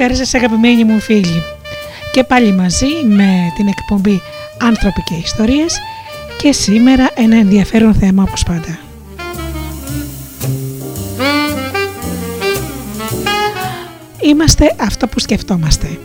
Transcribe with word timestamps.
Καλησπέρα 0.00 0.26
σας 0.26 0.40
αγαπημένοι 0.42 0.84
μου 0.84 1.00
φίλοι 1.00 1.42
και 2.12 2.24
πάλι 2.24 2.52
μαζί 2.52 2.86
με 3.06 3.52
την 3.56 3.66
εκπομπή 3.66 4.22
Άνθρωποι 4.60 5.02
και 5.02 5.14
Ιστορίες 5.14 5.78
και 6.38 6.52
σήμερα 6.52 7.10
ένα 7.14 7.36
ενδιαφέρον 7.36 7.94
θέμα 7.94 8.22
όπως 8.22 8.42
πάντα. 8.42 8.78
Είμαστε 14.20 14.74
αυτό 14.80 15.06
που 15.06 15.18
σκεφτόμαστε. 15.18 15.98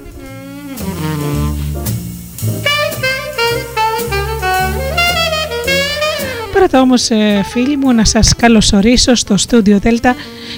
Πρώτα 6.54 6.82
όμως 6.82 7.10
ε, 7.10 7.44
φίλοι 7.50 7.78
μου 7.78 7.94
να 7.94 8.06
σας 8.06 8.36
καλωσορίσω 8.36 9.16
στο 9.16 9.36
Studio 9.48 9.78
Delta 9.84 10.14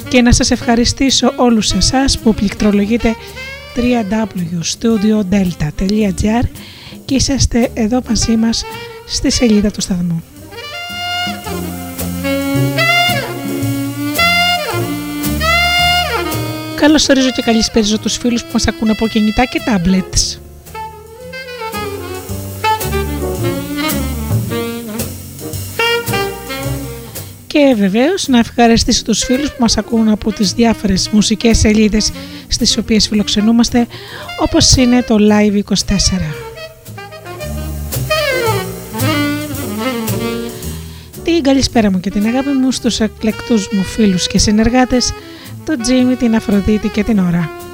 και 0.09 0.22
να 0.22 0.31
σας 0.31 0.51
ευχαριστήσω 0.51 1.34
όλους 1.35 1.72
εσάς 1.72 2.19
που 2.19 2.34
πληκτρολογείτε 2.34 3.16
www.studiodelta.gr 3.75 6.44
και 7.06 7.16
είσαστε 7.16 7.69
εδώ 7.73 8.01
μαζί 8.09 8.35
μας 8.35 8.63
στη 9.07 9.31
σελίδα 9.31 9.72
του 9.72 9.81
σταθμού. 9.81 10.23
Καλώς 16.75 17.09
ορίζω 17.09 17.31
και 17.31 17.41
καλησπέριζω 17.41 18.00
τους 18.00 18.18
φίλους 18.18 18.41
που 18.41 18.50
μας 18.53 18.68
ακούν 18.68 18.89
από 18.89 19.07
κινητά 19.07 19.45
και 19.45 19.62
tablets. 19.68 20.46
Και 27.57 27.75
βεβαίως 27.75 28.28
να 28.28 28.40
ευχαριστήσω 28.40 29.03
τους 29.03 29.23
φίλους 29.23 29.50
που 29.50 29.56
μας 29.59 29.78
ακούν 29.78 30.09
από 30.09 30.31
τις 30.31 30.53
διάφορες 30.53 31.09
μουσικές 31.09 31.57
σελίδες 31.57 32.12
στις 32.47 32.78
οποίες 32.78 33.07
φιλοξενούμαστε 33.07 33.88
όπως 34.40 34.75
είναι 34.75 35.01
το 35.01 35.16
Live24. 35.19 35.84
Την 41.23 41.41
καλησπέρα 41.41 41.91
μου 41.91 42.00
και 42.00 42.09
την 42.09 42.25
αγάπη 42.25 42.50
μου 42.50 42.72
στους 42.72 43.00
εκλεκτούς 43.00 43.69
μου 43.72 43.84
φίλους 43.84 44.28
και 44.28 44.38
συνεργάτες, 44.38 45.13
τον 45.66 45.81
Τζίμι, 45.81 46.16
την 46.16 46.35
Αφροδίτη 46.35 46.88
και 46.88 47.03
την 47.03 47.19
Ωρα. 47.19 47.66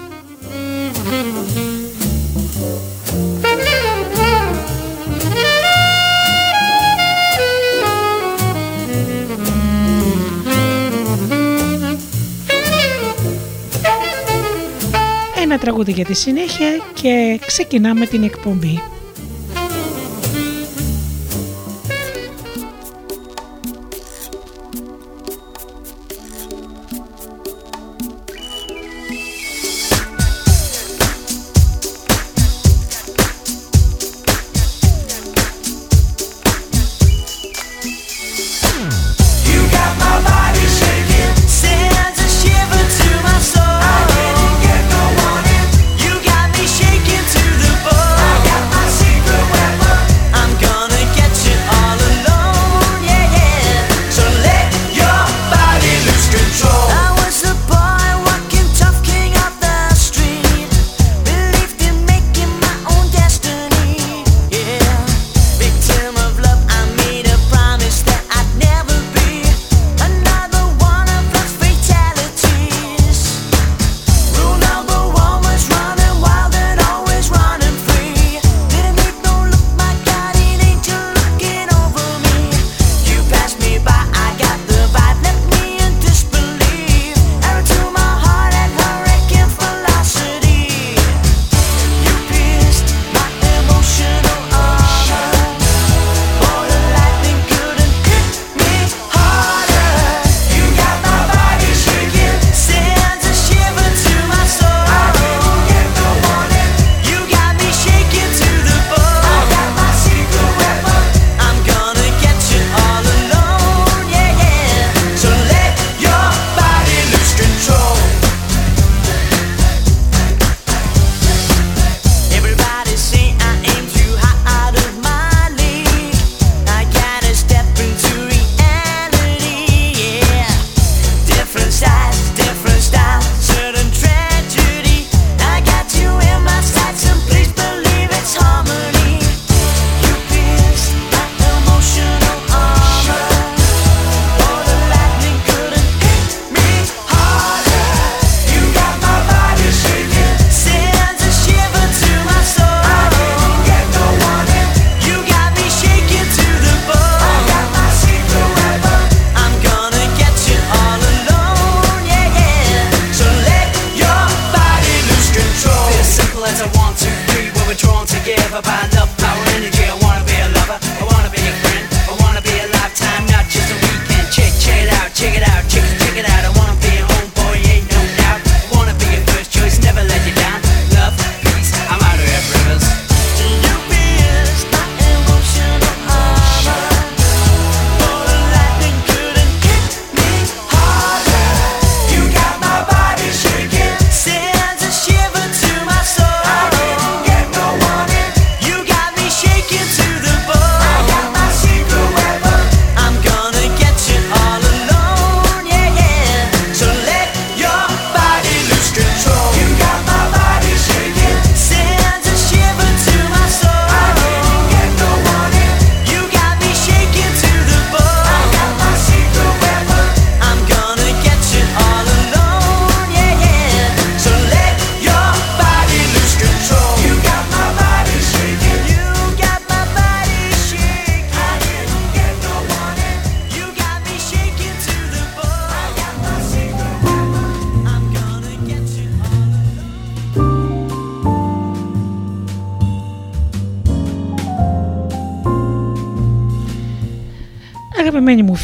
Τραγούδι 15.63 15.91
για 15.91 16.05
τη 16.05 16.13
συνέχεια 16.13 16.67
και 16.93 17.39
ξεκινάμε 17.45 18.05
την 18.05 18.23
εκπομπή. 18.23 18.81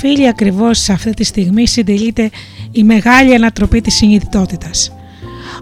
Αγαπημένοι 0.01 0.17
μου 0.17 0.17
φίλοι, 0.17 0.27
ακριβώς 0.27 0.79
σε 0.79 0.93
αυτή 0.93 1.13
τη 1.13 1.23
στιγμή 1.23 1.67
συντελείται 1.67 2.29
η 2.71 2.83
μεγάλη 2.83 3.35
ανατροπή 3.35 3.81
της 3.81 3.95
συνειδητότητας. 3.95 4.91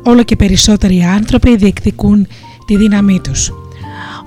Όλο 0.04 0.24
και 0.24 0.36
περισσότεροι 0.36 1.02
άνθρωποι 1.02 1.56
διεκδικούν 1.56 2.28
τη 2.66 2.78
δύναμή 2.78 3.20
τους. 3.20 3.52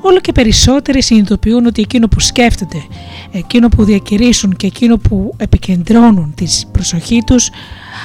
Όλο 0.03 0.21
και 0.21 0.33
περισσότεροι 0.33 1.03
συνειδητοποιούν 1.03 1.67
ότι 1.67 1.83
εκείνο 1.83 2.09
που 2.09 2.21
σκέφτονται, 2.21 2.83
εκείνο 3.31 3.69
που 3.69 3.85
διακηρύσουν 3.85 4.57
και 4.57 4.67
εκείνο 4.67 4.97
που 4.97 5.35
επικεντρώνουν 5.37 6.33
τη 6.35 6.47
προσοχή 6.73 7.23
τους, 7.27 7.51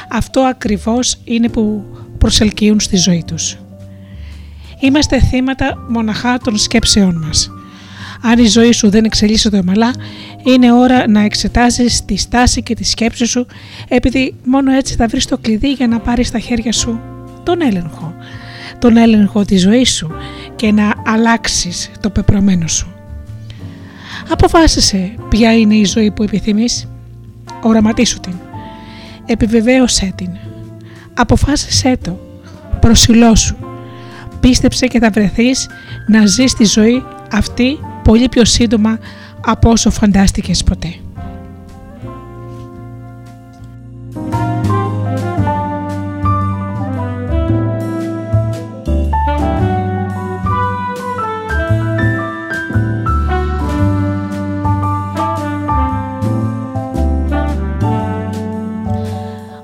αυτό 0.10 0.42
ακριβώς 0.42 1.18
είναι 1.24 1.50
που 1.50 1.84
προσελκύουν 2.18 2.80
στη 2.80 2.98
ζωή 2.98 3.24
τους. 3.28 3.58
Είμαστε 4.80 5.20
θύματα 5.20 5.86
μοναχά 5.90 6.38
των 6.38 6.58
σκέψεών 6.58 7.24
μας. 7.26 7.50
Αν 8.32 8.40
η 8.40 8.48
ζωή 8.48 8.72
σου 8.72 8.90
δεν 8.90 9.06
εξελίσσεται 9.06 9.58
ομαλά, 9.58 9.94
είναι 10.44 10.72
ώρα 10.72 11.08
να 11.08 11.22
εξετάσεις 11.22 12.06
τη 12.06 12.18
στάση 12.18 12.64
και 12.64 12.76
τη 12.76 12.84
σκέψη 12.84 13.26
σου, 13.26 13.48
επειδή 13.88 14.36
μόνο 14.46 14.72
έτσι 14.72 14.96
θα 14.96 15.08
βρεις 15.08 15.26
το 15.26 15.38
κλειδί 15.38 15.72
για 15.72 15.88
να 15.88 16.00
πάρεις 16.00 16.28
στα 16.28 16.40
χέρια 16.40 16.72
σου 16.72 17.00
τον 17.44 17.62
έλεγχο. 17.62 18.16
Τον 18.80 18.98
έλεγχο 18.98 19.46
της 19.46 19.62
ζωής 19.62 19.94
σου 19.94 20.12
και 20.56 20.72
να 20.72 20.94
αλλάξεις 21.06 21.92
το 22.00 22.10
πεπρωμένο 22.10 22.68
σου. 22.68 22.88
Αποφάσισε 24.30 25.16
ποια 25.30 25.58
είναι 25.58 25.76
η 25.76 25.86
ζωή 25.86 26.12
που 26.12 26.24
επιθυμείς. 26.24 26.88
Οραματίσου 27.62 28.20
την. 28.20 28.34
Επιβεβαίωσέ 29.26 30.14
την. 30.16 30.30
Αποφάσισέ 31.14 31.98
το. 32.04 32.20
Προσιλώσου. 32.80 33.56
Πίστεψε 34.40 34.88
και 34.88 35.00
θα 35.00 35.10
βρεθείς 35.10 35.70
να 36.08 36.26
ζεις 36.26 36.54
τη 36.54 36.66
ζωή 36.66 37.04
αυτή 37.32 37.78
πολύ 38.06 38.30
πιο 38.30 38.46
σύντομα 38.46 39.00
από 39.46 39.70
όσο 39.70 39.90
φαντάστηκες 39.92 40.64
ποτέ. 40.64 40.96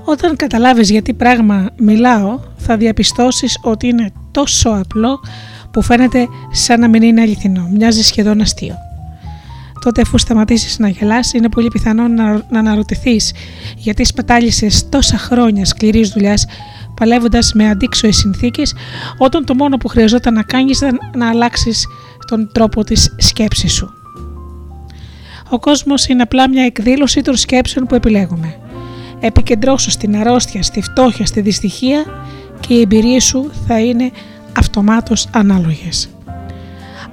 Όταν 0.04 0.36
καταλάβεις 0.36 0.90
γιατί 0.90 1.14
πράγμα 1.14 1.70
μιλάω, 1.76 2.40
θα 2.56 2.76
διαπιστώσεις 2.76 3.58
ότι 3.62 3.86
είναι 3.86 4.12
τόσο 4.30 4.70
απλό 4.70 5.20
που 5.72 5.82
φαίνεται 5.82 6.28
σαν 6.50 6.80
να 6.80 6.88
μην 6.88 7.02
είναι 7.02 7.20
αληθινό, 7.20 7.68
μοιάζει 7.72 8.02
σχεδόν 8.02 8.40
αστείο. 8.40 8.74
Τότε, 9.84 10.00
αφού 10.00 10.18
σταματήσεις 10.18 10.78
να 10.78 10.88
γελάς, 10.88 11.32
είναι 11.32 11.48
πολύ 11.48 11.68
πιθανό 11.68 12.08
να, 12.08 12.32
να 12.32 12.58
αναρωτηθείς 12.58 13.32
γιατί 13.76 14.04
σπατάλησες 14.04 14.88
τόσα 14.88 15.18
χρόνια 15.18 15.64
σκληρής 15.64 16.08
δουλειάς 16.08 16.46
παλεύοντας 16.94 17.52
με 17.52 17.68
αντίξωες 17.68 18.16
συνθήκες, 18.16 18.74
όταν 19.18 19.44
το 19.44 19.54
μόνο 19.54 19.76
που 19.76 19.88
χρειαζόταν 19.88 20.34
να 20.34 20.42
κάνεις 20.42 20.76
ήταν 20.76 20.98
να 21.16 21.28
αλλάξεις 21.28 21.86
τον 22.26 22.50
τρόπο 22.52 22.84
της 22.84 23.14
σκέψης 23.18 23.72
σου. 23.72 23.90
Ο 25.50 25.58
κόσμος 25.58 26.06
είναι 26.06 26.22
απλά 26.22 26.48
μια 26.48 26.64
εκδήλωση 26.64 27.22
των 27.22 27.36
σκέψεων 27.36 27.86
που 27.86 27.94
επιλέγουμε. 27.94 28.56
Επικεντρώσου 29.20 29.90
στην 29.90 30.16
αρρώστια, 30.16 30.62
στη 30.62 30.80
φτώχεια, 30.80 31.26
στη 31.26 31.40
δυστυχία 31.40 32.04
και 32.60 32.74
οι 32.74 32.80
εμπειρίες 32.80 33.24
σου 33.24 33.50
θα 33.66 33.80
είναι 33.80 34.10
αυτομάτως 34.58 35.28
ανάλογες. 35.32 36.08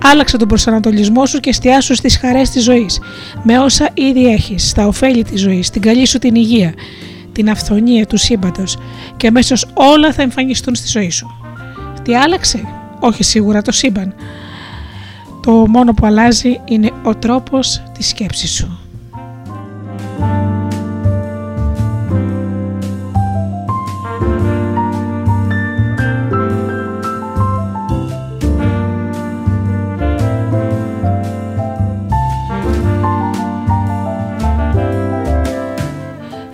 Άλλαξε 0.03 0.37
τον 0.37 0.47
προσανατολισμό 0.47 1.25
σου 1.25 1.39
και 1.39 1.49
εστιάσου 1.49 1.95
στις 1.95 2.17
χαρές 2.17 2.49
της 2.49 2.63
ζωής, 2.63 2.99
με 3.43 3.59
όσα 3.59 3.89
ήδη 3.93 4.31
έχεις, 4.31 4.69
στα 4.69 4.87
ωφέλη 4.87 5.23
της 5.23 5.41
ζωής, 5.41 5.69
την 5.69 5.81
καλή 5.81 6.05
σου 6.05 6.19
την 6.19 6.35
υγεία, 6.35 6.73
την 7.31 7.49
αυθονία 7.49 8.05
του 8.05 8.17
σύμπαντος 8.17 8.77
και 9.17 9.27
αμέσως 9.27 9.65
όλα 9.73 10.13
θα 10.13 10.21
εμφανιστούν 10.21 10.75
στη 10.75 10.87
ζωή 10.87 11.09
σου. 11.09 11.27
Τι 12.03 12.15
άλλαξε; 12.15 12.61
Όχι 12.99 13.23
σίγουρα 13.23 13.61
το 13.61 13.71
σύμπαν. 13.71 14.13
Το 15.41 15.51
μόνο 15.51 15.93
που 15.93 16.05
αλλάζει 16.05 16.59
είναι 16.65 16.91
ο 17.03 17.15
τρόπος 17.15 17.83
της 17.97 18.07
σκέψης 18.07 18.51
σου. 18.51 18.79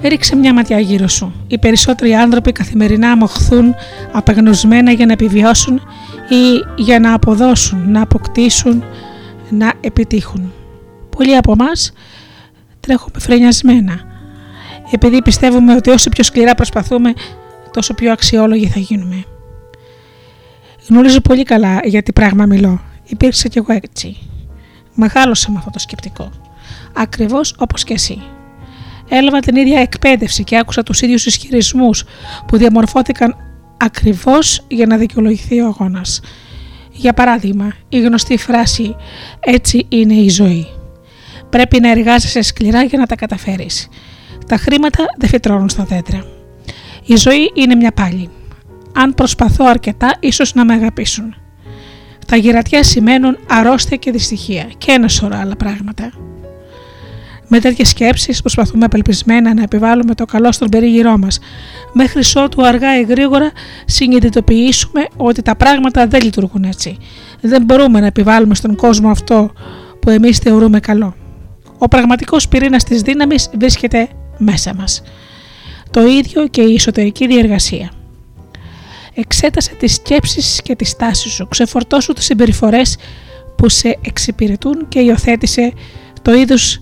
Ρίξε 0.08 0.36
μια 0.36 0.54
ματιά 0.54 0.80
γύρω 0.80 1.08
σου. 1.08 1.34
Οι 1.48 1.58
περισσότεροι 1.58 2.14
άνθρωποι 2.14 2.52
καθημερινά 2.52 3.18
μοχθούν 3.18 3.76
απεγνωσμένα 4.12 4.92
για 4.92 5.06
να 5.06 5.12
επιβιώσουν 5.12 5.82
ή 6.30 6.82
για 6.82 7.00
να 7.00 7.14
αποδώσουν, 7.14 7.92
να 7.92 8.02
αποκτήσουν, 8.02 8.84
να 9.50 9.74
επιτύχουν. 9.82 10.54
Πολλοί 11.10 11.36
από 11.36 11.52
εμάς 11.52 11.92
τρέχουμε 12.80 13.20
φρενιασμένα, 13.20 14.02
επειδή 14.92 15.22
πιστεύουμε 15.22 15.76
ότι 15.76 15.90
όσο 15.90 16.10
πιο 16.10 16.24
σκληρά 16.24 16.56
προσπαθούμε, 16.56 17.14
τόσο 17.72 17.94
πιο 17.94 18.12
αξιόλογοι 18.12 18.68
θα 18.68 18.80
γίνουμε. 18.80 19.24
Γνωρίζω 20.90 21.22
πολύ 21.22 21.44
καλά 21.44 21.80
για 21.84 22.04
τι 22.04 22.14
πράγμα 22.14 22.46
μιλώ. 22.46 22.82
Υπήρξα 23.04 23.48
κι 23.48 23.58
εγώ 23.58 23.74
έτσι. 23.74 24.18
Μεγάλωσα 24.94 25.52
με 25.52 25.58
αυτό 25.58 25.70
το 25.70 25.80
σκεπτικό. 25.80 26.32
Ακριβώς 26.94 27.56
όπως 27.58 27.84
και 27.84 27.94
εσύ 27.94 28.22
έλαβα 29.10 29.40
την 29.40 29.56
ίδια 29.56 29.80
εκπαίδευση 29.80 30.44
και 30.44 30.58
άκουσα 30.58 30.84
τους 30.84 31.02
ίδιους 31.02 31.26
ισχυρισμούς 31.26 32.04
που 32.48 32.58
διαμορφώθηκαν 32.58 33.36
ακριβώς 33.78 34.66
για 34.68 34.86
να 34.86 34.98
δικαιολογηθεί 34.98 35.62
ο 35.62 35.66
αγώνας. 35.66 36.22
Για 36.92 37.14
παράδειγμα, 37.14 37.74
η 37.90 38.02
γνωστή 38.02 38.38
φράση 38.38 38.96
«Έτσι 39.40 39.86
είναι 39.90 40.14
η 40.14 40.30
ζωή». 40.30 40.68
Πρέπει 41.50 41.80
να 41.80 41.92
εργάζεσαι 41.92 42.42
σκληρά 42.42 42.84
για 42.84 42.98
να 42.98 43.06
τα 43.06 43.16
καταφέρεις. 43.16 43.88
Τα 44.48 44.58
χρήματα 44.58 45.06
δεν 45.18 45.30
φυτρώνουν 45.30 45.70
στα 45.70 45.84
δέντρα. 45.84 46.26
Η 47.06 47.16
ζωή 47.16 47.52
είναι 47.54 47.76
μια 47.76 47.92
πάλι. 47.92 48.30
Αν 48.94 49.14
προσπαθώ 49.14 49.66
αρκετά, 49.66 50.18
ίσως 50.20 50.54
να 50.54 50.66
με 50.66 50.74
αγαπήσουν. 50.74 51.36
Τα 52.28 52.36
γυρατιά 52.36 52.84
σημαίνουν 52.84 53.38
αρρώστια 53.50 53.98
και 53.98 54.12
δυστυχία 54.12 54.72
και 54.78 54.92
ένα 54.92 55.08
σωρό 55.08 55.38
άλλα 55.38 55.56
πράγματα. 55.56 56.12
Με 57.48 57.60
τέτοιες 57.60 57.90
σκέψεις 57.90 58.42
προσπαθούμε 58.42 58.86
απελπισμένα 58.86 59.54
να 59.54 59.62
επιβάλλουμε 59.62 60.16
το 60.16 60.26
καλό 60.26 60.52
στον 60.52 60.70
περίγυρό 60.70 61.18
μας, 61.18 61.40
μέχρι 61.94 62.22
ότου 62.36 62.66
αργά 62.66 63.00
ή 63.00 63.04
γρήγορα 63.04 63.52
συνειδητοποιήσουμε 63.86 65.08
ότι 65.18 65.42
τα 65.42 65.56
πράγματα 65.56 66.08
δεν 66.08 66.22
λειτουργούν 66.24 66.64
έτσι. 66.64 66.98
Δεν 67.42 67.64
μπορούμε 67.64 68.00
να 68.00 68.06
επιβάλλουμε 68.06 68.56
στον 68.56 68.76
κόσμο 68.76 69.10
αυτό 69.10 69.52
που 70.00 70.10
εμείς 70.10 70.38
θεωρούμε 70.38 70.80
καλό. 70.80 71.16
Ο 71.78 71.88
πραγματικός 71.88 72.48
πυρήνας 72.48 72.84
της 72.84 73.02
δύναμης 73.02 73.50
βρίσκεται 73.60 74.08
μέσα 74.38 74.74
μας. 74.74 75.02
Το 75.92 76.06
ίδιο 76.06 76.48
και 76.48 76.62
η 76.62 76.74
εσωτερική 76.74 77.28
διεργασία. 77.28 77.92
Εξέτασε 79.14 79.74
τις 79.80 79.94
σκέψεις 79.94 80.62
και 80.64 80.76
τις 80.76 80.96
τάσεις 80.96 81.32
σου, 81.32 81.48
ξεφορτώσου 81.48 82.14
τις 82.14 82.26
συμπεριφορές 82.26 82.98
που 83.58 83.70
σε 83.70 83.98
εξυπηρετούν 84.02 84.88
και 84.88 85.00
υιοθέτησε 85.00 85.74
το 86.22 86.34
είδους 86.34 86.80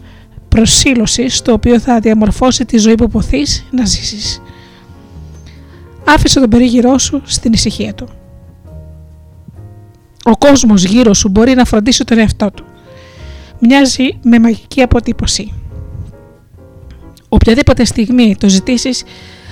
προσήλωσης 0.54 1.38
στο 1.38 1.52
οποίο 1.52 1.80
θα 1.80 2.00
διαμορφώσει 2.00 2.66
τη 2.66 2.78
ζωή 2.78 2.96
που 2.96 3.08
ποθείς 3.08 3.66
να 3.72 3.86
ζήσεις. 3.86 4.42
Άφησε 6.06 6.40
τον 6.40 6.50
περίγυρό 6.50 6.98
σου 6.98 7.22
στην 7.26 7.54
ησυχία 7.54 7.94
του. 7.94 8.08
Ο 10.24 10.38
κόσμος 10.38 10.84
γύρω 10.84 11.14
σου 11.14 11.30
μπορεί 11.30 11.54
να 11.54 11.66
φροντίσει 11.66 12.04
τον 12.04 12.18
εαυτό 12.18 12.52
του. 12.52 12.66
Μοιάζει 13.60 14.20
με 14.24 14.40
μαγική 14.40 14.82
αποτύπωση. 14.82 15.54
Οποιαδήποτε 17.30 17.86
στιγμή 17.86 18.36
το 18.40 18.50
ζητήσεις 18.50 19.04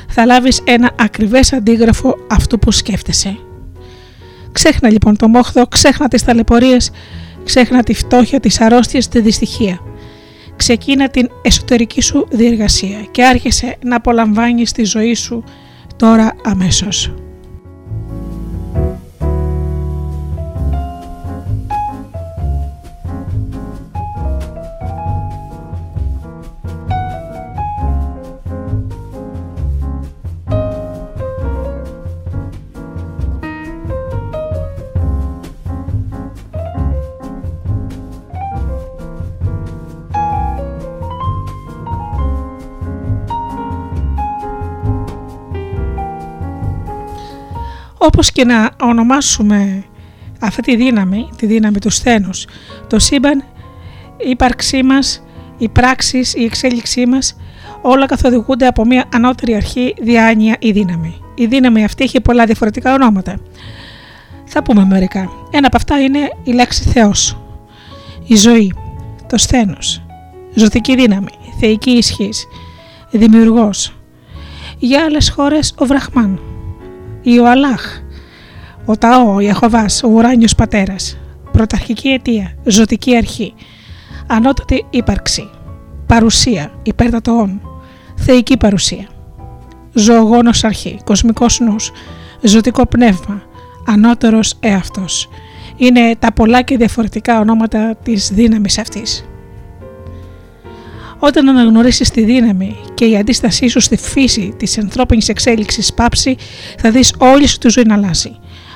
θα 0.07 0.25
λάβεις 0.25 0.61
ένα 0.63 0.91
ακριβές 0.99 1.53
αντίγραφο 1.53 2.15
αυτού 2.29 2.59
που 2.59 2.71
σκέφτεσαι. 2.71 3.37
Ξέχνα 4.51 4.89
λοιπόν 4.89 5.17
το 5.17 5.27
μόχθο, 5.27 5.67
ξέχνα 5.67 6.07
τις 6.07 6.23
ταλαιπωρίες, 6.23 6.91
ξέχνα 7.43 7.83
τη 7.83 7.93
φτώχεια, 7.93 8.39
τις 8.39 8.61
αρρώστιες, 8.61 9.07
τη 9.07 9.19
δυστυχία 9.21 9.79
ξεκίνα 10.55 11.09
την 11.09 11.29
εσωτερική 11.41 12.01
σου 12.01 12.27
διεργασία 12.31 13.01
και 13.11 13.25
άρχισε 13.25 13.77
να 13.83 13.95
απολαμβάνεις 13.95 14.71
τη 14.71 14.83
ζωή 14.83 15.13
σου 15.13 15.43
τώρα 15.95 16.35
αμέσως. 16.43 17.13
Όπως 48.03 48.31
και 48.31 48.45
να 48.45 48.69
ονομάσουμε 48.81 49.83
αυτή 50.39 50.61
τη 50.61 50.75
δύναμη, 50.75 51.29
τη 51.35 51.45
δύναμη 51.45 51.79
του 51.79 51.89
σθένους, 51.89 52.45
το 52.87 52.99
σύμπαν, 52.99 53.43
η 54.17 54.29
ύπαρξή 54.29 54.83
μας, 54.83 55.23
οι 55.57 55.69
πράξεις, 55.69 56.33
η 56.33 56.43
εξέλιξή 56.43 57.05
μας, 57.05 57.35
όλα 57.81 58.05
καθοδηγούνται 58.05 58.67
από 58.67 58.85
μια 58.85 59.05
ανώτερη 59.13 59.55
αρχή, 59.55 59.93
διάνοια 60.01 60.55
ή 60.59 60.71
δύναμη. 60.71 61.21
Η 61.35 61.45
δύναμη 61.45 61.83
αυτή 61.83 62.03
έχει 62.03 62.21
πολλά 62.21 62.45
διαφορετικά 62.45 62.93
ονόματα. 62.93 63.39
Θα 64.45 64.63
πούμε 64.63 64.85
μερικά. 64.85 65.29
Ένα 65.51 65.67
από 65.67 65.77
αυτά 65.77 65.99
είναι 66.01 66.29
η 66.43 66.51
λέξη 66.51 66.83
Θεός, 66.83 67.37
η 68.25 68.35
ζωή, 68.35 68.73
το 69.27 69.37
σθένος, 69.37 70.03
ζωτική 70.53 70.95
δύναμη, 70.95 71.31
θεϊκή 71.59 71.91
ισχύς, 71.91 72.45
δημιουργός. 73.11 73.95
Για 74.77 75.03
άλλες 75.03 75.29
χώρες 75.29 75.73
ο 75.77 75.85
Βραχμάν, 75.85 76.39
ή 77.21 77.39
ο 77.39 77.49
Αλάχ, 77.49 77.99
ο 78.85 78.97
Ταό, 78.97 79.33
ο 79.33 79.39
Ιαχωβάς, 79.39 80.03
ο 80.03 80.07
ουράνιος 80.07 80.55
πατέρας, 80.55 81.17
πρωταρχική 81.51 82.09
αιτία, 82.09 82.55
ζωτική 82.63 83.17
αρχή, 83.17 83.53
ανώτατη 84.27 84.85
ύπαρξη, 84.89 85.49
παρουσία, 86.05 86.71
υπέρτατο 86.83 87.49
θεϊκή 88.15 88.57
παρουσία, 88.57 89.07
ζωογόνος 89.93 90.63
αρχή, 90.63 90.99
κοσμικός 91.03 91.59
νους, 91.59 91.91
ζωτικό 92.41 92.85
πνεύμα, 92.85 93.41
ανώτερος 93.87 94.57
εαυτός. 94.59 95.29
Είναι 95.77 96.15
τα 96.19 96.33
πολλά 96.33 96.61
και 96.61 96.77
διαφορετικά 96.77 97.39
ονόματα 97.39 97.95
της 98.03 98.31
δύναμης 98.33 98.77
αυτής. 98.77 99.25
Όταν 101.23 101.49
αναγνωρίσεις 101.49 102.09
τη 102.09 102.23
δύναμη 102.23 102.75
και 102.93 103.05
η 103.05 103.17
αντίστασή 103.17 103.67
σου 103.67 103.79
στη 103.79 103.97
φύση 103.97 104.53
της 104.57 104.77
ανθρώπινης 104.77 105.29
εξέλιξης 105.29 105.93
πάψει, 105.93 106.35
θα 106.77 106.91
δεις 106.91 107.13
όλη 107.17 107.47
σου 107.47 107.57
τη 107.57 107.69
ζωή 107.69 107.83
να 107.87 107.93
αλλάζει. 107.93 108.31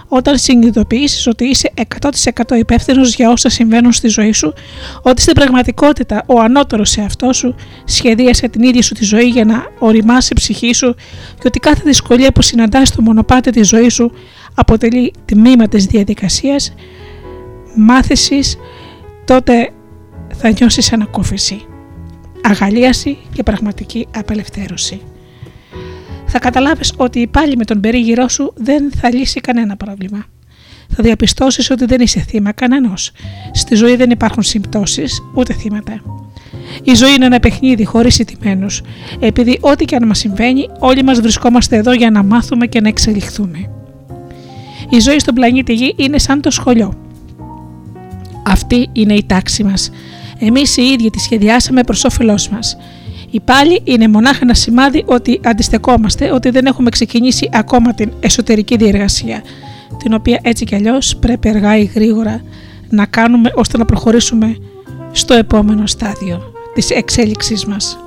Όταν 0.07 0.37
συνειδητοποιήσεις 0.37 1.27
ότι 1.27 1.45
είσαι 1.45 1.71
100% 2.01 2.57
υπεύθυνος 2.57 3.15
για 3.15 3.29
όσα 3.29 3.49
συμβαίνουν 3.49 3.91
στη 3.91 4.07
ζωή 4.07 4.31
σου, 4.31 4.53
ότι 5.01 5.21
στην 5.21 5.33
πραγματικότητα 5.33 6.23
ο 6.25 6.39
ανώτερος 6.39 6.89
σε 6.89 7.01
αυτό 7.01 7.33
σου 7.33 7.55
σχεδίασε 7.85 8.47
την 8.47 8.63
ίδια 8.63 8.81
σου 8.81 8.93
τη 8.93 9.03
ζωή 9.03 9.27
για 9.27 9.45
να 9.45 9.65
οριμάσει 9.79 10.29
η 10.31 10.35
ψυχή 10.35 10.73
σου 10.73 10.95
και 11.35 11.43
ότι 11.45 11.59
κάθε 11.59 11.81
δυσκολία 11.85 12.31
που 12.31 12.41
συναντάς 12.41 12.87
στο 12.87 13.01
μονοπάτι 13.01 13.51
της 13.51 13.67
ζωής 13.67 13.93
σου 13.93 14.11
αποτελεί 14.55 15.13
τμήμα 15.25 15.67
της 15.67 15.85
διαδικασίας 15.85 16.73
μάθησης, 17.75 18.57
τότε 19.25 19.69
θα 20.33 20.49
νιώσεις 20.49 20.93
ανακούφιση, 20.93 21.65
αγαλίαση 22.45 23.17
και 23.33 23.43
πραγματική 23.43 24.07
απελευθέρωση 24.15 25.01
θα 26.37 26.43
καταλάβεις 26.43 26.93
ότι 26.97 27.27
πάλι 27.27 27.55
με 27.57 27.65
τον 27.65 27.79
περίγυρό 27.79 28.27
σου 28.27 28.53
δεν 28.55 28.91
θα 28.91 29.13
λύσει 29.13 29.39
κανένα 29.39 29.75
πρόβλημα. 29.75 30.25
Θα 30.89 31.03
διαπιστώσεις 31.03 31.69
ότι 31.69 31.85
δεν 31.85 32.01
είσαι 32.01 32.19
θύμα 32.19 32.51
κανένας. 32.51 33.11
Στη 33.51 33.75
ζωή 33.75 33.95
δεν 33.95 34.09
υπάρχουν 34.09 34.43
συμπτώσεις 34.43 35.21
ούτε 35.35 35.53
θύματα. 35.53 36.01
Η 36.83 36.93
ζωή 36.93 37.13
είναι 37.13 37.25
ένα 37.25 37.39
παιχνίδι 37.39 37.85
χωρίς 37.85 38.19
ηττημένους, 38.19 38.81
επειδή 39.19 39.57
ό,τι 39.61 39.85
και 39.85 39.95
αν 39.95 40.07
μας 40.07 40.17
συμβαίνει, 40.17 40.69
όλοι 40.79 41.03
μας 41.03 41.19
βρισκόμαστε 41.19 41.75
εδώ 41.75 41.93
για 41.93 42.11
να 42.11 42.23
μάθουμε 42.23 42.65
και 42.65 42.81
να 42.81 42.87
εξελιχθούμε. 42.87 43.69
Η 44.89 44.99
ζωή 44.99 45.19
στον 45.19 45.33
πλανήτη 45.33 45.73
Γη 45.73 45.93
είναι 45.97 46.19
σαν 46.19 46.41
το 46.41 46.51
σχολείο. 46.51 46.93
Αυτή 48.45 48.89
είναι 48.91 49.13
η 49.13 49.23
τάξη 49.27 49.63
μας. 49.63 49.91
Εμείς 50.39 50.77
οι 50.77 50.81
ίδιοι 50.81 51.09
τη 51.09 51.19
σχεδιάσαμε 51.19 51.83
προς 51.83 52.03
όφελός 52.03 52.49
μας. 52.49 52.77
Η 53.31 53.39
πάλι 53.39 53.81
είναι 53.83 54.07
μονάχα 54.07 54.39
ένα 54.41 54.53
σημάδι 54.53 55.03
ότι 55.05 55.39
αντιστεκόμαστε, 55.43 56.31
ότι 56.31 56.49
δεν 56.49 56.65
έχουμε 56.65 56.89
ξεκινήσει 56.89 57.49
ακόμα 57.53 57.93
την 57.93 58.11
εσωτερική 58.19 58.75
διεργασία, 58.75 59.43
την 59.97 60.13
οποία 60.13 60.39
έτσι 60.41 60.65
κι 60.65 60.75
αλλιώς 60.75 61.15
πρέπει 61.15 61.49
αργά 61.49 61.77
ή 61.77 61.83
γρήγορα 61.83 62.41
να 62.89 63.05
κάνουμε 63.05 63.51
ώστε 63.55 63.77
να 63.77 63.85
προχωρήσουμε 63.85 64.57
στο 65.11 65.33
επόμενο 65.33 65.87
στάδιο 65.87 66.41
της 66.73 66.89
εξέλιξής 66.89 67.65
μας. 67.65 67.99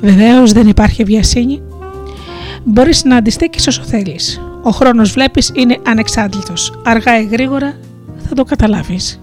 Βεβαίως 0.00 0.52
δεν 0.52 0.68
υπάρχει 0.68 1.04
βιασύνη. 1.04 1.62
Μπορείς 2.64 3.04
να 3.04 3.16
αντιστέκεις 3.16 3.66
όσο 3.66 3.82
θέλεις. 3.82 4.40
Ο 4.62 4.70
χρόνος 4.70 5.12
βλέπεις 5.12 5.52
είναι 5.54 5.78
ανεξάντλητος. 5.86 6.80
Αργά 6.84 7.20
ή 7.20 7.24
γρήγορα 7.24 7.74
θα 8.28 8.34
το 8.34 8.44
καταλάβεις. 8.44 9.20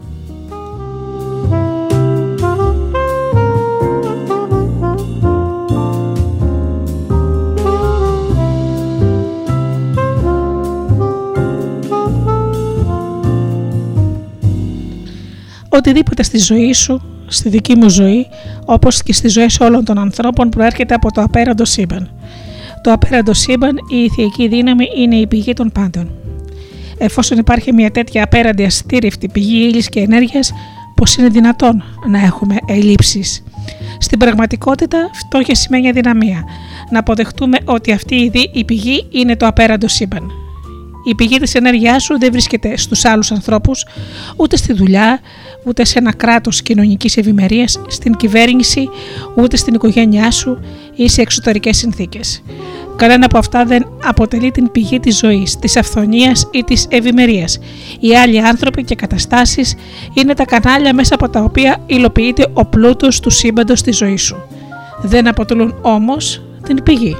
Οτιδήποτε 15.69 16.23
στη 16.23 16.37
ζωή 16.37 16.73
σου, 16.73 17.01
στη 17.27 17.49
δική 17.49 17.75
μου 17.75 17.89
ζωή, 17.89 18.27
όπως 18.65 19.03
και 19.03 19.13
στη 19.13 19.27
ζωή 19.27 19.47
όλων 19.59 19.85
των 19.85 19.97
ανθρώπων 19.99 20.49
προέρχεται 20.49 20.93
από 20.93 21.11
το 21.11 21.21
απέραντο 21.21 21.65
σύμπαν. 21.65 22.09
Το 22.81 22.91
απέραντο 22.91 23.33
σύμπαν, 23.33 23.75
η 23.91 24.03
ηθική 24.03 24.47
δύναμη, 24.47 24.87
είναι 24.97 25.15
η 25.15 25.27
πηγή 25.27 25.53
των 25.53 25.71
πάντων. 25.71 26.09
Εφόσον 26.97 27.37
υπάρχει 27.37 27.73
μια 27.73 27.91
τέτοια 27.91 28.23
απέραντη 28.23 28.63
αστήρευτη 28.63 29.29
πηγή 29.29 29.67
ύλης 29.67 29.89
και 29.89 29.99
ενέργειας, 29.99 30.51
πώς 30.95 31.15
είναι 31.15 31.27
δυνατόν 31.27 31.83
να 32.07 32.19
έχουμε 32.19 32.55
ελλείψεις; 32.67 33.43
Στην 33.99 34.19
πραγματικότητα, 34.19 35.09
φτώχεια 35.13 35.55
σημαίνει 35.55 35.89
αδυναμία. 35.89 36.43
Να 36.91 36.99
αποδεχτούμε 36.99 37.57
ότι 37.65 37.91
αυτή 37.91 38.31
η 38.53 38.65
πηγή 38.65 39.05
είναι 39.11 39.35
το 39.35 39.47
απέραντο 39.47 39.87
σύμπαν. 39.87 40.31
Η 41.09 41.15
πηγή 41.15 41.37
της 41.37 41.55
ενέργειάς 41.55 42.03
σου 42.03 42.19
δεν 42.19 42.31
βρίσκεται 42.31 42.77
στους 42.77 43.05
άλλους 43.05 43.31
ανθρώπους, 43.31 43.85
ούτε 44.35 44.57
στη 44.57 44.73
δουλειά, 44.73 45.19
ούτε 45.67 45.85
σε 45.85 45.99
ένα 45.99 46.13
κράτος 46.13 46.61
κοινωνικής 46.61 47.17
ευημερίας, 47.17 47.79
στην 47.87 48.15
κυβέρνηση, 48.15 48.89
ούτε 49.35 49.57
στην 49.57 49.73
οικογένειά 49.73 50.31
σου 50.31 50.59
ή 50.95 51.09
σε 51.09 51.21
εξωτερικές 51.21 51.77
συνθήκες. 51.77 52.43
Κανένα 52.95 53.25
από 53.25 53.37
αυτά 53.37 53.65
δεν 53.65 53.87
αποτελεί 54.03 54.51
την 54.51 54.71
πηγή 54.71 54.99
της 54.99 55.17
ζωής, 55.17 55.59
της 55.59 55.77
αυθονίας 55.77 56.47
ή 56.51 56.63
της 56.63 56.87
ευημερίας. 56.89 57.59
Οι 57.99 58.15
άλλοι 58.15 58.41
άνθρωποι 58.41 58.83
και 58.83 58.95
καταστάσεις 58.95 59.75
είναι 60.13 60.33
τα 60.33 60.45
κανάλια 60.45 60.93
μέσα 60.93 61.15
από 61.15 61.29
τα 61.29 61.41
οποία 61.41 61.77
υλοποιείται 61.85 62.47
ο 62.53 62.65
πλούτος 62.65 63.19
του 63.19 63.29
σύμπαντος 63.29 63.79
στη 63.79 63.91
ζωής 63.91 64.21
σου. 64.21 64.35
Δεν 65.01 65.27
αποτελούν 65.27 65.75
όμως 65.81 66.43
την 66.63 66.83
πηγή. 66.83 67.15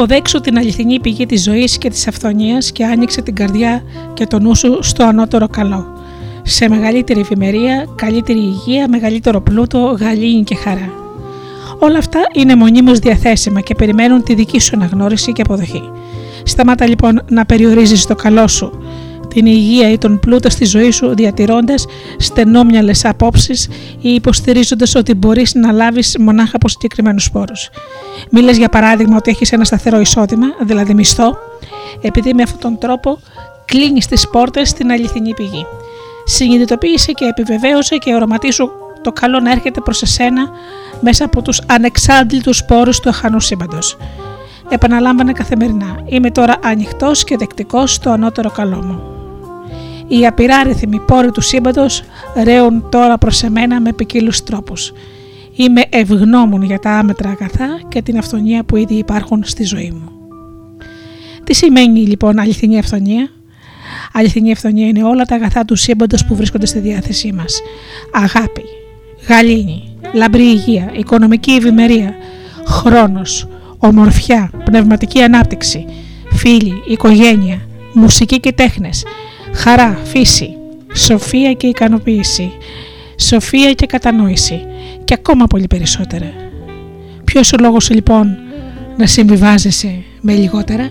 Αποδέξου 0.00 0.40
την 0.40 0.58
αληθινή 0.58 1.00
πηγή 1.00 1.26
της 1.26 1.42
ζωής 1.42 1.78
και 1.78 1.90
της 1.90 2.08
αυθονίας 2.08 2.72
και 2.72 2.84
άνοιξε 2.84 3.22
την 3.22 3.34
καρδιά 3.34 3.82
και 4.14 4.26
το 4.26 4.38
νου 4.38 4.54
σου 4.54 4.78
στο 4.82 5.04
ανώτερο 5.04 5.48
καλό. 5.48 5.86
Σε 6.42 6.68
μεγαλύτερη 6.68 7.20
ευημερία, 7.20 7.86
καλύτερη 7.94 8.38
υγεία, 8.38 8.88
μεγαλύτερο 8.88 9.40
πλούτο, 9.40 9.96
γαλήνη 10.00 10.42
και 10.44 10.54
χαρά. 10.54 10.92
Όλα 11.78 11.98
αυτά 11.98 12.20
είναι 12.32 12.54
μονίμως 12.54 12.98
διαθέσιμα 12.98 13.60
και 13.60 13.74
περιμένουν 13.74 14.22
τη 14.22 14.34
δική 14.34 14.60
σου 14.60 14.76
αναγνώριση 14.76 15.32
και 15.32 15.42
αποδοχή. 15.42 15.82
Σταμάτα 16.42 16.86
λοιπόν 16.86 17.22
να 17.30 17.44
περιορίζεις 17.46 18.06
το 18.06 18.14
καλό 18.14 18.48
σου 18.48 18.79
την 19.34 19.46
υγεία 19.46 19.90
ή 19.90 19.98
τον 19.98 20.20
πλούτο 20.20 20.50
στη 20.50 20.64
ζωή 20.64 20.90
σου 20.90 21.14
διατηρώντας 21.14 21.86
στενόμυαλες 22.18 23.04
απόψεις 23.04 23.68
ή 24.00 24.14
υποστηρίζοντας 24.14 24.94
ότι 24.94 25.14
μπορείς 25.14 25.54
να 25.54 25.72
λάβεις 25.72 26.16
μονάχα 26.18 26.56
από 26.56 26.68
συγκεκριμένους 26.68 27.30
πόρου. 27.30 27.54
Μίλες 28.30 28.56
για 28.56 28.68
παράδειγμα 28.68 29.16
ότι 29.16 29.30
έχεις 29.30 29.52
ένα 29.52 29.64
σταθερό 29.64 30.00
εισόδημα, 30.00 30.46
δηλαδή 30.60 30.94
μισθό, 30.94 31.36
επειδή 32.00 32.34
με 32.34 32.42
αυτόν 32.42 32.60
τον 32.60 32.78
τρόπο 32.78 33.18
κλείνεις 33.64 34.06
τις 34.06 34.28
πόρτες 34.28 34.68
στην 34.68 34.90
αληθινή 34.90 35.34
πηγή. 35.34 35.66
Συνειδητοποίησε 36.24 37.12
και 37.12 37.24
επιβεβαίωσε 37.24 37.96
και 37.96 38.14
οραματίσου 38.14 38.70
το 39.02 39.12
καλό 39.12 39.40
να 39.40 39.50
έρχεται 39.50 39.80
προς 39.80 40.02
εσένα 40.02 40.50
μέσα 41.00 41.24
από 41.24 41.42
τους 41.42 41.60
ανεξάντλητους 41.66 42.64
πόρου 42.64 42.90
του 43.02 43.08
αχανού 43.08 43.40
σύμπαντος. 43.40 43.96
Επαναλάμβανε 44.68 45.32
καθημερινά. 45.32 46.00
Είμαι 46.04 46.30
τώρα 46.30 46.56
ανοιχτός 46.62 47.24
και 47.24 47.36
δεκτικός 47.36 47.92
στο 47.92 48.10
ανώτερο 48.10 48.50
καλό 48.50 48.76
μου. 48.76 49.19
Οι 50.12 50.26
απειράριθμοι 50.26 51.00
πόροι 51.00 51.30
του 51.30 51.40
σύμπαντος 51.40 52.02
ρέουν 52.42 52.88
τώρα 52.90 53.18
προς 53.18 53.42
εμένα 53.42 53.80
με 53.80 53.92
ποικίλους 53.92 54.42
τρόπους. 54.42 54.92
Είμαι 55.54 55.82
ευγνώμων 55.88 56.62
για 56.62 56.78
τα 56.78 56.90
άμετρα 56.90 57.30
αγαθά 57.30 57.80
και 57.88 58.02
την 58.02 58.18
αυθονία 58.18 58.64
που 58.64 58.76
ήδη 58.76 58.94
υπάρχουν 58.94 59.42
στη 59.44 59.64
ζωή 59.64 59.90
μου. 59.90 60.10
Τι 61.44 61.54
σημαίνει 61.54 62.00
λοιπόν 62.00 62.38
αληθινή 62.38 62.78
αυθονία; 62.78 63.30
Αληθινή 64.12 64.52
αυθονία 64.52 64.86
είναι 64.86 65.04
όλα 65.04 65.24
τα 65.24 65.34
αγαθά 65.34 65.64
του 65.64 65.76
σύμπαντος 65.76 66.26
που 66.26 66.36
βρίσκονται 66.36 66.66
στη 66.66 66.78
διάθεσή 66.78 67.32
μας. 67.32 67.60
Αγάπη, 68.12 68.62
γαλήνη, 69.28 69.96
λαμπρή 70.12 70.42
υγεία, 70.42 70.90
οικονομική 70.96 71.50
ευημερία, 71.50 72.14
χρόνος, 72.66 73.48
ομορφιά, 73.78 74.50
πνευματική 74.64 75.22
ανάπτυξη, 75.22 75.84
φίλοι, 76.32 76.82
οικογένεια, 76.88 77.60
μουσική 77.92 78.40
και 78.40 78.52
τέχνες, 78.52 79.04
χαρά, 79.54 79.98
φύση, 80.04 80.56
σοφία 80.94 81.52
και 81.52 81.66
ικανοποίηση, 81.66 82.52
σοφία 83.16 83.72
και 83.72 83.86
κατανόηση 83.86 84.60
και 85.04 85.14
ακόμα 85.14 85.46
πολύ 85.46 85.66
περισσότερα. 85.66 86.32
Ποιος 87.24 87.52
ο 87.52 87.56
λόγος 87.60 87.90
λοιπόν 87.90 88.36
να 88.96 89.06
συμβιβάζεσαι 89.06 90.02
με 90.20 90.34
λιγότερα; 90.34 90.90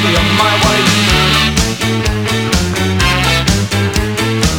my 0.00 0.52
way. 0.64 0.80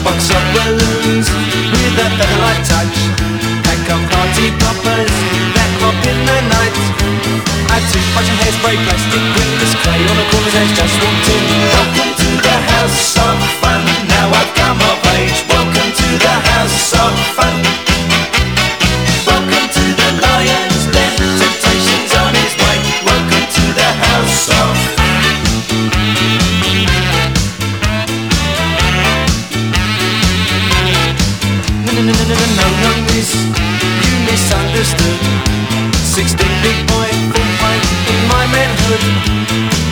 Box 0.05 0.29
of 0.29 0.43
balloons 0.53 1.27
with 1.73 2.05
a 2.05 2.09
featherlight 2.17 2.61
touch. 2.69 2.97
Pack 3.65 3.89
of 3.89 4.01
party 4.13 4.53
poppers 4.61 5.13
that 5.57 5.69
pop 5.81 5.97
in 6.05 6.19
the 6.29 6.39
night. 6.53 6.75
I 7.73 7.81
took 7.89 8.05
much 8.13 8.29
of 8.29 8.37
hairspray, 8.45 8.77
plastic 8.85 9.23
glitters, 9.33 9.73
clay 9.81 10.01
on 10.05 10.17
a 10.21 10.25
corner's 10.29 10.53
edge, 10.53 10.73
just 10.77 10.95
walked 11.01 11.27
in. 11.33 11.43
Welcome 11.73 12.13
to 12.13 12.29
the 12.45 12.57
house 12.69 13.17
of 13.17 13.37
fun. 13.57 13.81
Now 14.05 14.29
I've 14.29 14.53
come 14.53 14.77
of 14.77 15.01
age. 15.17 15.41
Welcome 15.49 15.89
to 15.97 16.07
the 16.21 16.35
house 16.53 16.93
of 16.93 17.13
fun. 17.33 17.82
Misunderstood. 34.83 35.95
Sixteen 36.03 36.51
big 36.61 36.77
boy, 36.87 37.09
fight 37.59 37.83
in 38.11 38.19
my 38.27 38.45
manhood. 38.51 39.03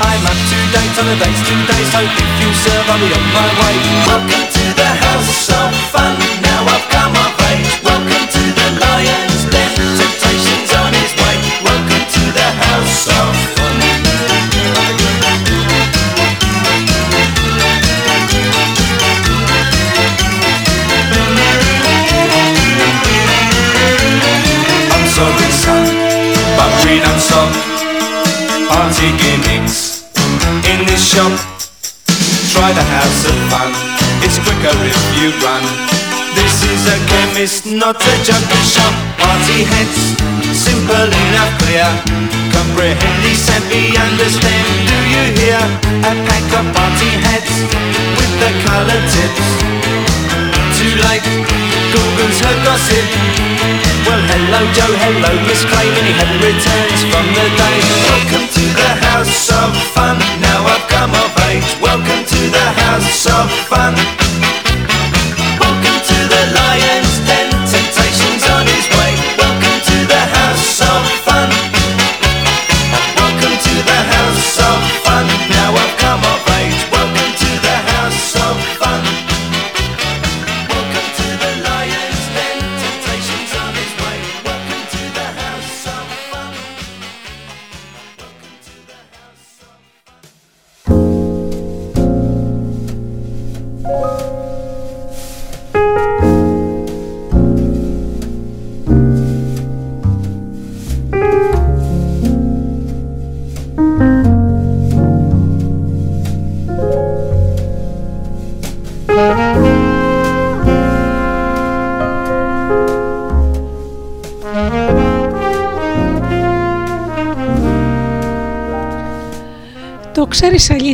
I'm 0.01 0.23
up 0.27 0.36
to 0.36 0.58
date 0.75 0.95
on 0.99 1.06
the 1.08 1.15
dates, 1.15 1.41
two 1.47 1.62
days. 1.71 1.89
Hope 1.95 2.12
if 2.12 2.32
you 2.41 2.49
serve, 2.54 2.86
I'll 2.89 2.99
be 2.99 3.08
on 3.08 3.25
my 3.32 3.47
way. 3.62 3.75
Welcome 4.08 4.45
to 4.51 4.65
the 4.75 4.89
house 5.08 5.49
of 5.49 5.71
fun. 5.93 6.15
Now 6.43 6.67
I've 6.67 6.88
come 6.89 7.15
of 7.15 7.32
age. 7.51 7.71
Welcome 7.84 8.25
to 8.36 8.43
the 8.60 8.67
lion's 8.84 9.43
den. 9.47 9.71
Temptation's 9.95 10.71
on 10.75 10.91
his 10.93 11.12
way. 11.15 11.38
Welcome 11.63 12.06
to 12.15 12.23
the 12.36 12.49
house 12.67 13.08
of 13.08 13.61
Party 29.02 29.18
gimmicks 29.18 30.06
in 30.70 30.86
this 30.86 31.02
shop. 31.02 31.34
Try 32.54 32.70
the 32.70 32.86
house 32.86 33.26
of 33.26 33.34
fun. 33.50 33.74
It's 34.22 34.38
quicker 34.38 34.78
if 34.86 35.02
you 35.18 35.34
run. 35.42 35.66
This 36.38 36.62
is 36.62 36.86
a 36.86 36.98
chemist, 37.10 37.66
not 37.66 37.98
a 37.98 38.14
junkie 38.22 38.62
shop. 38.62 38.94
Party 39.18 39.66
heads, 39.74 40.22
simple 40.54 41.10
enough, 41.10 41.50
clear. 41.66 41.90
Comprehend, 42.54 43.26
savvy, 43.42 43.98
understand. 43.98 44.70
Do 44.86 44.98
you 45.10 45.24
hear? 45.34 45.62
A 46.06 46.14
pack 46.30 46.46
of 46.62 46.66
party 46.70 47.10
heads 47.26 47.54
with 48.22 48.34
the 48.38 48.52
color 48.70 49.02
tips. 49.18 49.48
Too 50.78 50.94
late, 51.10 51.26
Google's 51.90 52.38
her 52.38 52.56
gossip. 52.70 53.81
Well, 54.06 54.18
hello 54.18 54.62
Joe, 54.74 54.94
hello 54.98 55.32
Miss 55.46 55.62
Clay, 55.66 55.88
many 55.94 56.12
had 56.18 56.34
returns 56.42 57.02
from 57.12 57.26
the 57.38 57.46
day. 57.54 57.78
Welcome 58.10 58.48
to 58.50 58.64
the 58.82 58.92
house 59.06 59.50
of 59.54 59.72
fun. 59.94 60.18
Now 60.42 60.66
I've 60.66 60.88
come 60.90 61.14
of 61.14 61.32
age. 61.50 61.70
Welcome 61.80 62.24
to 62.26 62.42
the 62.50 62.68
house 62.82 63.26
of 63.30 63.48
fun. 63.70 63.94
Welcome 65.62 66.00
to 66.02 66.18
the 66.34 66.42
lion's 66.58 67.11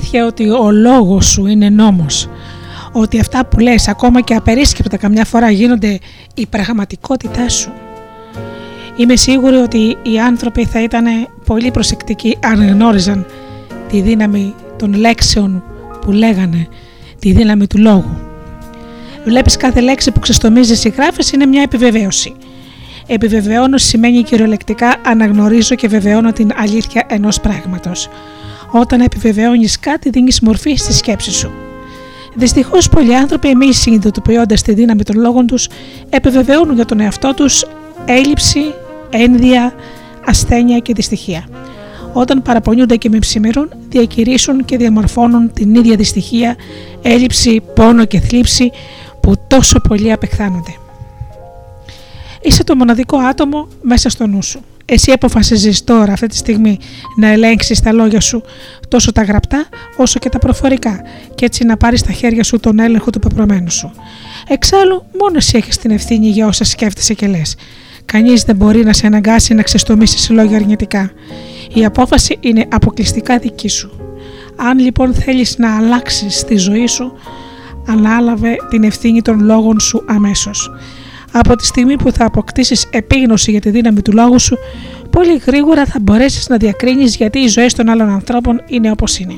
αλήθεια 0.08 0.26
ότι 0.26 0.50
ο 0.50 0.72
λόγος 0.72 1.26
σου 1.26 1.46
είναι 1.46 1.70
νόμος. 1.70 2.30
Ότι 2.92 3.20
αυτά 3.20 3.46
που 3.46 3.60
λες 3.60 3.88
ακόμα 3.88 4.22
και 4.22 4.34
απερίσκεπτα 4.34 4.98
καμιά 4.98 5.26
φορά 5.26 5.50
γίνονται 5.52 6.00
η 6.34 6.46
πραγματικότητά 6.46 7.50
σου. 7.50 7.72
Είμαι 8.96 9.16
σίγουρη 9.16 9.56
ότι 9.56 9.98
οι 10.04 10.20
άνθρωποι 10.20 10.66
θα 10.66 10.82
ήταν 10.82 11.06
πολύ 11.46 11.72
προσεκτικοί 11.72 12.38
αν 12.44 12.68
γνώριζαν 12.68 13.26
τη 13.90 14.02
δύναμη 14.02 14.54
των 14.78 14.94
λέξεων 14.94 15.64
που 16.02 16.12
λέγανε, 16.12 16.68
τη 17.20 17.32
δύναμη 17.32 17.68
του 17.68 17.78
λόγου. 17.78 18.18
Βλέπεις 19.26 19.58
κάθε 19.58 19.80
λέξη 19.80 20.12
που 20.12 20.20
ξεστομίζεις 20.20 20.84
ή 20.84 20.90
γράφεις 20.90 21.32
είναι 21.32 21.46
μια 21.46 21.62
επιβεβαίωση. 21.62 22.36
Επιβεβαιώνω 23.08 23.78
σημαίνει 23.78 24.24
κυριολεκτικά 24.24 24.96
αναγνωρίζω 25.06 25.76
και 25.76 25.88
βεβαιώνω 25.88 26.32
την 26.32 26.52
αλήθεια 26.56 27.06
ενός 27.10 27.40
πράγματος. 27.40 28.10
Όταν 28.72 29.02
επιβεβαιώνεις 29.02 29.80
κάτι 29.80 30.10
δίνεις 30.10 30.40
μορφή 30.40 30.76
στη 30.76 30.94
σκέψη 30.94 31.32
σου. 31.32 31.52
Δυστυχώς, 32.36 32.90
πολλοί 32.90 33.16
άνθρωποι, 33.16 33.50
εμείς 33.50 33.78
συνειδητοποιώντας 33.78 34.62
τη 34.62 34.74
δύναμη 34.74 35.04
των 35.04 35.20
λόγων 35.20 35.48
τους, 35.48 35.68
επιβεβαιώνουν 36.10 36.76
για 36.76 36.86
τον 36.86 37.00
εαυτό 37.00 37.34
τους 37.34 37.66
έλλειψη, 38.06 38.60
ένδια, 39.10 39.74
ασθένεια 40.26 40.80
και 40.80 40.94
δυστυχία. 40.94 41.48
Όταν 42.14 42.42
παραπονιούνται 42.42 42.96
και 42.96 43.10
με 43.10 43.20
ψημερούν, 43.20 43.70
διακηρύσουν 43.90 44.66
και 44.66 44.78
διαμορφώνουν 44.78 45.54
την 45.54 45.76
ίδια 45.76 45.96
δυστυχία, 45.96 46.56
έλλειψη, 47.02 47.62
πόνο 47.76 48.06
και 48.06 48.20
θλίψη 48.20 48.72
που 49.22 49.36
τόσο 49.48 49.80
πολύ 49.80 50.12
απεχθάνονται. 50.12 50.76
Είσαι 52.42 52.64
το 52.64 52.76
μοναδικό 52.76 53.18
άτομο 53.18 53.68
μέσα 53.82 54.10
στο 54.10 54.28
νου 54.28 54.44
σου. 54.44 54.60
Εσύ 54.90 55.12
αποφασίζεις 55.12 55.84
τώρα 55.84 56.14
αυτή 56.14 56.28
τη 56.28 56.36
στιγμή 56.36 56.78
να 57.16 57.28
ελέγξεις 57.28 57.80
τα 57.80 57.92
λόγια 57.92 58.20
σου 58.20 58.44
τόσο 58.88 59.12
τα 59.12 59.24
γραπτά 59.24 59.66
όσο 59.98 60.20
και 60.20 60.30
τα 60.30 60.40
προφορικά 60.40 61.02
και 61.36 61.46
έτσι 61.46 61.64
να 61.64 61.78
πάρεις 61.78 62.00
στα 62.00 62.12
χέρια 62.12 62.44
σου 62.44 62.60
τον 62.60 62.80
έλεγχο 62.80 63.10
του 63.10 63.20
πεπρωμένου 63.20 63.72
σου. 63.72 63.92
Εξάλλου 64.48 65.06
μόνος 65.20 65.46
εσύ 65.46 65.58
έχεις 65.58 65.78
την 65.78 65.92
ευθύνη 65.92 66.28
για 66.28 66.48
όσα 66.48 66.64
σκέφτεσαι 66.64 67.14
και 67.14 67.28
λες. 67.28 67.56
Κανείς 68.06 68.44
δεν 68.44 68.56
μπορεί 68.56 68.84
να 68.84 68.94
σε 68.94 69.06
αναγκάσει 69.06 69.54
να 69.54 69.62
ξεστομίσεις 69.62 70.30
λόγια 70.30 70.58
αρνητικά. 70.58 71.12
Η 71.74 71.86
απόφαση 71.86 72.38
είναι 72.40 72.68
αποκλειστικά 72.72 73.38
δική 73.38 73.68
σου. 73.68 73.92
Αν 74.56 74.80
λοιπόν 74.80 75.14
θέλεις 75.14 75.58
να 75.58 75.78
αλλάξεις 75.78 76.44
τη 76.44 76.56
ζωή 76.56 76.88
σου, 76.88 77.14
ανάλαβε 77.88 78.56
την 78.70 78.84
ευθύνη 78.84 79.22
των 79.22 79.40
λόγων 79.44 79.80
σου 79.80 80.04
αμέσως. 80.08 80.72
Από 81.40 81.56
τη 81.56 81.66
στιγμή 81.66 81.96
που 81.96 82.12
θα 82.12 82.26
αποκτήσεις 82.26 82.88
επίγνωση 82.92 83.52
για 83.52 83.62
τη 83.62 83.70
δύναμη 83.70 84.02
του 84.02 84.12
λόγου 84.12 84.40
σου, 84.40 84.58
πολύ 85.10 85.38
γρήγορα 85.46 85.86
θα 85.86 86.00
μπορέσεις 86.02 86.48
να 86.48 86.58
διακρίνεις 86.58 87.16
γιατί 87.16 87.40
οι 87.40 87.48
ζωές 87.48 87.74
των 87.74 87.90
άλλων 87.90 88.10
ανθρώπων 88.10 88.62
είναι 88.68 88.92
όπως 88.92 89.20
είναι. 89.20 89.34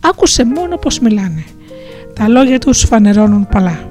Άκουσε 0.00 0.44
μόνο 0.44 0.76
πως 0.76 0.98
μιλάνε. 0.98 1.44
Τα 2.14 2.28
λόγια 2.28 2.58
τους 2.58 2.84
φανερώνουν 2.84 3.48
πολλά. 3.50 3.88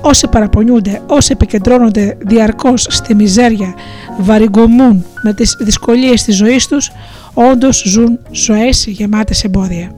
Όσοι 0.00 0.28
παραπονιούνται, 0.28 1.02
όσοι 1.06 1.32
επικεντρώνονται 1.32 2.16
διαρκώς 2.20 2.86
στη 2.90 3.14
μιζέρια, 3.14 3.74
βαριγκομούν 4.18 5.04
με 5.22 5.34
τις 5.34 5.56
δυσκολίες 5.60 6.22
της 6.22 6.36
ζωής 6.36 6.66
τους, 6.66 6.90
όντως 7.34 7.82
ζουν 7.86 8.18
ζωές 8.30 8.86
γεμάτες 8.86 9.44
εμπόδια. 9.44 9.90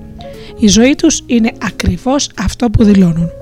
Η 0.58 0.68
ζωή 0.68 0.94
τους 0.94 1.22
είναι 1.26 1.52
ακριβώς 1.58 2.30
αυτό 2.36 2.70
που 2.70 2.84
δηλώνουν. 2.84 3.39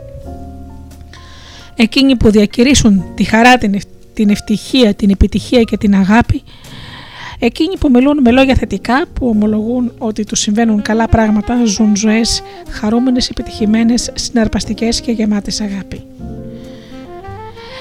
Εκείνοι 1.81 2.17
που 2.17 2.31
διακηρύσουν 2.31 3.05
τη 3.14 3.25
χαρά, 3.25 3.59
την, 3.59 3.81
την 4.14 4.31
ευτυχία, 4.31 4.95
την 4.95 5.11
επιτυχία 5.11 5.62
και 5.62 5.77
την 5.77 5.95
αγάπη, 5.95 6.43
εκείνοι 7.38 7.79
που 7.79 7.91
μιλούν 7.91 8.19
με 8.23 8.31
λόγια 8.31 8.55
θετικά, 8.55 9.05
που 9.12 9.29
ομολογούν 9.29 9.93
ότι 9.99 10.25
τους 10.25 10.41
συμβαίνουν 10.41 10.83
καλά 10.83 11.09
πράγματα, 11.09 11.64
ζουν 11.64 11.97
ζωές 11.97 12.43
χαρούμενες, 12.71 13.29
επιτυχημένες, 13.29 14.11
συναρπαστικές 14.14 15.01
και 15.01 15.12
γεμάτες 15.12 15.61
αγάπη. 15.61 16.03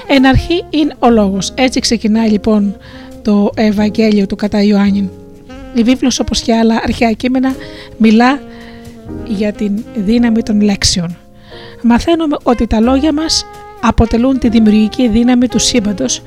Εν 0.06 0.26
αρχή 0.26 0.64
είναι 0.70 0.94
ο 0.98 1.10
λόγος. 1.10 1.52
Έτσι 1.54 1.80
ξεκινάει 1.80 2.30
λοιπόν 2.30 2.76
το 3.22 3.50
Ευαγγέλιο 3.54 4.26
του 4.26 4.36
κατά 4.36 4.62
Ιωάννη. 4.62 5.10
Η 5.74 5.82
βίβλος 5.82 6.20
όπως 6.20 6.40
και 6.40 6.54
άλλα 6.54 6.80
αρχαία 6.82 7.12
κείμενα 7.12 7.54
μιλά 7.96 8.40
για 9.26 9.52
την 9.52 9.84
δύναμη 9.94 10.42
των 10.42 10.60
λέξεων. 10.60 11.16
Μαθαίνουμε 11.82 12.36
ότι 12.42 12.66
τα 12.66 12.80
λόγια 12.80 13.12
μας 13.12 13.44
αποτελούν 13.80 14.38
τη 14.38 14.48
δημιουργική 14.48 15.08
δύναμη 15.08 15.48
του 15.48 15.58
σύμπαντος 15.58 16.22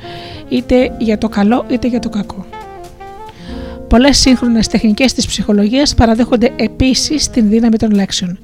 είτε 0.49 0.95
για 0.97 1.17
το 1.17 1.29
καλό 1.29 1.65
είτε 1.69 1.87
για 1.87 1.99
το 1.99 2.09
κακό. 2.09 2.45
Πολλές 3.91 4.17
σύγχρονες 4.17 4.67
τεχνικές 4.67 5.13
της 5.13 5.27
ψυχολογίας 5.27 5.95
παραδέχονται 5.95 6.51
επίσης 6.55 7.29
την 7.29 7.49
δύναμη 7.49 7.77
των 7.77 7.91
λέξεων. 7.91 8.39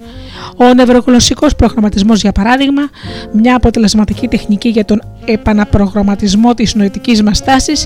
Ο 0.57 0.73
νευρογλωσσικό 0.73 1.47
προγραμματισμός, 1.57 2.21
για 2.21 2.31
παράδειγμα, 2.31 2.89
μια 3.31 3.55
αποτελεσματική 3.55 4.27
τεχνική 4.27 4.69
για 4.69 4.85
τον 4.85 5.01
επαναπρογραμματισμό 5.25 6.53
της 6.53 6.75
νοητικής 6.75 7.23
μας 7.23 7.43
τάσης, 7.43 7.85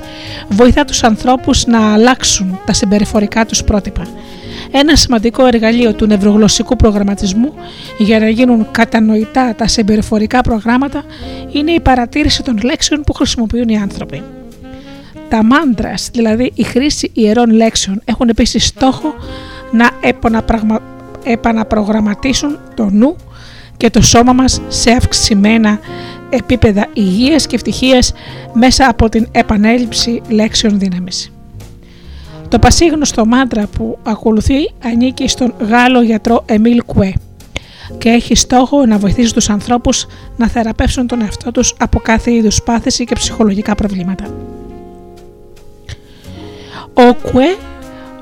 βοηθά 0.50 0.86
τους 0.86 1.04
ανθρώπους 1.04 1.66
να 1.66 1.94
αλλάξουν 1.94 2.60
τα 2.66 2.74
συμπεριφορικά 2.74 3.46
τους 3.46 3.64
πρότυπα. 3.64 4.08
Ένα 4.72 4.96
σημαντικό 4.96 5.46
εργαλείο 5.46 5.94
του 5.94 6.06
νευρογλωσσικού 6.06 6.76
προγραμματισμού 6.76 7.54
για 7.98 8.20
να 8.20 8.30
γίνουν 8.30 8.68
κατανοητά 8.72 9.56
τα 9.56 9.68
συμπεριφορικά 9.68 10.42
προγράμματα 10.42 11.04
είναι 11.52 11.72
η 11.72 11.80
παρατήρηση 11.80 12.44
των 12.44 12.60
λέξεων 12.64 13.02
που 13.02 13.14
χρησιμοποιούν 13.14 13.70
οι 13.70 13.78
άνθρωποι. 13.78 14.24
Τα 15.30 15.44
μάντρας, 15.44 16.10
δηλαδή 16.14 16.52
η 16.56 16.64
χρήση 16.64 17.12
ιερών 17.14 17.50
λέξεων, 17.50 18.02
έχουν 18.06 18.30
επίσης 18.30 18.66
στόχο 18.66 19.14
να 19.72 19.90
επαναπρογραμματίσουν 21.24 22.60
το 22.76 22.90
νου 22.90 23.16
και 23.78 23.90
το 23.90 24.02
σώμα 24.02 24.34
μας 24.34 24.62
σε 24.68 24.92
αυξημένα 24.92 25.80
επίπεδα 26.30 26.88
υγείας 26.94 27.48
και 27.48 27.56
ευτυχίας 27.56 28.14
μέσα 28.54 28.88
από 28.90 29.10
την 29.10 29.28
επανέλειψη 29.32 30.22
λέξεων 30.30 30.80
δύναμης. 30.80 31.32
Το 32.52 32.60
πασίγνωστο 32.60 33.26
μάντρα 33.26 33.68
που 33.68 33.98
ακολουθεί 34.04 34.72
ανήκει 34.84 35.28
στον 35.28 35.54
Γάλλο 35.60 36.02
γιατρό 36.02 36.44
Εμίλ 36.46 36.84
Κουέ 36.86 37.14
και 37.98 38.10
έχει 38.10 38.36
στόχο 38.36 38.86
να 38.86 38.98
βοηθήσει 38.98 39.34
τους 39.34 39.50
ανθρώπους 39.50 40.08
να 40.38 40.48
θεραπεύσουν 40.48 41.08
τον 41.08 41.22
εαυτό 41.22 41.52
τους 41.52 41.76
από 41.80 42.00
κάθε 42.00 42.32
είδους 42.32 42.62
πάθηση 42.64 43.06
και 43.06 43.16
ψυχολογικά 43.16 43.76
προβλήματα. 43.76 44.26
Ο 46.94 47.14
Κουέ, 47.32 47.56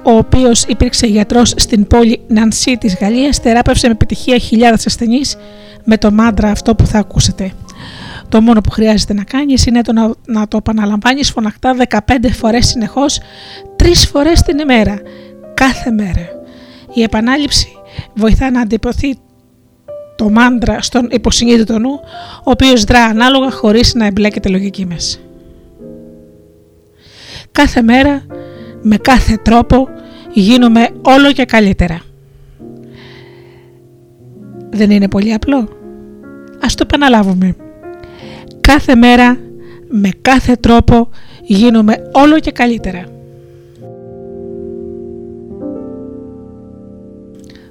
ο 0.04 0.12
οποίος 0.12 0.64
υπήρξε 0.64 1.08
γιατρός 1.08 1.54
στην 1.56 1.88
πόλη 1.88 2.22
Νανσί 2.28 2.78
της 2.78 2.96
Γαλλίας, 3.02 3.38
θεράπευσε 3.38 3.88
με 3.88 3.94
επιτυχία 3.94 4.38
χιλιάδες 4.38 4.86
ασθενείς 4.86 5.38
με 5.84 5.98
το 5.98 6.12
μάντρα 6.12 6.50
αυτό 6.50 6.76
που 6.76 6.86
θα 6.86 7.00
ακούσετε. 7.00 7.52
Το 8.30 8.42
μόνο 8.42 8.62
που 8.62 8.70
χρειάζεται 8.70 9.14
να 9.14 9.24
κάνεις 9.24 9.66
είναι 9.66 9.82
το 9.82 9.94
να, 9.94 10.14
να 10.26 10.48
το 10.48 10.58
επαναλαμβάνεις 10.58 11.32
φωναχτά 11.32 11.76
15 11.90 12.00
φορές 12.32 12.68
συνεχώς, 12.68 13.20
3 13.84 13.86
φορές 14.12 14.42
την 14.42 14.60
ημέρα, 14.60 15.00
κάθε 15.54 15.92
μέρα. 15.92 16.28
Η 16.94 17.02
επανάληψη 17.02 17.68
βοηθά 18.16 18.52
να 18.52 18.62
αντιποθεί 18.62 19.18
το 20.16 20.30
μάντρα 20.30 20.82
στον 20.82 21.08
υποσυνείδητο 21.12 21.80
νου, 21.80 22.00
ο 22.44 22.52
οποίος 22.52 22.84
δρά 22.84 23.04
ανάλογα 23.04 23.52
χωρίς 23.52 23.94
να 23.94 24.06
εμπλέκεται 24.06 24.50
λογική 24.50 24.86
μέσα. 24.86 25.18
Κάθε 27.52 27.82
μέρα 27.82 28.26
με 28.82 28.98
κάθε 28.98 29.38
τρόπο 29.38 29.88
γίνομαι 30.34 30.90
όλο 31.02 31.32
και 31.32 31.46
καλύτερα. 31.46 32.02
Δεν 34.70 34.92
είναι 34.92 35.08
πολύ 35.08 35.34
απλό. 35.34 35.70
Ας 36.62 36.76
το 36.76 36.84
επαναλάβουμε. 36.88 37.56
Κάθε 38.70 38.96
μέρα 38.96 39.38
με 39.88 40.10
κάθε 40.22 40.56
τρόπο 40.56 41.10
γίνομαι 41.42 42.10
όλο 42.12 42.40
και 42.40 42.52
καλύτερα. 42.52 43.04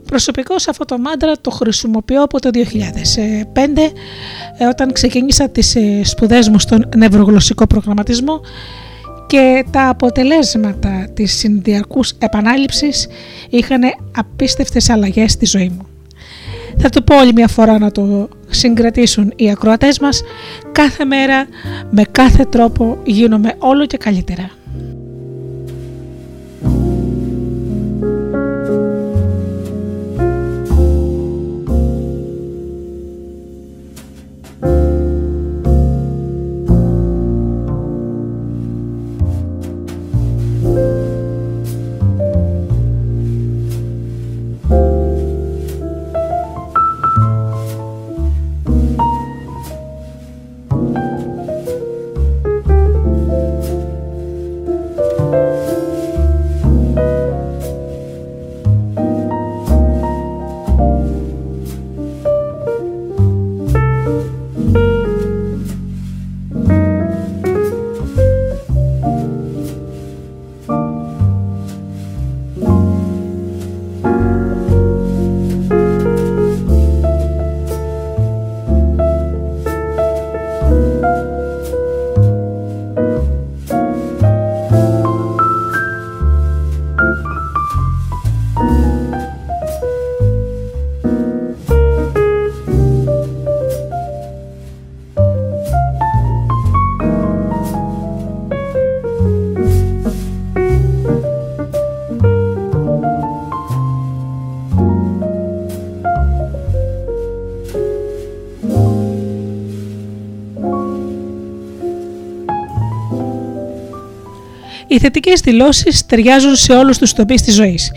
Προσωπικώς 0.06 0.68
αυτό 0.68 0.84
το 0.84 0.98
μάντρα 0.98 1.32
το 1.40 1.50
χρησιμοποιώ 1.50 2.22
από 2.22 2.40
το 2.40 2.50
2005 2.52 2.58
ε, 4.58 4.66
όταν 4.66 4.92
ξεκίνησα 4.92 5.48
τις 5.48 5.76
ε, 5.76 6.04
σπουδές 6.04 6.48
μου 6.48 6.58
στον 6.58 6.88
νευρογλωσσικό 6.96 7.66
προγραμματισμό 7.66 8.40
και 9.26 9.64
τα 9.70 9.88
αποτελέσματα 9.88 11.10
της 11.14 11.32
συνδυακούς 11.32 12.10
επανάληψης 12.18 13.06
είχαν 13.48 13.82
απίστευτες 14.16 14.90
αλλαγές 14.90 15.32
στη 15.32 15.46
ζωή 15.46 15.68
μου. 15.68 15.86
Θα 16.80 16.88
το 16.88 17.02
πω 17.02 17.16
όλη 17.16 17.32
μια 17.32 17.48
φορά 17.48 17.78
να 17.78 17.90
το 17.90 18.28
συγκρατήσουν 18.48 19.32
οι 19.36 19.50
ακροατές 19.50 19.98
μας. 19.98 20.22
Κάθε 20.72 21.04
μέρα 21.04 21.46
με 21.90 22.02
κάθε 22.12 22.44
τρόπο 22.44 22.98
γίνομαι 23.04 23.54
όλο 23.58 23.86
και 23.86 23.96
καλύτερα. 23.96 24.57
Οι 114.98 115.00
θετικέ 115.00 115.32
δηλώσεις 115.42 116.06
ταιριάζουν 116.06 116.56
σε 116.56 116.72
όλους 116.72 116.98
τους 116.98 117.12
τομείς 117.12 117.42
της 117.42 117.54
ζωής. 117.54 117.92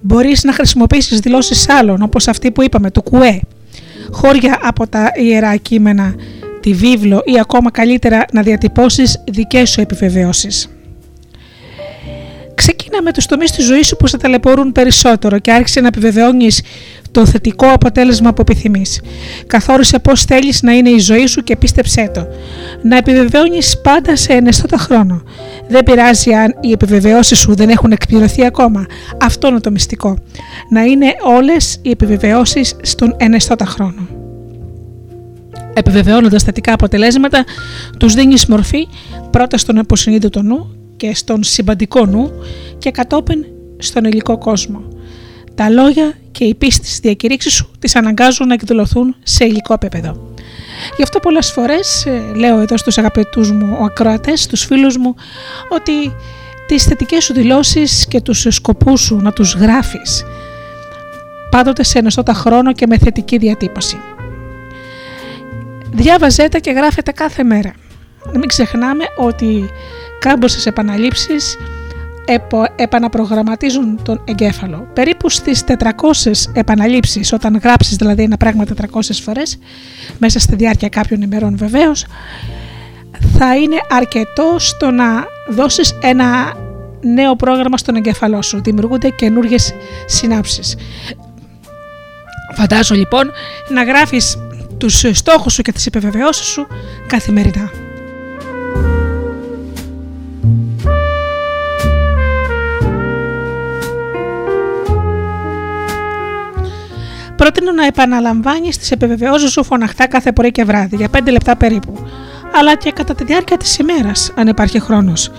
Μπορείς 0.00 0.44
να 0.44 0.52
χρησιμοποιήσεις 0.52 1.18
δηλώσεις 1.18 1.68
άλλων, 1.68 2.02
όπως 2.02 2.28
αυτή 2.28 2.50
που 2.50 2.62
είπαμε, 2.62 2.90
το 2.90 3.02
κουέ, 3.02 3.40
χώρια 4.10 4.58
από 4.62 4.88
τα 4.88 5.10
ιερά 5.14 5.56
κείμενα, 5.56 6.14
τη 6.60 6.72
βίβλο 6.72 7.22
ή 7.24 7.38
ακόμα 7.40 7.70
καλύτερα 7.70 8.24
να 8.32 8.42
διατυπώσεις 8.42 9.22
δικές 9.30 9.70
σου 9.70 9.80
επιβεβαιώσεις. 9.80 10.68
Ξεκίνα 12.54 13.02
με 13.02 13.12
τους 13.12 13.26
τομείς 13.26 13.50
της 13.50 13.64
ζωής 13.64 13.86
σου 13.86 13.96
που 13.96 14.06
σε 14.06 14.16
ταλαιπωρούν 14.16 14.72
περισσότερο 14.72 15.38
και 15.38 15.52
άρχισε 15.52 15.80
να 15.80 15.86
επιβεβαιώνεις 15.86 16.62
το 17.10 17.26
θετικό 17.26 17.66
αποτέλεσμα 17.66 18.34
που 18.34 18.40
επιθυμείς. 18.40 19.00
Καθόρισε 19.46 19.98
πώς 19.98 20.24
θέλεις 20.24 20.62
να 20.62 20.72
είναι 20.72 20.90
η 20.90 20.98
ζωή 20.98 21.26
σου 21.26 21.42
και 21.42 21.56
πίστεψέ 21.56 22.10
το. 22.14 22.26
Να 22.82 22.96
επιβεβαιώνεις 22.96 23.80
πάντα 23.80 24.16
σε 24.16 24.32
εναιστώτα 24.32 24.76
χρόνο. 24.76 25.22
Δεν 25.68 25.82
πειράζει 25.82 26.32
αν 26.32 26.54
οι 26.60 26.72
επιβεβαιώσεις 26.72 27.38
σου 27.38 27.54
δεν 27.54 27.68
έχουν 27.68 27.92
εκπληρωθεί 27.92 28.44
ακόμα. 28.44 28.86
Αυτό 29.20 29.48
είναι 29.48 29.60
το 29.60 29.70
μυστικό. 29.70 30.18
Να 30.70 30.82
είναι 30.82 31.06
όλες 31.36 31.78
οι 31.82 31.90
επιβεβαιώσεις 31.90 32.76
στον 32.82 33.14
εναιστώτα 33.16 33.64
χρόνο. 33.64 34.08
Επιβεβαιώνοντας 35.74 36.42
θετικά 36.42 36.72
αποτελέσματα, 36.72 37.44
τους 37.98 38.14
δίνεις 38.14 38.46
μορφή 38.46 38.88
πρώτα 39.30 39.58
στον 39.58 39.76
υποσυνείδητο 39.76 40.42
νου 40.42 40.76
και 40.96 41.14
στον 41.14 41.42
συμπαντικό 41.42 42.06
νου 42.06 42.30
και 42.78 42.90
κατόπιν 42.90 43.44
στον 43.78 44.04
υλικό 44.04 44.38
κόσμο. 44.38 44.82
Τα 45.54 45.70
λόγια 45.70 46.14
και 46.32 46.44
η 46.44 46.54
πίστη 46.54 46.86
στη 46.86 47.00
διακηρύξη 47.02 47.50
σου 47.50 47.70
τις 47.78 47.96
αναγκάζουν 47.96 48.46
να 48.46 48.54
εκδηλωθούν 48.54 49.16
σε 49.22 49.44
υλικό 49.44 49.74
επίπεδο. 49.74 50.33
Γι' 50.96 51.02
αυτό 51.02 51.20
πολλές 51.20 51.52
φορές 51.52 52.06
ε, 52.06 52.32
λέω 52.34 52.58
εδώ 52.58 52.76
στους 52.76 52.98
αγαπητούς 52.98 53.52
μου 53.52 53.84
ακροατές, 53.84 54.42
στους 54.42 54.64
φίλους 54.64 54.96
μου, 54.96 55.14
ότι 55.68 56.14
τις 56.66 56.84
θετικές 56.84 57.24
σου 57.24 57.32
δηλώσεις 57.32 58.06
και 58.06 58.20
τους 58.20 58.46
σκοπούς 58.48 59.00
σου 59.00 59.16
να 59.16 59.32
τους 59.32 59.54
γράφεις. 59.54 60.24
πάντοτε 61.50 61.82
σε 61.82 61.98
ενωστότα 61.98 62.34
χρόνο 62.34 62.72
και 62.72 62.86
με 62.86 62.98
θετική 62.98 63.38
διατύπωση. 63.38 64.00
Διάβαζέτε 65.90 66.58
και 66.58 66.70
γράφετε 66.70 67.12
κάθε 67.12 67.42
μέρα. 67.42 67.72
Μην 68.32 68.46
ξεχνάμε 68.46 69.04
ότι 69.16 69.70
κάμποσες 70.18 70.66
επαναλήψεις 70.66 71.56
επαναπρογραμματίζουν 72.76 74.02
τον 74.02 74.20
εγκέφαλο. 74.24 74.88
Περίπου 74.92 75.30
στις 75.30 75.64
400 75.64 76.50
επαναλήψεις, 76.52 77.32
όταν 77.32 77.58
γράψεις 77.62 77.96
δηλαδή 77.96 78.22
ένα 78.22 78.36
πράγμα 78.36 78.64
400 78.64 79.20
φορές, 79.22 79.58
μέσα 80.18 80.38
στη 80.38 80.56
διάρκεια 80.56 80.88
κάποιων 80.88 81.22
ημερών 81.22 81.56
βεβαίως, 81.56 82.06
θα 83.38 83.56
είναι 83.56 83.76
αρκετό 83.88 84.54
στο 84.58 84.90
να 84.90 85.24
δώσεις 85.48 85.98
ένα 86.02 86.52
νέο 87.00 87.36
πρόγραμμα 87.36 87.76
στον 87.76 87.96
εγκέφαλό 87.96 88.42
σου. 88.42 88.62
Δημιουργούνται 88.62 89.08
καινούργιες 89.08 89.74
συνάψεις. 90.06 90.76
Φαντάζω 92.54 92.94
λοιπόν 92.94 93.30
να 93.68 93.84
γράφεις 93.84 94.38
τους 94.78 95.04
στόχους 95.12 95.52
σου 95.52 95.62
και 95.62 95.72
τις 95.72 95.86
επιβεβαιώσεις 95.86 96.46
σου 96.46 96.66
καθημερινά. 97.06 97.83
Πρότεινω 107.44 107.72
να 107.72 107.86
επαναλαμβάνεις 107.86 108.78
τις 108.78 108.90
επιβεβαιώσεις 108.90 109.50
σου 109.50 109.64
φωναχτά 109.64 110.06
κάθε 110.06 110.32
πρωί 110.32 110.50
και 110.50 110.64
βράδυ, 110.64 110.96
για 110.96 111.08
5 111.10 111.30
λεπτά 111.30 111.56
περίπου, 111.56 112.06
αλλά 112.54 112.76
και 112.76 112.90
κατά 112.90 113.14
τη 113.14 113.24
διάρκεια 113.24 113.56
της 113.56 113.78
ημέρας, 113.78 114.32
αν 114.36 114.48
υπάρχει 114.48 114.80
χρόνος. 114.80 115.30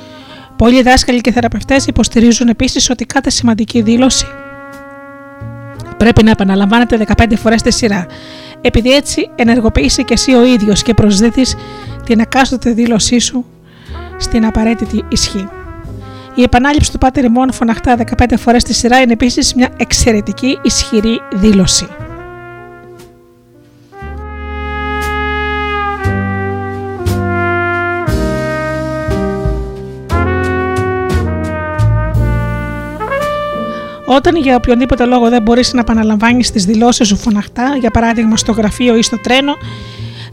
Πολλοί 0.56 0.82
δάσκαλοι 0.82 1.22
και 1.22 1.32
θεραπευτές 1.32 1.88
υποστηρίζουν 1.88 2.48
επίσης 2.48 2.90
ότι 2.90 3.06
κάθε 3.06 3.30
σημαντική 3.30 3.82
δήλωση 3.82 4.26
πρέπει 5.98 6.24
να 6.24 6.32
επαναλαμβάνεται 6.32 7.06
15 7.18 7.36
φορές 7.36 7.62
τη 7.62 7.72
σειρά, 7.72 8.06
επειδή 8.62 8.92
έτσι 8.94 9.30
ενεργοποιήσει 9.36 10.04
και 10.04 10.14
εσύ 10.14 10.34
ο 10.34 10.46
ίδιος 10.46 10.84
και 10.84 10.94
προσδίδει 10.94 11.46
την 12.06 12.20
εκάστοτε 12.20 12.72
δήλωσή 12.72 13.20
σου 13.20 13.46
στην 14.18 14.46
απαραίτητη 14.46 15.04
ισχύ. 15.10 15.48
Η 16.36 16.42
επανάληψη 16.44 16.92
του 16.92 16.98
Πάτερ 16.98 17.24
ημών 17.24 17.52
φωναχτά 17.52 17.98
15 18.18 18.34
φορές 18.38 18.64
τη 18.64 18.74
σειρά 18.74 19.02
είναι 19.02 19.14
επίσης 19.14 19.54
μια 19.54 19.70
εξαιρετική 19.78 20.60
ισχυρή 20.62 21.22
δήλωση. 21.34 21.88
Όταν 34.08 34.36
για 34.36 34.56
οποιονδήποτε 34.56 35.06
λόγο 35.06 35.30
δεν 35.30 35.42
μπορείς 35.42 35.74
να 35.74 35.80
επαναλαμβάνεις 35.80 36.52
τις 36.52 36.66
δηλώσεις 36.66 37.08
σου 37.08 37.18
φωναχτά, 37.18 37.76
για 37.80 37.92
παράδειγμα 37.92 38.38
στο 38.38 38.52
γραφείο 38.52 38.96
ή 38.96 39.02
στο 39.02 39.22
τρένο, 39.22 39.54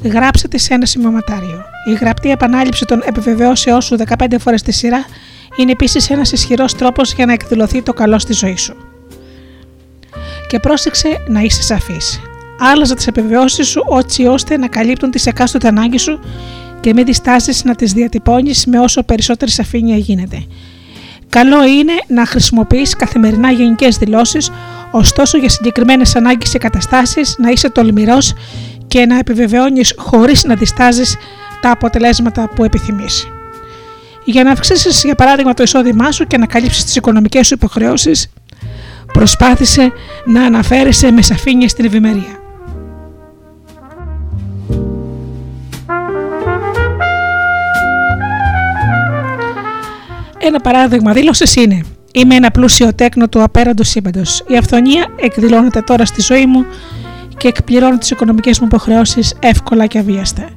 γράψε 0.03 0.49
τη 0.49 0.59
σε 0.59 0.75
ένα 0.75 0.87
σημειωματάριο. 0.87 1.65
Η 1.89 1.93
γραπτή 1.93 2.31
επανάληψη 2.31 2.85
των 2.85 3.03
επιβεβαιώσεών 3.05 3.81
σου 3.81 3.97
15 4.19 4.35
φορές 4.39 4.63
τη 4.63 4.73
σειρά 4.73 5.05
είναι 5.57 5.71
επίσης 5.71 6.11
ένας 6.11 6.33
ισχυρός 6.33 6.75
τρόπος 6.75 7.13
για 7.13 7.27
να 7.27 7.33
εκδηλωθεί 7.33 7.83
το 7.83 7.93
καλό 7.93 8.19
στη 8.19 8.33
ζωή 8.33 8.57
σου. 8.57 8.75
Και 10.49 10.59
πρόσεξε 10.59 11.09
να 11.29 11.41
είσαι 11.41 11.63
σαφής. 11.63 12.21
Άλλαζε 12.59 12.95
τις 12.95 13.07
επιβεβαιώσει 13.07 13.65
σου 13.65 13.83
έτσι 13.99 14.27
ώστε 14.27 14.57
να 14.57 14.69
καλύπτουν 14.69 15.11
τις 15.11 15.27
εκάστοτε 15.27 15.69
ανάγκες 15.69 16.03
σου 16.03 16.21
και 16.81 16.95
μην 16.95 17.05
διστάσεις 17.05 17.65
να 17.65 17.75
τις 17.75 17.93
διατυπώνεις 17.93 18.67
με 18.67 18.79
όσο 18.79 19.03
περισσότερη 19.03 19.51
σαφήνεια 19.51 19.97
γίνεται. 19.97 20.47
Καλό 21.29 21.65
είναι 21.65 21.93
να 22.07 22.27
χρησιμοποιείς 22.27 22.97
καθημερινά 22.97 23.51
γενικές 23.51 23.97
δηλώσεις, 23.97 24.51
ωστόσο 24.91 25.39
για 25.39 25.49
συγκεκριμένες 25.49 26.17
ανάγκες 26.17 26.51
και 26.51 26.59
καταστάσεις 26.59 27.35
να 27.39 27.51
είσαι 27.51 27.71
τολμηρός 27.71 28.33
και 28.87 29.07
να 29.07 29.19
επιβεβαιώνεις 29.19 29.95
χωρίς 29.97 30.45
να 30.45 30.55
διστάζεις 30.55 31.17
τα 31.61 31.71
αποτελέσματα 31.71 32.49
που 32.49 32.65
επιθυμείς. 32.65 33.27
Για 34.25 34.45
να 34.45 34.51
αυξήσεις, 34.51 35.03
για 35.05 35.15
παράδειγμα, 35.15 35.55
το 35.55 35.63
εισόδημά 35.63 36.13
σου 36.13 36.27
και 36.27 36.37
να 36.37 36.47
καλύψεις 36.47 36.85
τις 36.85 36.97
οικονομικές 36.97 37.47
σου 37.47 37.55
υποχρεώσεις, 37.55 38.33
προσπάθησε 39.13 39.93
να 40.25 40.45
αναφέρεσαι 40.45 41.11
με 41.11 41.23
σαφήνεια 41.23 41.69
στην 41.69 41.85
ευημερία. 41.85 42.41
Ένα 50.39 50.61
παράδειγμα 50.61 51.13
δήλωσης 51.13 51.57
είναι: 51.57 51.85
Είμαι 52.13 52.35
ένα 52.35 52.51
πλούσιο 52.51 52.95
τέκνο 52.95 53.29
του 53.29 53.43
απέραντος 53.43 53.89
σύμπαντος. 53.89 54.45
Η 54.47 54.57
αυθονία 54.57 55.07
εκδηλώνεται 55.17 55.81
τώρα 55.81 56.05
στη 56.05 56.21
ζωή 56.21 56.47
μου 56.47 56.67
και 57.37 57.49
εκπληρώνω 57.49 57.99
τις 57.99 58.11
οικονομικές 58.11 58.61
μου 58.61 58.67
υποχρεώσεις 58.67 59.35
εύκολα 59.41 59.87
και 59.87 59.99
αβίαστα. 59.99 60.49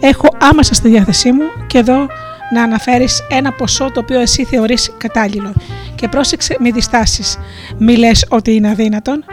Έχω 0.00 0.28
άμεσα 0.40 0.74
στη 0.74 0.88
διάθεσή 0.88 1.32
μου 1.32 1.42
και 1.66 1.78
εδώ 1.78 2.06
να 2.52 2.62
αναφέρεις 2.62 3.22
ένα 3.30 3.52
ποσό 3.52 3.90
το 3.90 4.00
οποίο 4.00 4.20
εσύ 4.20 4.44
θεωρείς 4.44 4.92
κατάλληλο 4.98 5.52
και 5.94 6.08
πρόσεξε 6.08 6.56
μη 6.60 6.70
διστάσεις. 6.70 7.38
Μη 7.78 7.96
λες 7.96 8.26
ότι 8.28 8.54
είναι 8.54 8.68
αδύνατον, 8.68 9.24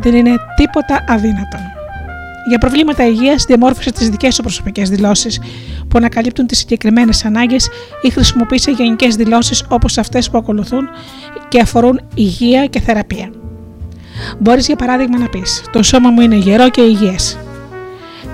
δεν 0.00 0.14
είναι 0.14 0.36
τίποτα 0.56 1.04
αδύνατον. 1.08 1.60
Για 2.48 2.58
προβλήματα 2.58 3.06
υγείας 3.06 3.44
διαμόρφωσε 3.44 3.92
τις 3.92 4.08
δικές 4.08 4.34
σου 4.34 4.42
προσωπικές 4.42 4.90
δηλώσεις 4.90 5.40
που 5.88 5.98
ανακαλύπτουν 5.98 6.46
τις 6.46 6.58
συγκεκριμένες 6.58 7.24
ανάγκες 7.24 7.68
ή 8.02 8.10
χρησιμοποίησε 8.10 8.70
γενικές 8.70 9.16
δηλώσεις 9.16 9.64
όπως 9.68 9.98
αυτές 9.98 10.30
που 10.30 10.38
ακολουθούν 10.38 10.88
και 11.48 11.60
αφορούν 11.60 12.00
υγεία 12.14 12.66
και 12.66 12.80
θεραπεία. 12.80 13.30
Μπορείς 14.38 14.66
για 14.66 14.76
παράδειγμα 14.76 15.18
να 15.18 15.28
πεις 15.28 15.64
«Το 15.72 15.82
σώμα 15.82 16.10
μου 16.10 16.20
είναι 16.20 16.36
γερό 16.36 16.70
και 16.70 16.80
υγιές». 16.80 17.38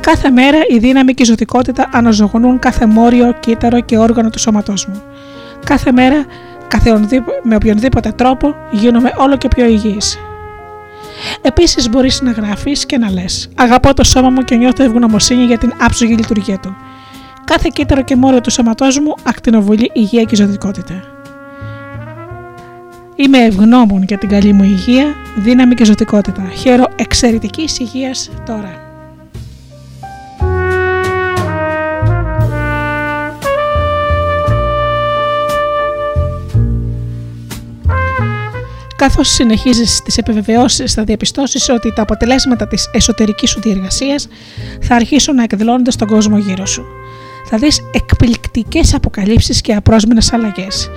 Κάθε 0.03 0.31
μέρα 0.31 0.59
η 0.69 0.79
δύναμη 0.79 1.15
και 1.15 1.23
η 1.23 1.27
ζωτικότητα 1.27 1.89
αναζωογονούν 1.93 2.59
κάθε 2.59 2.87
μόριο, 2.87 3.33
κύτταρο 3.41 3.81
και 3.81 3.99
όργανο 3.99 4.31
του 4.31 4.39
σώματός 4.39 4.87
μου. 4.87 5.03
Κάθε 5.65 5.93
μέρα, 5.93 6.25
με 7.43 7.55
οποιονδήποτε 7.55 8.13
τρόπο, 8.13 8.55
γίνομαι 8.71 9.13
όλο 9.17 9.37
και 9.37 9.49
πιο 9.49 9.65
υγιής. 9.65 10.19
Επίσης, 11.43 11.89
μπορείς 11.89 12.21
να 12.23 12.31
γράφεις 12.31 12.87
και 12.87 12.99
να 12.99 13.11
λες: 13.11 13.49
Αγαπώ 13.55 13.95
το 13.95 14.05
σώμα 14.05 14.31
μου 14.31 14.43
και 14.43 14.55
νιώθω 14.55 14.85
ευγνωμοσύνη 14.85 15.45
για 15.45 15.59
την 15.59 15.73
άψογη 15.81 16.15
λειτουργία 16.15 16.59
του. 16.59 16.77
Κάθε 17.45 17.69
κύτταρο 17.73 18.03
και 18.03 18.17
μόριο 18.17 18.41
του 18.41 18.51
σώματός 18.51 18.99
μου 18.99 19.15
ακτινοβολεί 19.23 19.91
υγεία 19.93 20.23
και 20.23 20.37
ζωτικότητα. 20.37 20.95
Είμαι 23.17 23.39
ευγνώμων 23.39 24.03
για 24.03 24.19
την 24.19 24.29
καλή 24.29 24.53
μου 24.53 24.63
υγεία, 24.63 25.15
δύναμη 25.37 25.75
και 25.75 25.85
ζωτικότητα. 25.85 26.43
Χαίρο 26.55 26.85
εξαιρετικής 26.97 27.79
υγείας 27.79 28.31
τώρα. 28.47 28.82
Καθώς 39.03 39.29
συνεχίζεις 39.29 40.03
τις 40.03 40.17
επιβεβαιώσεις, 40.17 40.95
θα 40.95 41.05
διαπιστώσεις 41.05 41.69
ότι 41.69 41.93
τα 41.93 42.03
αποτελέσματα 42.03 42.69
της 42.69 42.91
εσωτερικής 42.93 43.51
σου 43.51 43.61
διεργασίας 43.61 44.29
θα 44.81 44.95
αρχίσουν 44.95 45.35
να 45.35 45.43
εκδηλώνονται 45.43 45.91
στον 45.91 46.09
κόσμο 46.09 46.39
γύρω 46.39 46.67
σου. 46.67 46.85
Θα 47.49 47.59
δεις 47.59 47.81
εκπληκτικές 47.93 48.95
αποκαλύψεις 48.95 49.61
και 49.61 49.75
απρόσμενες 49.75 50.33
αλλαγές. 50.33 50.91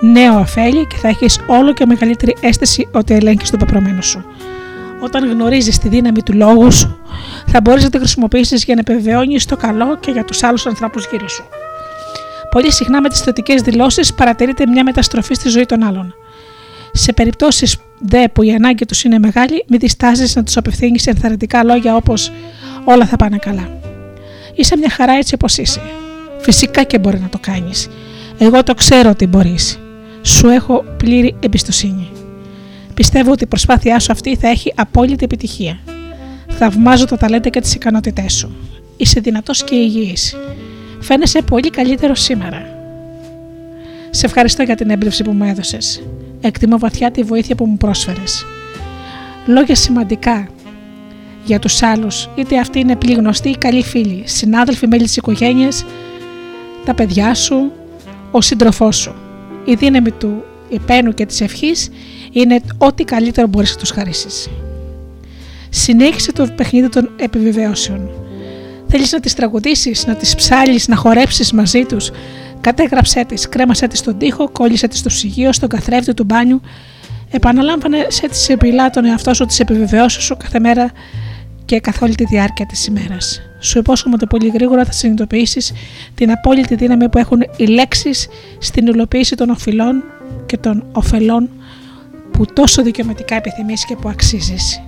Νέο 0.00 0.38
αφέλη 0.38 0.86
και 0.86 0.96
θα 0.96 1.08
έχεις 1.08 1.38
όλο 1.46 1.72
και 1.72 1.86
μεγαλύτερη 1.86 2.36
αίσθηση 2.40 2.88
ότι 2.92 3.14
ελέγχεις 3.14 3.50
το 3.50 3.56
πεπρωμένο 3.56 4.02
σου. 4.02 4.24
Όταν 5.00 5.30
γνωρίζεις 5.30 5.78
τη 5.78 5.88
δύναμη 5.88 6.22
του 6.22 6.32
λόγου 6.32 6.72
σου, 6.72 6.98
θα 7.46 7.60
μπορείς 7.60 7.82
να 7.82 7.90
τη 7.90 7.98
χρησιμοποιήσεις 7.98 8.64
για 8.64 8.74
να 8.74 8.80
επιβεβαιώνεις 8.80 9.44
το 9.44 9.56
καλό 9.56 9.98
και 9.98 10.10
για 10.10 10.24
τους 10.24 10.42
άλλους 10.42 10.66
ανθρώπους 10.66 11.06
γύρω 11.10 11.28
σου. 11.28 11.44
Πολύ 12.50 12.72
συχνά 12.72 13.00
με 13.00 13.08
τις 13.08 13.20
θετικές 13.20 13.62
δηλώσεις 13.62 14.14
παρατηρείται 14.14 14.66
μια 14.66 14.84
μεταστροφή 14.84 15.34
στη 15.34 15.48
ζωή 15.48 15.66
των 15.66 15.82
άλλων. 15.82 16.14
Σε 16.92 17.12
περιπτώσεις 17.12 17.76
δε 17.98 18.28
που 18.28 18.42
η 18.42 18.52
ανάγκη 18.52 18.84
τους 18.84 19.04
είναι 19.04 19.18
μεγάλη, 19.18 19.64
μην 19.68 19.78
διστάζεις 19.78 20.36
να 20.36 20.42
τους 20.42 20.56
απευθύνεις 20.56 21.06
ενθαρρυντικά 21.06 21.64
λόγια 21.64 21.96
όπως 21.96 22.30
Όλα 22.84 23.06
θα 23.06 23.16
πάνε 23.16 23.36
καλά. 23.36 23.68
Είσαι 24.54 24.76
μια 24.76 24.90
χαρά 24.90 25.12
έτσι 25.12 25.34
όπως 25.34 25.58
είσαι. 25.58 25.80
Φυσικά 26.38 26.82
και 26.82 26.98
μπορεί 26.98 27.18
να 27.18 27.28
το 27.28 27.38
κάνεις. 27.40 27.88
Εγώ 28.38 28.62
το 28.62 28.74
ξέρω 28.74 29.10
ότι 29.10 29.26
μπορείς. 29.26 29.78
Σου 30.22 30.48
έχω 30.48 30.84
πλήρη 30.96 31.36
εμπιστοσύνη. 31.40 32.10
Πιστεύω 32.94 33.32
ότι 33.32 33.44
η 33.44 33.46
προσπάθειά 33.46 33.98
σου 33.98 34.12
αυτή 34.12 34.36
θα 34.36 34.48
έχει 34.48 34.72
απόλυτη 34.76 35.24
επιτυχία. 35.24 35.78
Θαυμάζω 36.48 37.04
το 37.04 37.16
ταλέντα 37.16 37.48
και 37.48 37.60
τις 37.60 37.74
ικανότητές 37.74 38.32
σου. 38.32 38.56
Είσαι 38.96 39.20
δυνατός 39.20 39.64
και 39.64 39.74
υγιής. 39.74 40.36
Φαίνεσαι 41.00 41.42
πολύ 41.42 41.70
καλύτερος 41.70 42.20
σήμερα. 42.20 42.66
Σε 44.10 44.26
ευχαριστώ 44.26 44.62
για 44.62 44.74
την 44.74 44.90
έμπνευση 44.90 45.24
που 45.24 45.32
μου 45.32 45.44
έδωσες. 45.44 46.02
Εκτιμώ 46.44 46.78
βαθιά 46.78 47.10
τη 47.10 47.22
βοήθεια 47.22 47.54
που 47.54 47.66
μου 47.66 47.76
πρόσφερες. 47.76 48.46
Λόγια 49.46 49.74
σημαντικά 49.74 50.48
για 51.44 51.58
τους 51.58 51.82
άλλους, 51.82 52.28
είτε 52.34 52.58
αυτοί 52.58 52.78
είναι 52.78 52.96
πλή 52.96 53.12
γνωστοί 53.12 53.48
ή 53.48 53.56
καλοί 53.56 53.82
φίλοι, 53.82 54.22
συνάδελφοι, 54.26 54.86
μέλη 54.86 55.02
της 55.02 55.16
οικογένειας, 55.16 55.84
τα 56.84 56.94
παιδιά 56.94 57.34
σου, 57.34 57.72
ο 58.30 58.40
σύντροφός 58.40 58.96
σου. 58.96 59.14
Η 59.64 59.74
δύναμη 59.74 60.10
του 60.10 60.44
υπένου 60.68 61.14
και 61.14 61.26
της 61.26 61.40
ευχής 61.40 61.90
είναι 62.32 62.60
ό,τι 62.78 63.04
καλύτερο 63.04 63.46
μπορείς 63.46 63.70
να 63.70 63.76
τους 63.76 63.90
χαρίσεις. 63.90 64.48
Συνέχισε 65.70 66.32
το 66.32 66.46
παιχνίδι 66.56 66.88
των 66.88 67.10
επιβεβαιώσεων. 67.16 68.10
Θέλεις 68.88 69.12
να 69.12 69.20
τις 69.20 69.34
τραγουδήσεις, 69.34 70.06
να 70.06 70.14
τις 70.14 70.34
ψάλεις, 70.34 70.88
να 70.88 70.96
χορέψεις 70.96 71.52
μαζί 71.52 71.84
τους. 71.84 72.10
Κατέγραψέ 72.62 73.24
τις, 73.24 73.48
κρέμασέ 73.48 73.86
τις 73.86 73.98
στον 73.98 74.18
τοίχο, 74.18 74.48
κόλλησε 74.48 74.88
τις 74.88 74.98
στο 74.98 75.08
ψυγείο, 75.08 75.52
στον 75.52 75.68
καθρέφτη 75.68 76.14
του 76.14 76.24
μπάνιου. 76.24 76.60
Επαναλάμβανε 77.30 78.06
σε 78.08 78.28
τη 78.28 78.36
σιωπηλά 78.36 78.90
τον 78.90 79.04
εαυτό 79.04 79.34
σου, 79.34 79.46
τις 79.46 79.60
επιβεβαιώσεις 79.60 80.24
σου 80.24 80.36
κάθε 80.36 80.60
μέρα 80.60 80.90
και 81.64 81.80
καθ' 81.80 82.02
όλη 82.02 82.14
τη 82.14 82.24
διάρκεια 82.24 82.66
της 82.66 82.86
ημέρας. 82.86 83.40
Σου 83.60 83.78
υπόσχομαι 83.78 84.14
ότι 84.14 84.26
πολύ 84.26 84.48
γρήγορα 84.48 84.84
θα 84.84 84.92
συνειδητοποιήσεις 84.92 85.72
την 86.14 86.30
απόλυτη 86.30 86.74
δύναμη 86.74 87.08
που 87.08 87.18
έχουν 87.18 87.40
οι 87.56 87.64
λέξεις 87.64 88.28
στην 88.58 88.86
υλοποίηση 88.86 89.34
των 89.34 89.50
οφειλών 89.50 90.02
και 90.46 90.56
των 90.56 90.84
ωφελών 90.92 91.48
που 92.30 92.44
τόσο 92.52 92.82
δικαιωματικά 92.82 93.34
επιθυμείς 93.34 93.84
και 93.84 93.96
που 93.96 94.08
αξίζεις. 94.08 94.82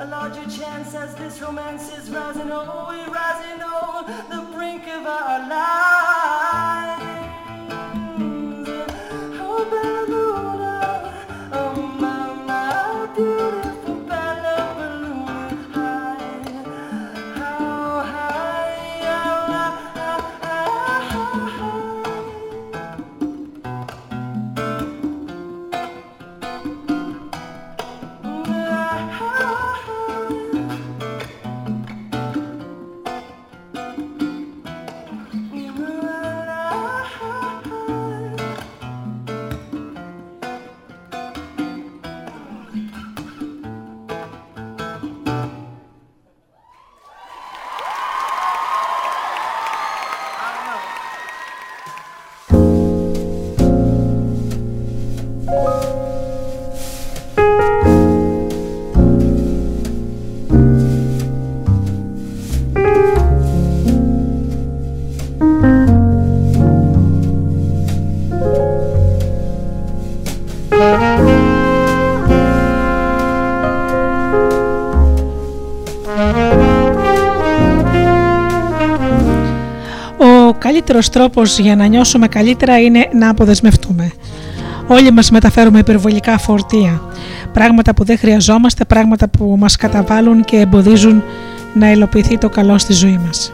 A 0.00 0.06
larger 0.06 0.48
chance 0.48 0.94
as 0.94 1.12
this 1.16 1.40
romance 1.42 1.92
is 1.92 2.08
rising, 2.08 2.52
oh, 2.52 2.86
we're 2.88 3.12
rising 3.12 3.60
on 3.60 4.06
the 4.30 4.56
brink 4.56 4.86
of 4.86 5.04
our 5.04 5.48
lives. 5.48 5.97
Καλύτερος 80.88 81.32
τρόπος 81.32 81.58
για 81.58 81.76
να 81.76 81.86
νιώσουμε 81.86 82.28
καλύτερα 82.28 82.80
είναι 82.80 83.08
να 83.12 83.28
αποδεσμευτούμε. 83.28 84.12
Όλοι 84.86 85.10
μας 85.10 85.30
μεταφέρουμε 85.30 85.78
υπερβολικά 85.78 86.38
φορτία. 86.38 87.02
Πράγματα 87.52 87.94
που 87.94 88.04
δεν 88.04 88.18
χρειαζόμαστε, 88.18 88.84
πράγματα 88.84 89.28
που 89.28 89.56
μας 89.58 89.76
καταβάλουν 89.76 90.44
και 90.44 90.56
εμποδίζουν 90.56 91.22
να 91.74 91.90
υλοποιηθεί 91.90 92.38
το 92.38 92.48
καλό 92.48 92.78
στη 92.78 92.92
ζωή 92.92 93.20
μας. 93.26 93.52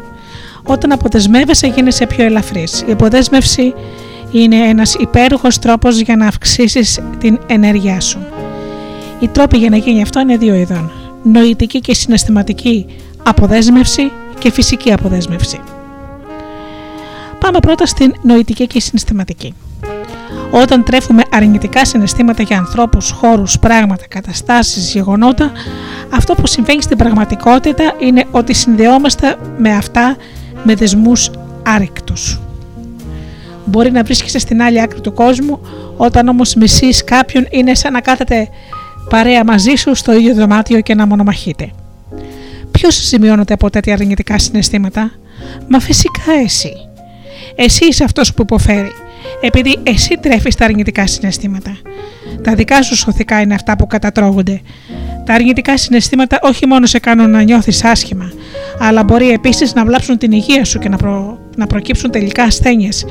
Όταν 0.62 0.92
αποδεσμεύεσαι 0.92 1.66
γίνεσαι 1.66 2.06
πιο 2.06 2.24
ελαφρύς. 2.24 2.84
Η 2.88 2.92
αποδέσμευση 2.92 3.74
είναι 4.30 4.56
ένας 4.56 4.94
υπέροχος 4.94 5.58
τρόπος 5.58 5.98
για 5.98 6.16
να 6.16 6.26
αυξήσεις 6.26 7.00
την 7.18 7.38
ενέργειά 7.46 8.00
σου. 8.00 8.18
Οι 9.20 9.28
τρόποι 9.28 9.58
για 9.58 9.70
να 9.70 9.76
γίνει 9.76 10.02
αυτό 10.02 10.20
είναι 10.20 10.36
δύο 10.36 10.54
ειδών. 10.54 10.90
Νοητική 11.22 11.80
και 11.80 11.94
συναισθηματική 11.94 12.86
αποδέσμευση 13.22 14.12
και 14.38 14.50
φυσική 14.50 14.92
αποδέσμευση. 14.92 15.60
Πάμε 17.44 17.58
πρώτα 17.58 17.86
στην 17.86 18.14
νοητική 18.22 18.66
και 18.66 18.80
συναισθηματική. 18.80 19.54
Όταν 20.50 20.84
τρέφουμε 20.84 21.22
αρνητικά 21.30 21.84
συναισθήματα 21.84 22.42
για 22.42 22.58
ανθρώπους, 22.58 23.10
χώρους, 23.10 23.58
πράγματα, 23.58 24.06
καταστάσεις, 24.08 24.92
γεγονότα, 24.92 25.52
αυτό 26.10 26.34
που 26.34 26.46
συμβαίνει 26.46 26.82
στην 26.82 26.96
πραγματικότητα 26.96 27.94
είναι 27.98 28.24
ότι 28.30 28.54
συνδεόμαστε 28.54 29.36
με 29.58 29.76
αυτά 29.76 30.16
με 30.64 30.74
δεσμούς 30.74 31.30
άρρηκτους. 31.62 32.40
Μπορεί 33.64 33.90
να 33.90 34.02
βρίσκεσαι 34.02 34.38
στην 34.38 34.62
άλλη 34.62 34.80
άκρη 34.80 35.00
του 35.00 35.12
κόσμου, 35.12 35.60
όταν 35.96 36.28
όμως 36.28 36.54
μισείς 36.54 37.04
κάποιον 37.04 37.46
είναι 37.50 37.74
σαν 37.74 37.92
να 37.92 38.00
κάθετε 38.00 38.48
παρέα 39.08 39.44
μαζί 39.44 39.74
σου 39.74 39.94
στο 39.94 40.12
ίδιο 40.12 40.34
δωμάτιο 40.34 40.80
και 40.80 40.94
να 40.94 41.06
μονομαχείτε. 41.06 41.70
Ποιος 42.70 42.94
σημειώνεται 42.94 43.52
από 43.52 43.70
τέτοια 43.70 43.92
αρνητικά 43.92 44.38
συναισθήματα, 44.38 45.10
Μα 45.68 45.80
φυσικά 45.80 46.32
εσύ. 46.44 46.72
Εσύ 47.54 47.86
είσαι 47.86 48.04
αυτός 48.04 48.34
που 48.34 48.42
υποφέρει, 48.42 48.92
επειδή 49.40 49.78
εσύ 49.82 50.18
τρέφεις 50.20 50.54
τα 50.54 50.64
αρνητικά 50.64 51.06
συναισθήματα. 51.06 51.76
Τα 52.42 52.54
δικά 52.54 52.82
σου 52.82 52.96
σωθικά 52.96 53.40
είναι 53.40 53.54
αυτά 53.54 53.76
που 53.76 53.86
κατατρώγονται. 53.86 54.60
Τα 55.24 55.34
αρνητικά 55.34 55.76
συναισθήματα 55.76 56.38
όχι 56.42 56.66
μόνο 56.66 56.86
σε 56.86 56.98
κάνουν 56.98 57.30
να 57.30 57.42
νιώθεις 57.42 57.84
άσχημα, 57.84 58.32
αλλά 58.78 59.04
μπορεί 59.04 59.30
επίσης 59.30 59.74
να 59.74 59.84
βλάψουν 59.84 60.18
την 60.18 60.32
υγεία 60.32 60.64
σου 60.64 60.78
και 60.78 60.88
να, 60.88 60.96
προ... 60.96 61.38
να 61.56 61.66
προκύψουν 61.66 62.10
τελικά 62.10 62.42
ασθένειες, 62.42 63.04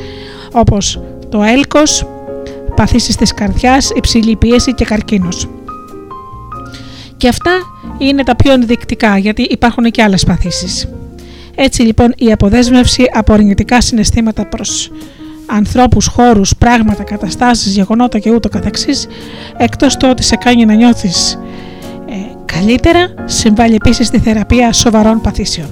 όπως 0.51 1.01
το 1.29 1.43
έλκος, 1.43 2.07
παθήσεις 2.75 3.15
της 3.15 3.33
καρδιάς, 3.33 3.91
υψηλή 3.95 4.35
πίεση 4.35 4.73
και 4.73 4.85
καρκίνος. 4.85 5.49
Και 7.17 7.27
αυτά 7.27 7.51
είναι 7.97 8.23
τα 8.23 8.35
πιο 8.35 8.51
ενδεικτικά 8.51 9.17
γιατί 9.17 9.41
υπάρχουν 9.41 9.91
και 9.91 10.03
άλλες 10.03 10.23
παθήσεις. 10.23 10.87
Έτσι 11.55 11.81
λοιπόν 11.81 12.13
η 12.17 12.31
αποδέσμευση 12.31 13.03
από 13.13 13.33
αρνητικά 13.33 13.81
συναισθήματα 13.81 14.45
προς 14.45 14.91
ανθρώπους, 15.45 16.07
χώρους, 16.07 16.55
πράγματα, 16.55 17.03
καταστάσεις, 17.03 17.73
γεγονότα 17.73 18.19
και 18.19 18.31
ούτω 18.31 18.49
καθεξής, 18.49 19.07
εκτός 19.57 19.97
το 19.97 20.09
ότι 20.09 20.23
σε 20.23 20.35
κάνει 20.35 20.65
να 20.65 20.73
νιώθεις 20.73 21.39
ε, 22.09 22.13
καλύτερα, 22.45 23.13
συμβάλλει 23.25 23.75
επίσης 23.75 24.07
στη 24.07 24.19
θεραπεία 24.19 24.73
σοβαρών 24.73 25.21
παθήσεων. 25.21 25.67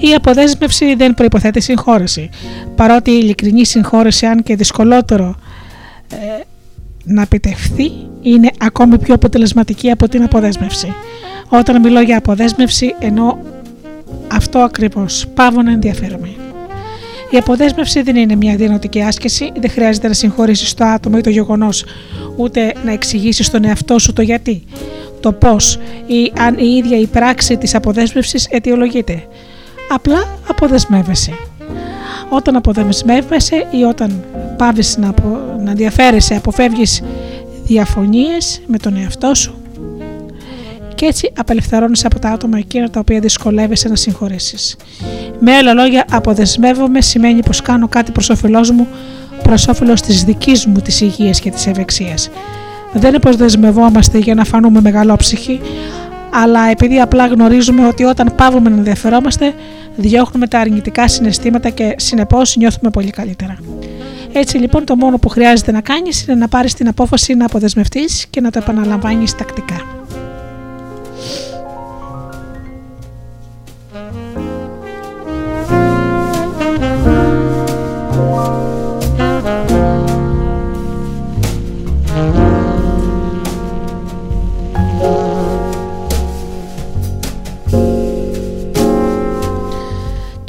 Η 0.00 0.14
αποδέσμευση 0.14 0.94
δεν 0.94 1.14
προϋποθέτει 1.14 1.60
συγχώρεση, 1.60 2.30
παρότι 2.74 3.10
η 3.10 3.18
ειλικρινή 3.22 3.66
συγχώρεση, 3.66 4.26
αν 4.26 4.42
και 4.42 4.56
δυσκολότερο 4.56 5.36
ε, 6.12 6.16
να 7.08 7.22
επιτευχθεί, 7.22 7.90
είναι 8.22 8.50
ακόμη 8.58 8.98
πιο 8.98 9.14
αποτελεσματική 9.14 9.90
από 9.90 10.08
την 10.08 10.22
αποδέσμευση. 10.22 10.94
Όταν 11.48 11.80
μιλώ 11.80 12.00
για 12.00 12.18
αποδέσμευση, 12.18 12.94
ενώ 12.98 13.38
αυτό 14.32 14.58
ακριβώς, 14.58 15.26
πάβω 15.34 15.62
να 15.62 15.72
ενδιαφέρομαι. 15.72 16.28
Η 17.30 17.36
αποδέσμευση 17.36 18.02
δεν 18.02 18.16
είναι 18.16 18.34
μια 18.34 18.56
διανοτική 18.56 19.02
άσκηση, 19.02 19.52
δεν 19.60 19.70
χρειάζεται 19.70 20.08
να 20.08 20.14
συγχωρήσεις 20.14 20.74
το 20.74 20.84
άτομο 20.84 21.16
ή 21.18 21.20
το 21.20 21.30
γεγονός, 21.30 21.84
ούτε 22.36 22.72
να 22.84 22.92
εξηγήσεις 22.92 23.46
στον 23.46 23.64
εαυτό 23.64 23.98
σου 23.98 24.12
το 24.12 24.22
γιατί, 24.22 24.62
το 25.20 25.32
πώς 25.32 25.78
ή 26.06 26.32
αν 26.38 26.58
η 26.58 26.76
ίδια 26.76 26.98
η 26.98 27.06
πράξη 27.06 27.56
της 27.56 27.74
αποδέσμευσης 27.74 28.46
αιτιολογείται. 28.50 29.22
Απλά 29.90 30.38
αποδεσμεύεσαι. 30.48 31.32
Όταν 32.28 32.56
αποδεσμεύεσαι 32.56 33.66
ή 33.70 33.82
όταν 33.82 34.24
πάβεις 34.56 34.96
να, 34.96 35.08
απο... 35.08 35.40
να 35.64 35.70
ενδιαφέρεσαι, 35.70 36.34
αποφεύγεις 36.34 37.02
διαφωνίες 37.64 38.60
με 38.66 38.78
τον 38.78 38.96
εαυτό 38.96 39.34
σου 39.34 39.54
και 40.98 41.06
έτσι 41.06 41.32
απελευθερώνεις 41.36 42.04
από 42.04 42.18
τα 42.18 42.28
άτομα 42.28 42.58
εκείνα 42.58 42.90
τα 42.90 43.00
οποία 43.00 43.20
δυσκολεύεσαι 43.20 43.88
να 43.88 43.96
συγχωρήσεις. 43.96 44.76
Με 45.40 45.52
άλλα 45.52 45.72
λόγια, 45.72 46.04
αποδεσμεύομαι 46.10 47.00
σημαίνει 47.00 47.42
πως 47.42 47.62
κάνω 47.62 47.88
κάτι 47.88 48.12
προς 48.12 48.30
όφελός 48.30 48.70
μου, 48.70 48.86
προς 49.42 49.68
όφελος 49.68 50.00
της 50.00 50.24
δικής 50.24 50.66
μου 50.66 50.80
της 50.80 51.00
υγείας 51.00 51.40
και 51.40 51.50
της 51.50 51.66
ευεξίας. 51.66 52.30
Δεν 52.92 53.14
υποδεσμευόμαστε 53.14 54.18
για 54.18 54.34
να 54.34 54.44
φανούμε 54.44 54.80
μεγαλόψυχοι, 54.80 55.60
αλλά 56.32 56.70
επειδή 56.70 57.00
απλά 57.00 57.26
γνωρίζουμε 57.26 57.86
ότι 57.86 58.04
όταν 58.04 58.32
πάβουμε 58.36 58.70
να 58.70 58.76
ενδιαφερόμαστε, 58.76 59.54
διώχνουμε 59.96 60.46
τα 60.46 60.58
αρνητικά 60.58 61.08
συναισθήματα 61.08 61.70
και 61.70 61.94
συνεπώς 61.98 62.56
νιώθουμε 62.56 62.90
πολύ 62.90 63.10
καλύτερα. 63.10 63.58
Έτσι 64.32 64.58
λοιπόν 64.58 64.84
το 64.84 64.96
μόνο 64.96 65.18
που 65.18 65.28
χρειάζεται 65.28 65.72
να 65.72 65.80
κάνεις 65.80 66.26
είναι 66.26 66.34
να 66.34 66.48
πάρεις 66.48 66.74
την 66.74 66.88
απόφαση 66.88 67.34
να 67.34 67.44
αποδεσμευτείς 67.44 68.26
και 68.30 68.40
να 68.40 68.50
το 68.50 68.58
επαναλαμβάνεις 68.62 69.34
τακτικά. 69.34 69.97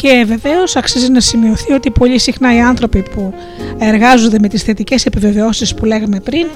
Και 0.09 0.25
βεβαίως 0.25 0.75
αξίζει 0.75 1.11
να 1.11 1.19
σημειωθεί 1.19 1.73
ότι 1.73 1.91
πολύ 1.91 2.19
συχνά 2.19 2.55
οι 2.55 2.59
άνθρωποι 2.59 3.01
που 3.01 3.33
εργάζονται 3.77 4.39
με 4.39 4.47
τις 4.47 4.63
θετικές 4.63 5.05
επιβεβαιώσεις 5.05 5.73
που 5.73 5.85
λέγαμε 5.85 6.19
πριν 6.19 6.47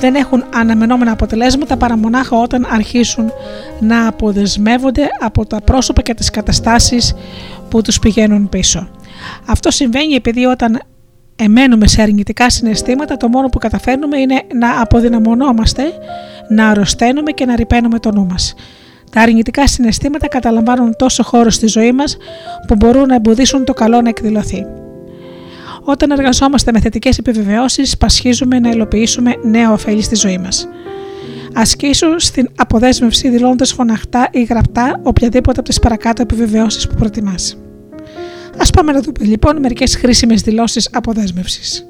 δεν 0.00 0.14
έχουν 0.14 0.44
αναμενόμενα 0.54 1.12
αποτελέσματα 1.12 1.76
παρά 1.76 1.96
μονάχα 1.96 2.36
όταν 2.36 2.66
αρχίσουν 2.70 3.32
να 3.80 4.06
αποδεσμεύονται 4.06 5.08
από 5.20 5.46
τα 5.46 5.60
πρόσωπα 5.60 6.02
και 6.02 6.14
τις 6.14 6.30
καταστάσεις 6.30 7.14
που 7.68 7.82
τους 7.82 7.98
πηγαίνουν 7.98 8.48
πίσω. 8.48 8.88
Αυτό 9.46 9.70
συμβαίνει 9.70 10.14
επειδή 10.14 10.44
όταν 10.44 10.80
εμένουμε 11.36 11.86
σε 11.86 12.02
αρνητικά 12.02 12.50
συναισθήματα 12.50 13.16
το 13.16 13.28
μόνο 13.28 13.48
που 13.48 13.58
καταφέρνουμε 13.58 14.18
είναι 14.18 14.42
να 14.54 14.80
αποδυναμωνόμαστε, 14.80 15.82
να 16.48 16.68
αρρωσταίνουμε 16.68 17.30
και 17.32 17.44
να 17.44 17.56
ρηπαίνουμε 17.56 17.98
το 17.98 18.12
νου 18.12 18.26
μας. 18.26 18.54
Τα 19.16 19.22
αρνητικά 19.22 19.66
συναισθήματα 19.66 20.28
καταλαμβάνουν 20.28 20.96
τόσο 20.96 21.22
χώρο 21.22 21.50
στη 21.50 21.66
ζωή 21.66 21.92
μας 21.92 22.16
που 22.66 22.74
μπορούν 22.74 23.06
να 23.06 23.14
εμποδίσουν 23.14 23.64
το 23.64 23.72
καλό 23.72 24.00
να 24.00 24.08
εκδηλωθεί. 24.08 24.66
Όταν 25.84 26.10
εργαζόμαστε 26.10 26.72
με 26.72 26.80
θετικές 26.80 27.18
επιβεβαιώσεις, 27.18 27.96
πασχίζουμε 27.96 28.58
να 28.58 28.70
υλοποιήσουμε 28.70 29.34
νέα 29.42 29.72
ωφέλη 29.72 30.02
στη 30.02 30.14
ζωή 30.14 30.38
μας. 30.38 30.68
Ασκήσου 31.54 32.20
στην 32.20 32.48
αποδέσμευση 32.56 33.28
δηλώνοντας 33.28 33.72
φωναχτά 33.72 34.28
ή 34.32 34.42
γραπτά 34.42 35.00
οποιαδήποτε 35.02 35.60
από 35.60 35.68
τις 35.68 35.78
παρακάτω 35.78 36.22
επιβεβαιώσεις 36.22 36.86
που 36.86 36.94
προτιμάς. 36.94 37.56
Α 38.56 38.70
πάμε 38.70 38.92
να 38.92 39.00
δούμε 39.00 39.24
λοιπόν 39.24 39.60
μερικές 39.60 39.96
χρήσιμες 39.96 40.42
δηλώσεις 40.42 40.88
αποδέσμευσης. 40.92 41.86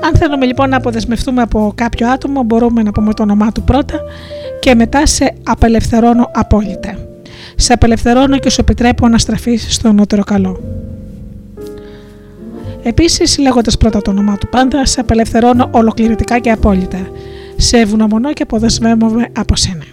Αν 0.00 0.16
θέλουμε 0.18 0.46
λοιπόν 0.46 0.68
να 0.68 0.76
αποδεσμευτούμε 0.76 1.42
από 1.42 1.72
κάποιο 1.74 2.08
άτομο, 2.08 2.42
μπορούμε 2.42 2.82
να 2.82 2.90
πούμε 2.90 3.14
το 3.14 3.22
όνομά 3.22 3.52
του 3.52 3.62
πρώτα 3.62 4.00
και 4.60 4.74
μετά 4.74 5.06
σε 5.06 5.34
απελευθερώνω 5.42 6.30
απόλυτα. 6.34 6.94
Σε 7.56 7.72
απελευθερώνω 7.72 8.38
και 8.38 8.50
σου 8.50 8.60
επιτρέπω 8.60 9.08
να 9.08 9.18
στραφείς 9.18 9.74
στο 9.74 9.92
νότερο 9.92 10.22
καλό. 10.22 10.60
Επίσης, 12.82 13.38
λέγοντας 13.38 13.76
πρώτα 13.76 14.02
το 14.02 14.10
όνομά 14.10 14.38
του 14.38 14.48
πάντα, 14.48 14.86
σε 14.86 15.00
απελευθερώνω 15.00 15.68
ολοκληρωτικά 15.70 16.38
και 16.38 16.50
απόλυτα. 16.50 17.10
Σε 17.56 17.78
ευγνωμονώ 17.78 18.32
και 18.32 18.42
αποδεσμεύομαι 18.42 19.26
από 19.36 19.56
σένα. 19.56 19.84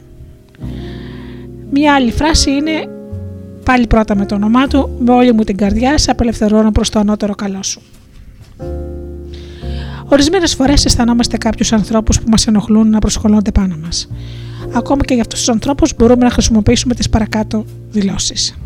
Μία 1.71 1.93
άλλη 1.93 2.11
φράση 2.11 2.51
είναι 2.51 2.98
πάλι 3.65 3.87
πρώτα 3.87 4.15
με 4.15 4.25
το 4.25 4.35
όνομά 4.35 4.67
του, 4.67 4.89
με 4.99 5.11
όλη 5.13 5.33
μου 5.33 5.43
την 5.43 5.57
καρδιά 5.57 5.97
σε 5.97 6.11
απελευθερώνω 6.11 6.71
προς 6.71 6.89
το 6.89 6.99
ανώτερο 6.99 7.35
καλό 7.35 7.63
σου. 7.63 7.81
Ορισμένες 10.05 10.55
φορές 10.55 10.85
αισθανόμαστε 10.85 11.37
κάποιους 11.37 11.73
ανθρώπους 11.73 12.21
που 12.21 12.29
μας 12.29 12.47
ενοχλούν 12.47 12.89
να 12.89 12.99
προσκολώνται 12.99 13.51
πάνω 13.51 13.75
μας. 13.83 14.09
Ακόμα 14.73 15.03
και 15.05 15.13
για 15.13 15.23
αυτούς 15.23 15.39
τους 15.39 15.49
ανθρώπους 15.49 15.93
μπορούμε 15.95 16.23
να 16.23 16.29
χρησιμοποιήσουμε 16.29 16.93
τις 16.93 17.09
παρακάτω 17.09 17.65
δηλώσεις. 17.91 18.57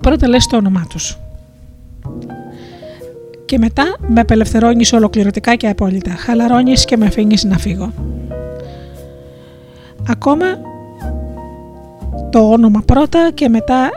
Πρώτα 0.00 0.28
λες 0.28 0.46
το 0.46 0.56
όνομά 0.56 0.86
τους. 0.88 1.18
Και 3.44 3.58
μετά 3.58 3.96
με 4.06 4.20
απελευθερώνεις 4.20 4.92
ολοκληρωτικά 4.92 5.54
και 5.54 5.68
απόλυτα. 5.68 6.10
Χαλαρώνεις 6.10 6.84
και 6.84 6.96
με 6.96 7.06
αφήνεις 7.06 7.44
να 7.44 7.58
φύγω. 7.58 7.92
Ακόμα 10.08 10.46
το 12.30 12.50
όνομα 12.50 12.82
πρώτα 12.86 13.30
και 13.34 13.48
μετά 13.48 13.90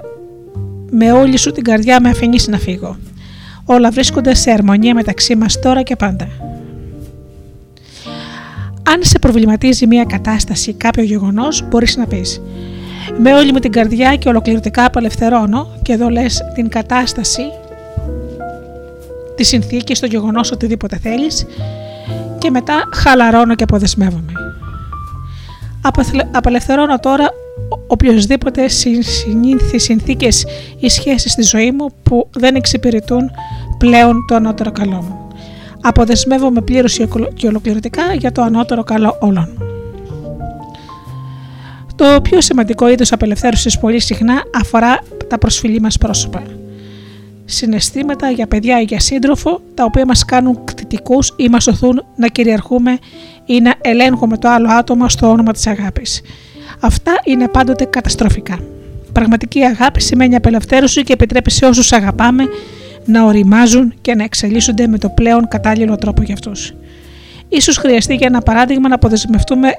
με 0.91 1.11
όλη 1.11 1.37
σου 1.37 1.51
την 1.51 1.63
καρδιά 1.63 2.01
με 2.01 2.09
αφήνεις 2.09 2.47
να 2.47 2.57
φύγω 2.57 2.97
όλα 3.71 3.89
βρίσκονται 3.91 4.35
σε 4.35 4.51
αρμονία 4.51 4.93
μεταξύ 4.93 5.35
μας 5.35 5.59
τώρα 5.59 5.81
και 5.81 5.95
πάντα. 5.95 6.27
Αν 8.83 9.03
σε 9.03 9.19
προβληματίζει 9.19 9.87
μια 9.87 10.03
κατάσταση 10.03 10.69
ή 10.69 10.73
κάποιο 10.73 11.03
γεγονός, 11.03 11.67
μπορείς 11.69 11.97
να 11.97 12.05
πεις 12.05 12.41
«Με 13.17 13.33
όλη 13.33 13.51
μου 13.51 13.59
την 13.59 13.71
καρδιά 13.71 14.15
και 14.15 14.29
ολοκληρωτικά 14.29 14.85
απελευθερώνω» 14.85 15.67
και 15.81 15.93
εδώ 15.93 16.09
λες 16.09 16.41
την 16.55 16.69
κατάσταση, 16.69 17.41
τη 19.35 19.43
συνθήκη, 19.43 19.99
το 19.99 20.05
γεγονός, 20.05 20.51
οτιδήποτε 20.51 20.97
θέλεις 20.97 21.45
και 22.37 22.49
μετά 22.49 22.89
χαλαρώνω 22.93 23.55
και 23.55 23.63
αποδεσμεύομαι. 23.63 24.48
Απελευθερώνω 26.31 26.99
τώρα 26.99 27.29
οποιοδήποτε 27.87 28.67
συνήθει 29.01 29.79
συνθήκες 29.79 30.45
ή 30.79 30.89
σχέσεις 30.89 31.31
στη 31.31 31.41
ζωή 31.41 31.71
μου 31.71 31.89
που 32.03 32.29
δεν 32.31 32.55
εξυπηρετούν 32.55 33.31
πλέον 33.77 34.25
το 34.27 34.35
ανώτερο 34.35 34.71
καλό 34.71 34.95
μου. 34.95 35.27
Αποδεσμεύομαι 35.81 36.61
πλήρως 36.61 36.99
και 37.33 37.47
ολοκληρωτικά 37.47 38.13
για 38.13 38.31
το 38.31 38.41
ανώτερο 38.41 38.83
καλό 38.83 39.17
όλων. 39.19 39.63
Το 41.95 42.21
πιο 42.21 42.41
σημαντικό 42.41 42.89
είδος 42.89 43.11
απελευθέρωσης 43.11 43.79
πολύ 43.79 43.99
συχνά 43.99 44.43
αφορά 44.55 44.99
τα 45.27 45.37
προσφυλή 45.37 45.79
μας 45.79 45.97
πρόσωπα. 45.97 46.43
Συναισθήματα 47.45 48.29
για 48.29 48.47
παιδιά 48.47 48.81
ή 48.81 48.83
για 48.83 48.99
σύντροφο, 48.99 49.61
τα 49.73 49.83
οποία 49.83 50.05
μας 50.05 50.25
κάνουν 50.25 50.63
κτητικούς 50.63 51.33
ή 51.35 51.49
μας 51.49 51.67
οθούν 51.67 52.03
να 52.15 52.27
κυριαρχούμε 52.27 52.97
ή 53.49 53.61
να 53.61 53.73
ελέγχουμε 53.81 54.37
το 54.37 54.49
άλλο 54.49 54.69
άτομο 54.69 55.09
στο 55.09 55.29
όνομα 55.29 55.51
της 55.51 55.67
αγάπης. 55.67 56.21
Αυτά 56.79 57.11
είναι 57.23 57.47
πάντοτε 57.47 57.85
καταστροφικά. 57.85 58.59
Πραγματική 59.13 59.63
αγάπη 59.63 60.01
σημαίνει 60.01 60.35
απελευθέρωση 60.35 61.03
και 61.03 61.13
επιτρέπει 61.13 61.51
σε 61.51 61.65
όσους 61.65 61.91
αγαπάμε 61.91 62.43
να 63.05 63.25
οριμάζουν 63.25 63.93
και 64.01 64.15
να 64.15 64.23
εξελίσσονται 64.23 64.87
με 64.87 64.97
το 64.97 65.09
πλέον 65.09 65.47
κατάλληλο 65.47 65.95
τρόπο 65.95 66.21
για 66.21 66.33
αυτούς. 66.33 66.73
Ίσως 67.49 67.77
χρειαστεί 67.77 68.15
για 68.15 68.27
ένα 68.27 68.41
παράδειγμα 68.41 68.87
να 68.87 68.95
αποδεσμευτούμε 68.95 69.69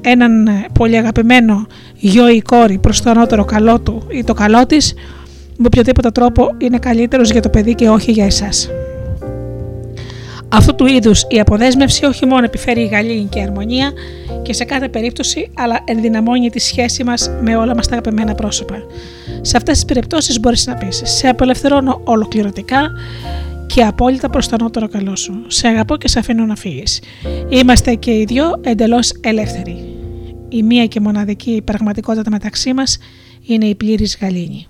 έναν 0.00 0.48
πολύ 0.72 0.96
αγαπημένο 0.96 1.66
γιο 1.94 2.28
ή 2.28 2.40
κόρη 2.40 2.78
προς 2.78 3.02
το 3.02 3.10
ανώτερο 3.10 3.44
καλό 3.44 3.80
του 3.80 4.06
ή 4.08 4.24
το 4.24 4.34
καλό 4.34 4.66
της 4.66 4.94
με 5.56 5.66
οποιοδήποτε 5.66 6.10
τρόπο 6.10 6.54
είναι 6.58 6.78
καλύτερος 6.78 7.30
για 7.30 7.42
το 7.42 7.48
παιδί 7.48 7.74
και 7.74 7.88
όχι 7.88 8.12
για 8.12 8.24
εσάς. 8.24 8.68
Αυτού 10.48 10.74
του 10.74 10.86
είδους 10.86 11.24
η 11.28 11.40
αποδέσμευση 11.40 12.04
όχι 12.04 12.26
μόνο 12.26 12.44
επιφέρει 12.44 12.84
γαλήνη 12.84 13.24
και 13.24 13.40
αρμονία 13.40 13.92
και 14.42 14.52
σε 14.52 14.64
κάθε 14.64 14.88
περίπτωση, 14.88 15.50
αλλά 15.54 15.80
ενδυναμώνει 15.84 16.50
τη 16.50 16.58
σχέση 16.58 17.04
μας 17.04 17.30
με 17.42 17.56
όλα 17.56 17.74
μας 17.74 17.86
τα 17.86 17.92
αγαπημένα 17.92 18.34
πρόσωπα. 18.34 18.76
Σε 19.40 19.56
αυτές 19.56 19.74
τις 19.74 19.84
περιπτώσεις 19.84 20.40
μπορείς 20.40 20.66
να 20.66 20.74
πεις 20.74 21.02
«Σε 21.04 21.28
απελευθερώνω 21.28 22.00
ολοκληρωτικά 22.04 22.90
και 23.66 23.82
απόλυτα 23.82 24.30
προς 24.30 24.48
το 24.48 24.56
ανώτερο 24.60 24.88
καλό 24.88 25.16
σου. 25.16 25.44
Σε 25.46 25.68
αγαπώ 25.68 25.96
και 25.96 26.08
σε 26.08 26.18
αφήνω 26.18 26.44
να 26.44 26.56
φύγεις. 26.56 27.00
Είμαστε 27.48 27.94
και 27.94 28.10
οι 28.10 28.24
δυο 28.24 28.60
εντελώς 28.62 29.12
ελεύθεροι. 29.20 29.84
Η 30.48 30.62
μία 30.62 30.86
και 30.86 31.00
μοναδική 31.00 31.62
πραγματικότητα 31.64 32.30
μεταξύ 32.30 32.72
μας 32.72 32.98
είναι 33.46 33.66
η 33.66 33.74
πλήρης 33.74 34.18
γαλήνη. 34.20 34.66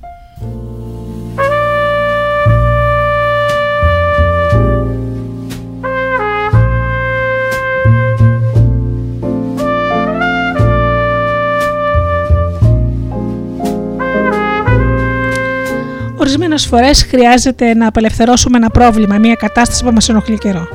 Ορισμένες 16.38 16.66
φορές 16.66 17.02
χρειάζεται 17.02 17.74
να 17.74 17.86
απελευθερώσουμε 17.86 18.56
ένα 18.56 18.70
πρόβλημα, 18.70 19.18
μια 19.18 19.34
κατάσταση 19.34 19.84
που 19.84 19.90
μας 19.92 20.08
ενοχλεί 20.08 20.38
καιρό. 20.38 20.68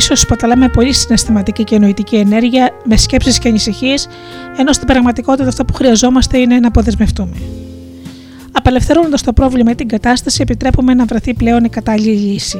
σω 0.00 0.16
σπαταλάμε 0.16 0.68
πολύ 0.68 0.92
συναισθηματική 0.92 1.64
και 1.64 1.78
νοητική 1.78 2.16
ενέργεια 2.16 2.70
με 2.84 2.96
σκέψεις 2.96 3.38
και 3.38 3.48
ανησυχίες, 3.48 4.08
ενώ 4.56 4.72
στην 4.72 4.86
πραγματικότητα 4.86 5.48
αυτό 5.48 5.64
που 5.64 5.72
χρειαζόμαστε 5.72 6.38
είναι 6.38 6.58
να 6.58 6.68
αποδεσμευτούμε. 6.68 7.36
Απελευθερώνοντας 8.52 9.22
το 9.22 9.32
πρόβλημα 9.32 9.70
ή 9.70 9.74
την 9.74 9.88
κατάσταση, 9.88 10.42
επιτρέπουμε 10.42 10.94
να 10.94 11.04
βρεθεί 11.04 11.34
πλέον 11.34 11.64
η 11.64 11.68
κατάλληλη 11.68 12.16
λύση. 12.16 12.58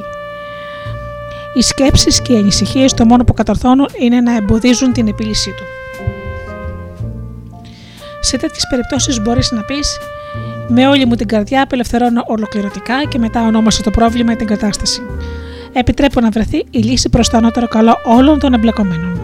Οι 1.55 1.63
σκέψεις 1.63 2.23
και 2.23 2.33
οι 2.33 2.37
ανησυχίες 2.37 2.95
το 2.95 3.05
μόνο 3.05 3.25
που 3.25 3.35
κατορθώνουν 3.35 3.89
είναι 3.99 4.21
να 4.21 4.37
εμποδίζουν 4.37 4.93
την 4.93 5.09
επίλυσή 5.09 5.51
του. 5.51 5.65
Σε 8.21 8.37
τέτοιες 8.37 8.67
περιπτώσεις 8.71 9.21
μπορείς 9.21 9.51
να 9.51 9.63
πεις 9.63 9.99
με 10.69 10.87
όλη 10.87 11.05
μου 11.07 11.15
την 11.15 11.27
καρδιά 11.27 11.63
απελευθερώνω 11.63 12.23
ολοκληρωτικά 12.27 13.05
και 13.09 13.19
μετά 13.19 13.47
ονόμασα 13.47 13.83
το 13.83 13.91
πρόβλημα 13.91 14.33
ή 14.33 14.37
την 14.37 14.47
κατάσταση. 14.47 15.03
Επιτρέπω 15.73 16.21
να 16.21 16.31
βρεθεί 16.31 16.65
η 16.71 16.79
λύση 16.79 17.09
προς 17.09 17.29
το 17.29 17.37
ανώτερο 17.37 17.69
καλό 17.69 17.97
όλων 18.05 18.39
των 18.39 18.55
εμπλεκομένων. 18.55 19.21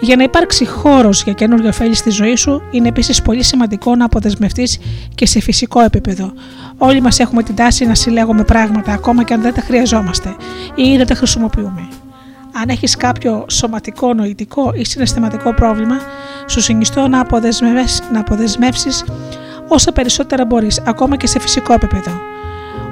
Για 0.00 0.16
να 0.16 0.22
υπάρξει 0.22 0.66
χώρος 0.66 1.22
για 1.22 1.32
καινούργια 1.32 1.68
ωφέλη 1.68 1.94
στη 1.94 2.10
ζωή 2.10 2.36
σου, 2.36 2.62
είναι 2.70 2.88
επίσης 2.88 3.22
πολύ 3.22 3.42
σημαντικό 3.42 3.94
να 3.94 4.04
αποδεσμευτείς 4.04 4.78
και 5.14 5.26
σε 5.26 5.40
φυσικό 5.40 5.80
επίπεδο. 5.80 6.32
Όλοι 6.78 7.00
μας 7.00 7.18
έχουμε 7.18 7.42
την 7.42 7.54
τάση 7.54 7.84
να 7.84 7.94
συλλέγουμε 7.94 8.44
πράγματα 8.44 8.92
ακόμα 8.92 9.24
και 9.24 9.34
αν 9.34 9.40
δεν 9.42 9.54
τα 9.54 9.60
χρειαζόμαστε 9.60 10.36
ή 10.74 10.96
δεν 10.96 11.06
τα 11.06 11.14
χρησιμοποιούμε. 11.14 11.88
Αν 12.62 12.68
έχεις 12.68 12.96
κάποιο 12.96 13.44
σωματικό, 13.48 14.14
νοητικό 14.14 14.72
ή 14.74 14.84
συναισθηματικό 14.84 15.54
πρόβλημα, 15.54 15.96
σου 16.46 16.60
συνιστώ 16.60 17.08
να 17.08 18.20
αποδεσμεύσεις 18.20 19.04
όσα 19.68 19.92
περισσότερα 19.92 20.44
μπορείς, 20.44 20.82
ακόμα 20.86 21.16
και 21.16 21.26
σε 21.26 21.38
φυσικό 21.38 21.72
επίπεδο. 21.72 22.10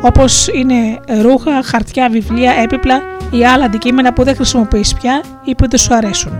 Όπως 0.00 0.48
είναι 0.48 1.00
ρούχα, 1.22 1.62
χαρτιά, 1.62 2.08
βιβλία, 2.08 2.52
έπιπλα 2.62 3.02
ή 3.30 3.44
άλλα 3.44 3.64
αντικείμενα 3.64 4.12
που 4.12 4.24
δεν 4.24 4.34
χρησιμοποιείς 4.34 4.94
πια 4.94 5.22
ή 5.44 5.54
που 5.54 5.68
δεν 5.68 5.78
σου 5.78 5.94
αρέσουν. 5.94 6.32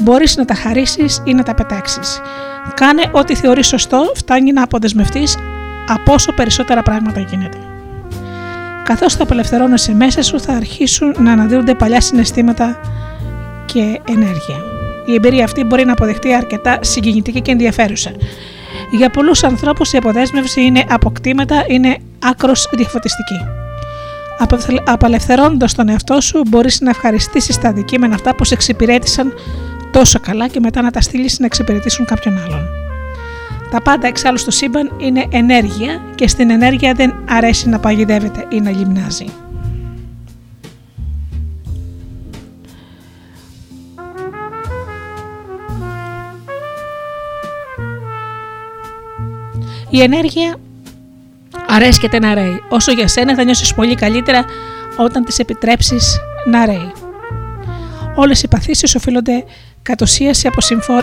Μπορείς 0.00 0.36
να 0.36 0.44
τα 0.44 0.54
χαρίσεις 0.54 1.22
ή 1.24 1.34
να 1.34 1.42
τα 1.42 1.54
πετάξεις. 1.54 2.20
Κάνε 2.74 3.02
ό,τι 3.12 3.34
θεωρείς 3.34 3.66
σωστό, 3.66 4.12
φτάνει 4.14 4.52
να 4.52 4.62
αποδεσμευτείς 4.62 5.36
από 5.88 6.12
όσο 6.12 6.32
περισσότερα 6.32 6.82
πράγματα 6.82 7.20
γίνεται. 7.20 7.58
Καθώς 8.84 9.14
θα 9.14 9.22
απελευθερώνεσαι 9.22 9.94
μέσα 9.94 10.22
σου, 10.22 10.40
θα 10.40 10.52
αρχίσουν 10.52 11.14
να 11.18 11.32
αναδύονται 11.32 11.74
παλιά 11.74 12.00
συναισθήματα 12.00 12.80
και 13.64 14.00
ενέργεια. 14.08 14.56
Η 15.06 15.14
εμπειρία 15.14 15.44
αυτή 15.44 15.64
μπορεί 15.64 15.84
να 15.84 15.92
αποδεχτεί 15.92 16.34
αρκετά 16.34 16.78
συγκινητική 16.80 17.40
και 17.40 17.50
ενδιαφέρουσα. 17.50 18.10
Για 18.96 19.10
πολλούς 19.10 19.44
ανθρώπους 19.44 19.92
η 19.92 19.96
αποδέσμευση 19.96 20.60
είναι 20.60 20.84
αποκτήματα, 20.88 21.64
είναι 21.68 21.96
άκρος 22.18 22.68
διαφωτιστική. 22.72 23.40
Απελευθερώνοντας 24.84 25.74
τον 25.74 25.88
εαυτό 25.88 26.20
σου 26.20 26.42
μπορείς 26.48 26.80
να 26.80 26.90
ευχαριστήσεις 26.90 27.58
τα 27.58 27.68
αντικείμενα 27.68 28.14
αυτά 28.14 28.34
που 28.34 28.44
σε 28.44 28.54
εξυπηρέτησαν 28.54 29.32
τόσο 29.92 30.20
καλά 30.20 30.48
και 30.48 30.60
μετά 30.60 30.82
να 30.82 30.90
τα 30.90 31.00
στείλεις 31.00 31.38
να 31.38 31.46
εξυπηρετήσουν 31.46 32.04
κάποιον 32.04 32.38
άλλον. 32.44 32.68
Τα 33.70 33.82
πάντα 33.82 34.06
εξάλλου 34.06 34.38
στο 34.38 34.50
σύμπαν 34.50 34.92
είναι 34.98 35.26
ενέργεια 35.30 36.02
και 36.14 36.28
στην 36.28 36.50
ενέργεια 36.50 36.92
δεν 36.92 37.14
αρέσει 37.28 37.68
να 37.68 37.78
παγιδεύεται 37.78 38.46
ή 38.48 38.60
να 38.60 38.70
γυμνάζει. 38.70 39.26
Η 49.94 50.02
ενέργεια 50.02 50.56
αρέσκεται 51.68 52.18
να 52.18 52.34
ρέει. 52.34 52.62
Όσο 52.68 52.92
για 52.92 53.08
σένα 53.08 53.34
θα 53.34 53.44
νιώσεις 53.44 53.74
πολύ 53.74 53.94
καλύτερα 53.94 54.44
όταν 54.96 55.24
τις 55.24 55.38
επιτρέψεις 55.38 56.18
να 56.44 56.64
ρέει. 56.64 56.92
Όλες 58.16 58.42
οι 58.42 58.48
παθήσεις 58.48 58.94
οφείλονται 58.94 59.44
κατ' 59.82 60.02
ουσία 60.02 60.34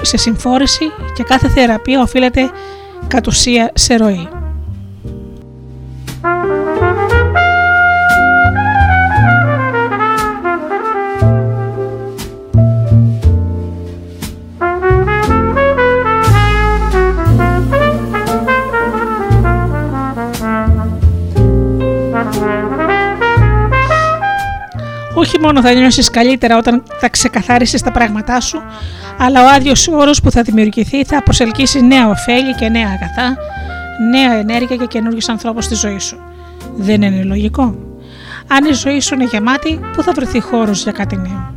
σε 0.01 0.17
συμφόρηση 0.17 0.85
και 1.15 1.23
κάθε 1.23 1.49
θεραπεία 1.49 2.01
οφείλεται 2.01 2.49
κατ' 3.07 3.27
ουσία 3.27 3.71
σε 3.73 3.95
ροή. 3.95 4.27
Μόνο 25.62 25.74
θα 25.74 25.80
νιώσεις 25.80 26.09
καλύτερα 26.09 26.57
όταν 26.57 26.84
θα 26.99 27.09
ξεκαθάρισει 27.09 27.84
τα 27.84 27.91
πράγματά 27.91 28.39
σου, 28.39 28.62
αλλά 29.18 29.43
ο 29.43 29.47
άδειος 29.55 29.88
όρος 29.88 30.22
που 30.22 30.32
θα 30.32 30.41
δημιουργηθεί 30.41 31.03
θα 31.03 31.24
προσελκύσει 31.24 31.82
νέα 31.82 32.07
ωφέλη 32.07 32.55
και 32.55 32.70
νέα 32.70 32.88
αγαθά, 32.88 33.38
νέα 34.12 34.34
ενέργεια 34.34 34.76
και 34.76 34.86
καινούριου 34.86 35.20
ανθρώπους 35.28 35.66
στη 35.66 35.76
ζωή 35.76 35.99
σου. 35.99 36.20
Δεν 36.76 37.01
είναι 37.01 37.24
λογικό. 37.24 37.76
Αν 38.47 38.66
η 38.70 38.74
ζωή 38.74 38.99
σου 38.99 39.14
είναι 39.14 39.24
γεμάτη, 39.24 39.80
πού 39.95 40.03
θα 40.03 40.12
βρεθεί 40.16 40.39
χώρος 40.39 40.84
για 40.84 40.91
κάτι 40.91 41.16
νέο; 41.16 41.53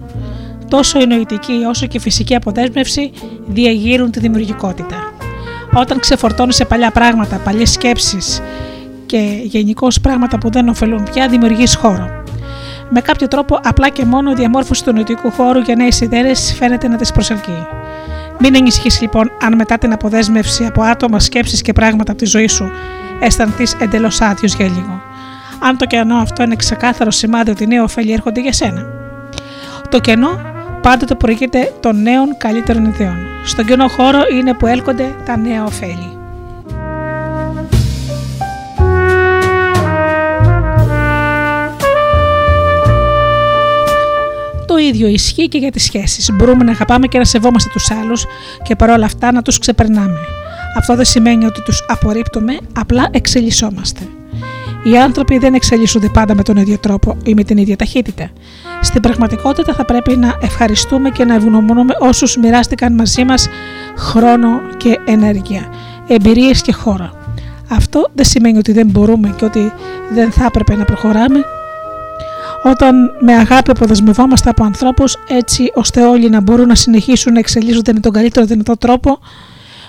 Τόσο 0.68 1.00
η 1.00 1.06
νοητική 1.06 1.52
όσο 1.68 1.86
και 1.86 1.96
η 1.96 2.00
φυσική 2.00 2.34
αποδέσμευση 2.34 3.12
διαγείρουν 3.46 4.10
τη 4.10 4.20
δημιουργικότητα. 4.20 5.12
Όταν 5.74 5.98
ξεφορτώνεις 5.98 6.56
σε 6.56 6.64
παλιά 6.64 6.90
πράγματα, 6.90 7.36
παλιές 7.36 7.70
σκέψεις 7.70 8.42
και 9.06 9.40
γενικώς 9.42 10.00
πράγματα 10.00 10.38
που 10.38 10.50
δεν 10.50 10.68
ωφελούν 10.68 11.02
πια, 11.12 11.28
δημιουργείς 11.28 11.74
χώρο 11.74 12.23
με 12.88 13.00
κάποιο 13.00 13.28
τρόπο 13.28 13.60
απλά 13.62 13.88
και 13.88 14.04
μόνο 14.04 14.30
η 14.30 14.34
διαμόρφωση 14.34 14.84
του 14.84 14.92
νοητικού 14.92 15.30
χώρου 15.30 15.58
για 15.58 15.74
νέες 15.74 16.00
ιδέες 16.00 16.54
φαίνεται 16.58 16.88
να 16.88 16.96
τις 16.96 17.12
προσελκύει. 17.12 17.66
Μην 18.38 18.56
ανησυχεί 18.56 19.02
λοιπόν 19.02 19.30
αν 19.42 19.54
μετά 19.54 19.78
την 19.78 19.92
αποδέσμευση 19.92 20.64
από 20.64 20.82
άτομα, 20.82 21.20
σκέψεις 21.20 21.62
και 21.62 21.72
πράγματα 21.72 22.12
από 22.12 22.20
τη 22.20 22.26
ζωή 22.26 22.48
σου 22.48 22.70
αισθανθείς 23.20 23.76
εντελώς 23.78 24.20
άδειος 24.20 24.54
για 24.54 24.66
λίγο. 24.66 25.02
Αν 25.58 25.76
το 25.76 25.84
κενό 25.84 26.16
αυτό 26.16 26.42
είναι 26.42 26.56
ξεκάθαρο 26.56 27.10
σημάδι 27.10 27.50
ότι 27.50 27.66
νέα 27.66 27.82
ωφέλη 27.82 28.12
έρχονται 28.12 28.40
για 28.40 28.52
σένα. 28.52 28.86
Το 29.88 29.98
κενό 30.00 30.40
πάντοτε 30.82 31.14
προηγείται 31.14 31.72
των 31.80 32.02
νέων 32.02 32.36
καλύτερων 32.36 32.84
ιδεών. 32.84 33.16
Στον 33.44 33.66
κενό 33.66 33.88
χώρο 33.88 34.20
είναι 34.32 34.54
που 34.54 34.66
έλκονται 34.66 35.14
τα 35.24 35.36
νέα 35.36 35.64
ωφέλη. 35.64 36.23
Το 44.74 44.80
ίδιο 44.80 45.06
ισχύει 45.06 45.48
και 45.48 45.58
για 45.58 45.70
τις 45.70 45.82
σχέσεις. 45.82 46.30
Μπορούμε 46.32 46.64
να 46.64 46.70
αγαπάμε 46.70 47.06
και 47.06 47.18
να 47.18 47.24
σεβόμαστε 47.24 47.70
τους 47.72 47.90
άλλους 47.90 48.24
και 48.62 48.76
παρόλα 48.76 49.04
αυτά 49.04 49.32
να 49.32 49.42
τους 49.42 49.58
ξεπερνάμε. 49.58 50.18
Αυτό 50.76 50.96
δεν 50.96 51.04
σημαίνει 51.04 51.44
ότι 51.44 51.62
τους 51.62 51.84
απορρίπτουμε, 51.88 52.58
απλά 52.78 53.08
εξελισσόμαστε. 53.10 54.00
Οι 54.82 54.98
άνθρωποι 54.98 55.38
δεν 55.38 55.54
εξελίσσονται 55.54 56.08
πάντα 56.08 56.34
με 56.34 56.42
τον 56.42 56.56
ίδιο 56.56 56.78
τρόπο 56.78 57.16
ή 57.24 57.34
με 57.34 57.44
την 57.44 57.56
ίδια 57.56 57.76
ταχύτητα. 57.76 58.30
Στην 58.80 59.00
πραγματικότητα 59.00 59.74
θα 59.74 59.84
πρέπει 59.84 60.16
να 60.16 60.38
ευχαριστούμε 60.40 61.10
και 61.10 61.24
να 61.24 61.34
ευγνωμονούμε 61.34 61.94
όσους 61.98 62.36
μοιράστηκαν 62.36 62.94
μαζί 62.94 63.24
μας 63.24 63.48
χρόνο 63.96 64.60
και 64.76 64.98
ενέργεια. 65.04 65.72
εμπειρίες 66.08 66.62
και 66.62 66.72
χώρα. 66.72 67.12
Αυτό 67.70 68.10
δεν 68.14 68.24
σημαίνει 68.24 68.58
ότι 68.58 68.72
δεν 68.72 68.86
μπορούμε 68.86 69.34
και 69.36 69.44
ότι 69.44 69.72
δεν 70.14 70.32
θα 70.32 70.44
έπρεπε 70.44 70.76
να 70.76 70.84
προχωράμε. 70.84 71.44
Όταν 72.66 73.10
με 73.20 73.34
αγάπη 73.34 73.70
αποδεσμευόμαστε 73.70 74.50
από 74.50 74.64
ανθρώπους 74.64 75.16
έτσι 75.28 75.70
ώστε 75.74 76.02
όλοι 76.02 76.28
να 76.28 76.40
μπορούν 76.40 76.66
να 76.66 76.74
συνεχίσουν 76.74 77.32
να 77.32 77.38
εξελίσσονται 77.38 77.92
με 77.92 78.00
τον 78.00 78.12
καλύτερο 78.12 78.46
δυνατό 78.46 78.76
τρόπο, 78.76 79.18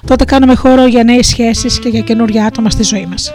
τότε 0.08 0.26
κάνουμε 0.26 0.56
χώρο 0.56 0.86
για 0.86 1.04
νέες 1.04 1.28
σχέσεις 1.28 1.80
και 1.80 1.90
για 1.90 2.00
καινούργια 2.02 2.46
άτομα 2.46 2.70
στη 2.70 2.84
ζωή 2.84 3.06
μας. 3.06 3.34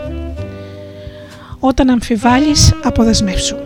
Όταν 1.58 1.90
αμφιβάλλεις, 1.90 2.72
αποδεσμεύσου. 2.82 3.56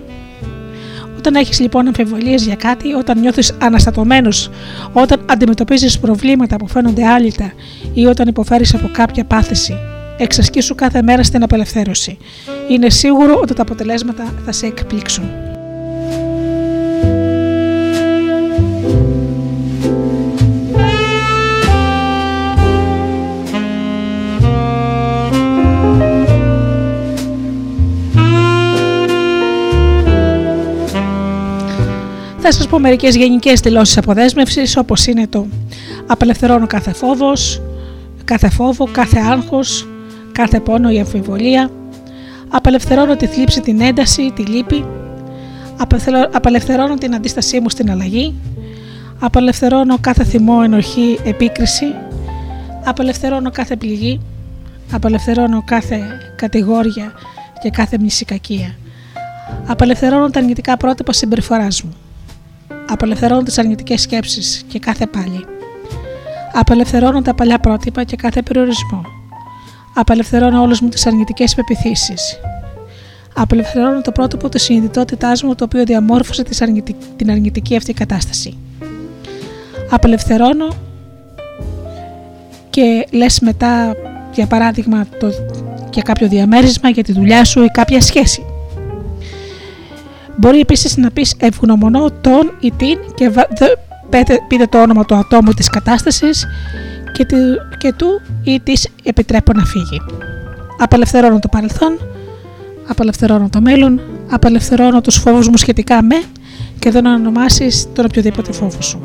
Όταν 1.16 1.34
έχεις 1.34 1.60
λοιπόν 1.60 1.86
αμφιβολίες 1.86 2.44
για 2.44 2.56
κάτι, 2.56 2.92
όταν 2.92 3.20
νιώθεις 3.20 3.54
αναστατωμένος, 3.60 4.50
όταν 4.92 5.24
αντιμετωπίζεις 5.26 5.98
προβλήματα 5.98 6.56
που 6.56 6.68
φαίνονται 6.68 7.06
άλυτα 7.06 7.52
ή 7.94 8.06
όταν 8.06 8.28
υποφέρεις 8.28 8.74
από 8.74 8.90
κάποια 8.92 9.24
πάθηση, 9.24 9.78
εξασκήσου 10.18 10.74
κάθε 10.74 11.02
μέρα 11.02 11.22
στην 11.22 11.42
απελευθέρωση. 11.42 12.18
Είναι 12.68 12.90
σίγουρο 12.90 13.38
ότι 13.42 13.54
τα 13.54 13.62
αποτελέσματα 13.62 14.34
θα 14.44 14.52
σε 14.52 14.66
εκπλήξουν. 14.66 15.24
Θα 32.46 32.52
σας 32.52 32.66
πω 32.66 32.78
μερικές 32.78 33.16
γενικές 33.16 33.60
δηλώσεις 33.60 33.96
αποδέσμευσης 33.96 34.76
όπως 34.76 35.06
είναι 35.06 35.26
το 35.26 35.46
απελευθερώνω 36.06 36.66
κάθε 36.66 36.92
φόβος, 36.92 37.62
κάθε 38.24 38.50
φόβο, 38.50 38.88
κάθε 38.92 39.18
άγχος, 39.18 39.88
κάθε 40.32 40.60
πόνο 40.60 40.90
ή 40.90 40.98
αμφιβολία, 40.98 41.70
απελευθερώνω 42.48 43.16
τη 43.16 43.26
θλίψη, 43.26 43.60
την 43.60 43.80
ένταση, 43.80 44.32
τη 44.34 44.42
λύπη, 44.42 44.84
απελευθερώνω 46.32 46.94
την 46.94 47.14
αντίστασή 47.14 47.60
μου 47.60 47.70
στην 47.70 47.90
αλλαγή, 47.90 48.34
απελευθερώνω 49.18 49.98
κάθε 50.00 50.24
θυμό, 50.24 50.60
ενοχή, 50.64 51.18
επίκριση, 51.24 51.94
απελευθερώνω 52.84 53.50
κάθε 53.50 53.76
πληγή, 53.76 54.20
απελευθερώνω 54.92 55.62
κάθε 55.66 56.00
κατηγόρια 56.36 57.12
και 57.62 57.70
κάθε 57.70 57.98
μνησικακία. 57.98 58.74
Απελευθερώνω 59.66 60.30
τα 60.30 60.38
αρνητικά 60.38 60.76
πρότυπα 60.76 61.12
συμπεριφοράς 61.12 61.82
μου. 61.82 61.94
Απελευθερώνω 62.88 63.42
τι 63.42 63.54
αρνητικές 63.56 64.00
σκέψεις 64.00 64.64
και 64.68 64.78
κάθε 64.78 65.06
πάλι. 65.06 65.44
Απελευθερώνω 66.52 67.22
τα 67.22 67.34
παλιά 67.34 67.58
πρότυπα 67.58 68.04
και 68.04 68.16
κάθε 68.16 68.42
περιορισμό. 68.42 69.02
Απελευθερώνω 69.94 70.62
όλες 70.62 70.80
μου 70.80 70.88
τις 70.88 71.06
αρνητικές 71.06 71.54
πεπιθήσεις. 71.54 72.38
Απελευθερώνω 73.34 74.00
το 74.00 74.12
πρότυπο 74.12 74.48
της 74.48 74.62
συνειδητότητάς 74.62 75.42
μου 75.42 75.54
το 75.54 75.64
οποίο 75.64 75.84
διαμόρφωσε 75.84 76.42
την 77.16 77.30
αρνητική 77.30 77.76
αυτή 77.76 77.92
κατάσταση. 77.92 78.56
Απελευθερώνω 79.90 80.68
και 82.70 83.06
λες 83.10 83.40
μετά 83.40 83.96
για 84.32 84.46
παράδειγμα 84.46 85.06
το, 85.20 85.30
για 85.92 86.02
κάποιο 86.02 86.28
διαμέρισμα 86.28 86.88
για 86.88 87.02
τη 87.02 87.12
δουλειά 87.12 87.44
σου 87.44 87.62
ή 87.62 87.68
κάποια 87.68 88.00
σχέση. 88.00 88.44
Μπορεί 90.36 90.60
επίσης 90.60 90.96
να 90.96 91.10
πεις 91.10 91.34
ευγνωμονώ 91.38 92.10
τον 92.20 92.52
ή 92.60 92.72
την 92.76 92.98
και 93.14 93.30
πείτε 94.48 94.66
το 94.66 94.82
όνομα 94.82 95.04
του 95.04 95.14
ατόμου 95.14 95.52
της 95.52 95.68
κατάστασης 95.68 96.46
και, 97.12 97.26
και 97.78 97.92
του 97.92 98.20
ή 98.44 98.60
της 98.60 98.88
επιτρέπω 99.02 99.52
να 99.52 99.64
φύγει. 99.64 100.00
Απελευθερώνω 100.78 101.38
το 101.38 101.48
παρελθόν, 101.48 101.98
απελευθερώνω 102.86 103.48
το 103.50 103.60
μέλλον, 103.60 104.00
απελευθερώνω 104.30 105.00
τους 105.00 105.16
φόβους 105.16 105.48
μου 105.48 105.56
σχετικά 105.56 106.02
με 106.02 106.22
και 106.78 106.90
δεν 106.90 107.06
ονομάσεις 107.06 107.88
τον 107.92 108.04
οποιοδήποτε 108.04 108.52
φόβο 108.52 108.80
σου. 108.80 109.02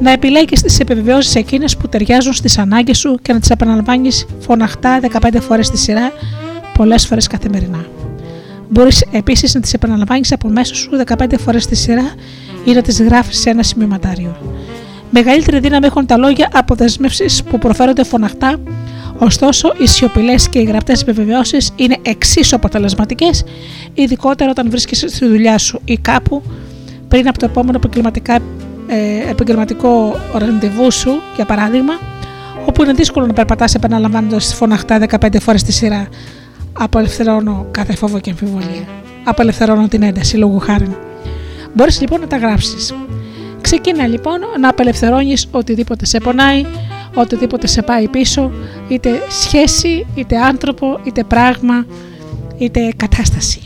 Να 0.00 0.10
επιλέγεις 0.10 0.62
τις 0.62 0.80
επιβεβαιώσεις 0.80 1.34
εκείνες 1.34 1.76
που 1.76 1.88
ταιριάζουν 1.88 2.32
στις 2.32 2.58
ανάγκες 2.58 2.98
σου 2.98 3.18
και 3.22 3.32
να 3.32 3.40
τις 3.40 3.50
επαναλαμβάνεις 3.50 4.26
φωναχτά 4.40 5.00
15 5.00 5.40
φορές 5.40 5.70
τη 5.70 5.78
σειρά, 5.78 6.12
πολλές 6.74 7.06
φορές 7.06 7.26
καθημερινά. 7.26 7.86
Μπορείς 8.68 9.04
επίσης 9.10 9.54
να 9.54 9.60
τις 9.60 9.72
επαναλαμβάνεις 9.72 10.32
από 10.32 10.48
μέσα 10.48 10.74
σου 10.74 10.90
15 11.18 11.34
φορές 11.38 11.66
τη 11.66 11.74
σειρά 11.74 12.14
ή 12.64 12.72
να 12.72 12.82
τις 12.82 13.02
γράφεις 13.02 13.38
σε 13.40 13.50
ένα 13.50 13.62
σημειωματάριο. 13.62 14.36
Μεγαλύτερη 15.10 15.58
δύναμη 15.58 15.86
έχουν 15.86 16.06
τα 16.06 16.16
λόγια 16.16 16.48
αποδεσμεύσεις 16.52 17.42
που 17.42 17.58
προφέρονται 17.58 18.04
φωναχτά, 18.04 18.56
ωστόσο 19.18 19.72
οι 19.78 19.86
σιωπηλές 19.86 20.48
και 20.48 20.58
οι 20.58 20.62
γραπτές 20.62 21.02
επιβεβαιώσεις 21.02 21.72
είναι 21.76 21.96
εξίσου 22.02 22.56
αποτελεσματικές, 22.56 23.44
ειδικότερα 23.94 24.50
όταν 24.50 24.70
βρίσκεσαι 24.70 25.08
στη 25.08 25.26
δουλειά 25.26 25.58
σου 25.58 25.80
ή 25.84 25.96
κάπου 25.96 26.42
πριν 27.08 27.28
από 27.28 27.38
το 27.38 27.44
επόμενο 27.44 27.78
ε, 28.86 29.30
επαγγελματικό 29.30 30.16
ραντεβού 30.32 30.90
σου, 30.90 31.10
για 31.36 31.44
παράδειγμα, 31.44 31.92
όπου 32.66 32.82
είναι 32.82 32.92
δύσκολο 32.92 33.26
να 33.26 33.32
περπατάς 33.32 33.74
επαναλαμβάνοντας 33.74 34.54
φωναχτά 34.54 35.06
15 35.20 35.40
φορές 35.40 35.62
τη 35.62 35.72
σειρά 35.72 36.08
Απελευθερώνω 36.78 37.66
κάθε 37.70 37.96
φόβο 37.96 38.20
και 38.20 38.30
αμφιβολία. 38.30 38.88
Απελευθερώνω 39.24 39.88
την 39.88 40.02
ένταση 40.02 40.36
λόγου 40.36 40.58
χάρη. 40.58 40.96
Μπορείς 41.74 42.00
λοιπόν 42.00 42.20
να 42.20 42.26
τα 42.26 42.36
γράψεις. 42.36 42.94
Ξεκίνα 43.60 44.06
λοιπόν 44.06 44.38
να 44.60 44.68
απελευθερώνεις 44.68 45.48
οτιδήποτε 45.50 46.06
σε 46.06 46.18
πονάει, 46.18 46.64
οτιδήποτε 47.14 47.66
σε 47.66 47.82
πάει 47.82 48.08
πίσω, 48.08 48.50
είτε 48.88 49.10
σχέση, 49.28 50.06
είτε 50.14 50.38
άνθρωπο, 50.38 51.00
είτε 51.04 51.24
πράγμα, 51.24 51.86
είτε 52.58 52.92
κατάσταση. 52.96 53.60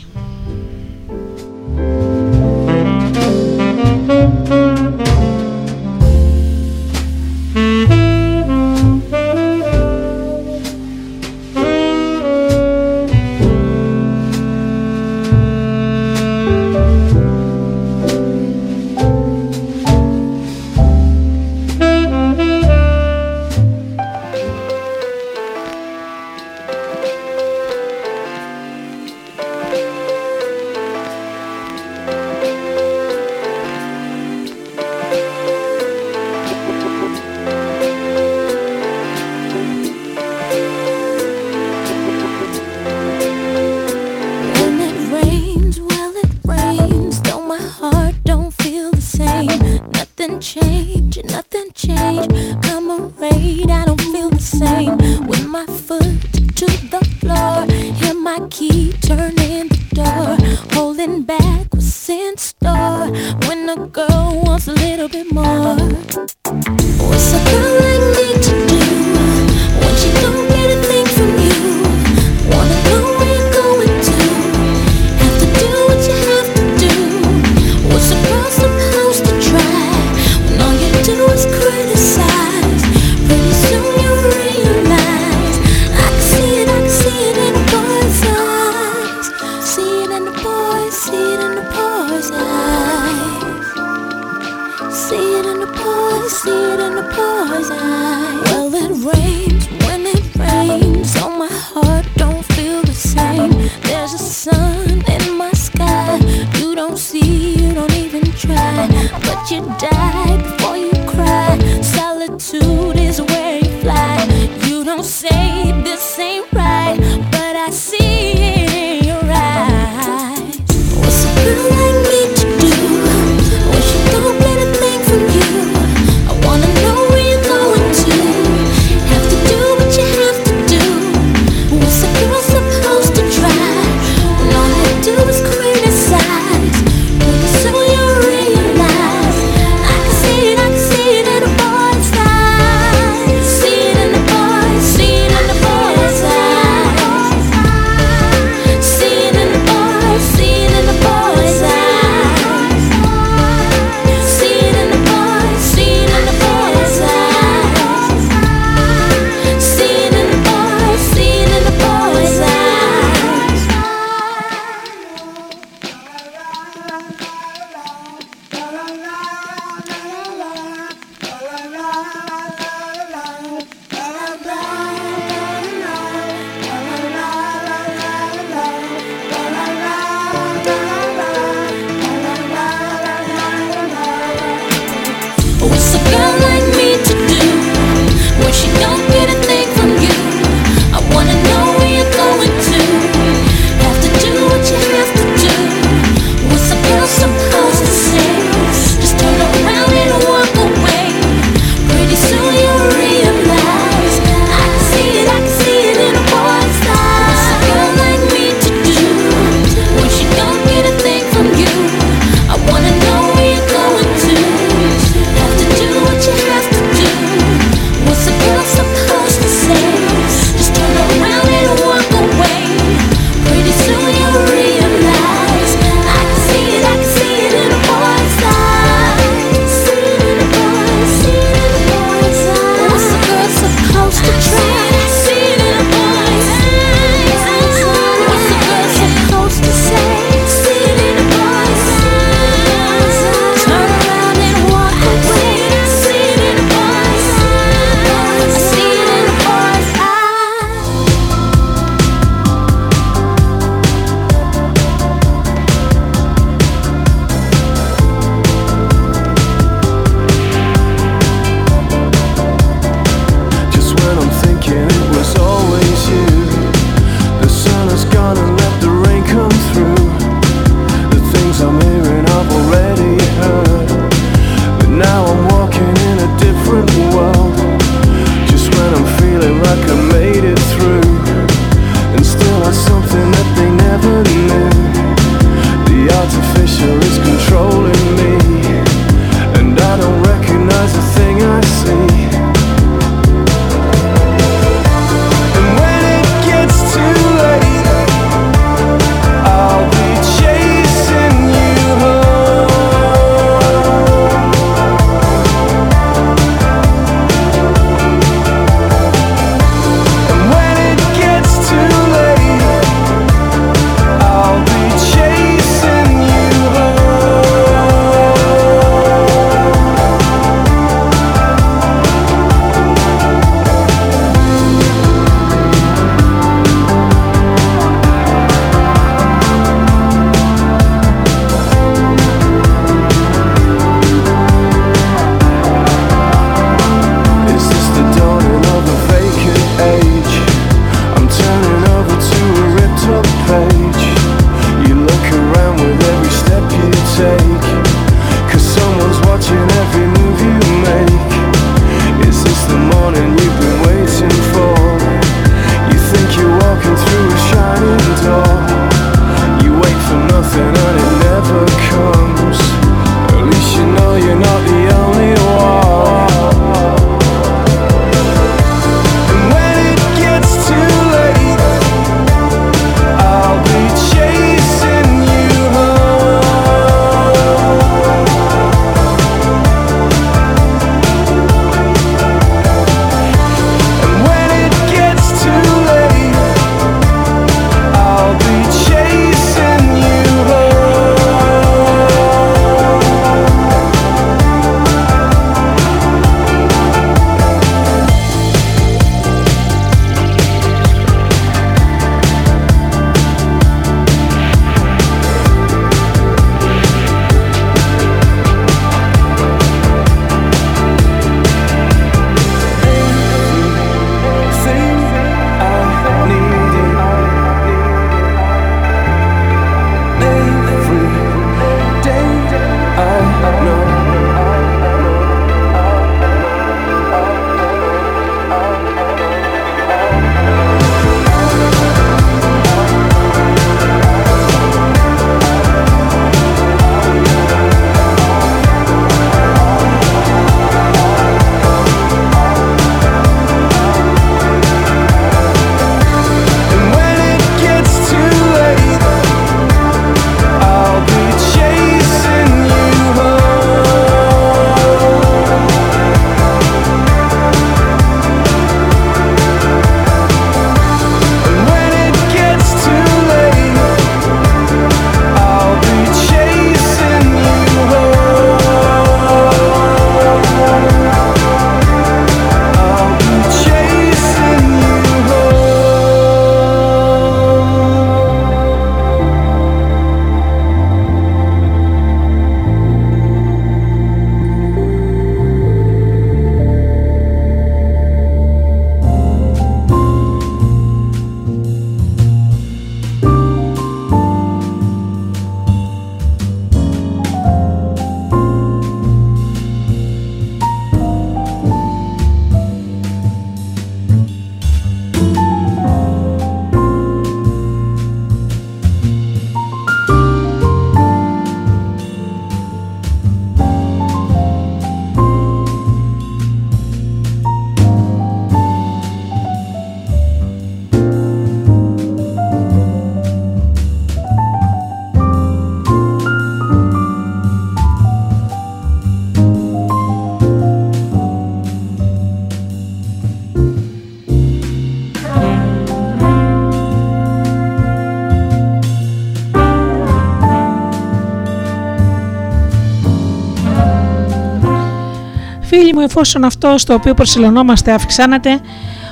Εφόσον 546.09 546.43
αυτό 546.43 546.77
στο 546.77 546.93
οποίο 546.93 547.13
προσιλωνόμαστε 547.13 547.91
αυξάνεται, 547.91 548.59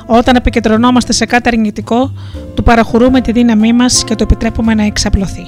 όταν 0.06 0.36
επικεντρωνόμαστε 0.36 1.14
σε 1.14 1.26
κάτι 1.26 1.50
αρνητικό, 1.54 2.12
του 2.56 2.64
παραχωρούμε 2.64 3.22
τη 3.22 3.32
δύναμή 3.32 3.74
μας 3.74 4.04
και 4.04 4.16
το 4.16 4.24
επιτρέπουμε 4.24 4.74
να 4.74 4.84
εξαπλωθεί. 4.84 5.46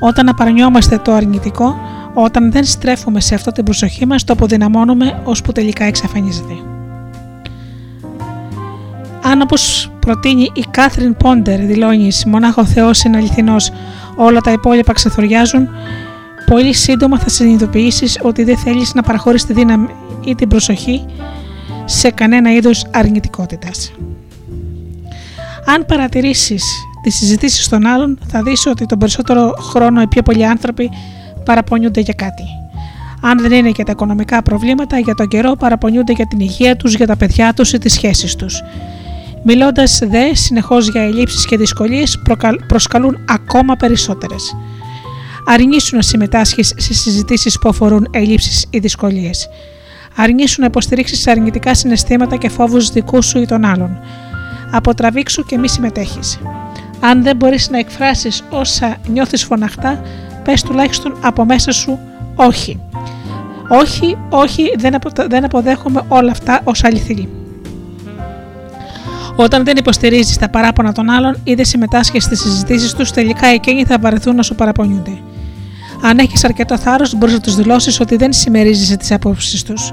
Όταν 0.00 0.28
απαρνιόμαστε 0.28 0.98
το 0.98 1.12
αρνητικό, 1.12 1.76
όταν 2.14 2.52
δεν 2.52 2.64
στρέφουμε 2.64 3.20
σε 3.20 3.34
αυτό 3.34 3.52
την 3.52 3.64
προσοχή 3.64 4.06
μας, 4.06 4.24
το 4.24 4.32
αποδυναμώνουμε 4.32 5.20
ώσπου 5.24 5.52
τελικά 5.52 5.84
εξαφανίζεται. 5.84 6.54
Αν 9.22 9.40
όπως 9.40 9.90
προτείνει 10.00 10.50
η 10.54 10.64
Κάθριν 10.70 11.16
Πόντερ 11.16 11.60
δηλώνει 11.60 12.10
μονάχο 12.26 12.60
ο 12.60 12.66
Θεός 12.66 13.02
είναι 13.02 13.16
αληθινός, 13.16 13.70
όλα 14.16 14.40
τα 14.40 14.52
υπόλοιπα 14.52 14.92
ξεθοριάζουν, 14.92 15.68
πολύ 16.46 16.74
σύντομα 16.74 17.18
θα 17.18 17.28
συνειδητοποιήσεις 17.28 18.18
ότι 18.22 18.44
δεν 18.44 18.56
θέλεις 18.56 18.94
να 18.94 19.02
παραχωρείς 19.02 19.46
τη 19.46 19.52
δύναμη 19.52 19.88
ή 20.24 20.34
την 20.34 20.48
προσοχή 20.48 21.04
σε 21.84 22.10
κανένα 22.10 22.52
είδος 22.52 22.86
αρνητικότητας. 22.90 23.92
Αν 25.66 25.86
παρατηρήσεις 25.86 26.64
τις 27.02 27.14
συζητήσεις 27.14 27.68
των 27.68 27.86
άλλων 27.86 28.18
θα 28.26 28.42
δεις 28.42 28.66
ότι 28.66 28.86
τον 28.86 28.98
περισσότερο 28.98 29.54
χρόνο 29.58 30.00
οι 30.02 30.06
πιο 30.06 30.22
πολλοί 30.22 30.46
άνθρωποι 30.46 30.90
παραπονιούνται 31.44 32.00
για 32.00 32.14
κάτι. 32.14 32.42
Αν 33.20 33.40
δεν 33.40 33.52
είναι 33.52 33.68
για 33.68 33.84
τα 33.84 33.92
οικονομικά 33.92 34.42
προβλήματα, 34.42 34.98
για 34.98 35.14
τον 35.14 35.28
καιρό 35.28 35.52
παραπονιούνται 35.52 36.12
για 36.12 36.26
την 36.26 36.40
υγεία 36.40 36.76
τους, 36.76 36.94
για 36.94 37.06
τα 37.06 37.16
παιδιά 37.16 37.54
τους 37.54 37.72
ή 37.72 37.78
τις 37.78 37.92
σχέσεις 37.92 38.36
τους. 38.36 38.62
Μιλώντας 39.44 39.98
δε 39.98 40.34
συνεχώς 40.34 40.88
για 40.88 41.02
ελλείψεις 41.02 41.46
και 41.46 41.56
δυσκολίες, 41.56 42.22
προσκαλούν 42.66 43.18
ακόμα 43.28 43.76
περισσότερες. 43.76 44.56
Αρνήσουν 45.46 45.96
να 45.96 46.02
συμμετάσχεις 46.02 46.74
σε 46.76 46.94
συζητήσεις 46.94 47.58
που 47.58 47.68
αφορούν 47.68 48.08
ελλείψεις 48.10 48.66
ή 48.70 48.78
δυσκολίες. 48.78 49.48
Αρνήσουν 50.22 50.60
να 50.60 50.66
υποστηρίξει 50.66 51.30
αρνητικά 51.30 51.74
συναισθήματα 51.74 52.36
και 52.36 52.48
φόβους 52.48 52.90
δικούς 52.90 53.26
σου 53.26 53.38
ή 53.38 53.46
των 53.46 53.64
άλλων. 53.64 54.00
Αποτραβήξου 54.70 55.44
και 55.44 55.58
μη 55.58 55.68
συμμετέχεις. 55.68 56.38
Αν 57.00 57.22
δεν 57.22 57.36
μπορείς 57.36 57.70
να 57.70 57.78
εκφράσεις 57.78 58.44
όσα 58.50 58.96
νιώθεις 59.06 59.44
φωναχτά, 59.44 60.02
πες 60.44 60.62
τουλάχιστον 60.62 61.16
από 61.20 61.44
μέσα 61.44 61.72
σου 61.72 61.98
όχι. 62.34 62.80
Όχι, 63.68 64.18
όχι, 64.30 64.74
δεν 65.28 65.44
αποδέχομαι 65.44 66.02
όλα 66.08 66.30
αυτά 66.30 66.60
ως 66.64 66.84
αληθινή. 66.84 67.28
Όταν 69.36 69.64
δεν 69.64 69.76
υποστηρίζεις 69.76 70.38
τα 70.38 70.48
παράπονα 70.48 70.92
των 70.92 71.10
άλλων 71.10 71.36
ή 71.44 71.54
δεν 71.54 71.64
συμμετάσχεις 71.64 72.24
στις 72.24 72.40
συζητήσεις 72.40 72.94
τους, 72.94 73.10
τελικά 73.10 73.46
εκείνοι 73.46 73.84
θα 73.84 73.98
βαρεθούν 73.98 74.36
να 74.36 74.42
σου 74.42 74.54
παραπονιούνται. 74.54 75.18
Αν 76.02 76.18
έχεις 76.18 76.44
αρκετό 76.44 76.78
θάρρος, 76.78 77.14
μπορείς 77.14 77.34
να 77.34 77.40
τους 77.40 77.56
δηλώσεις 77.56 78.00
ότι 78.00 78.16
δεν 78.16 78.32
συμμερίζεσαι 78.32 78.96
τις 78.96 79.12
απόψεις 79.12 79.62
τους. 79.62 79.92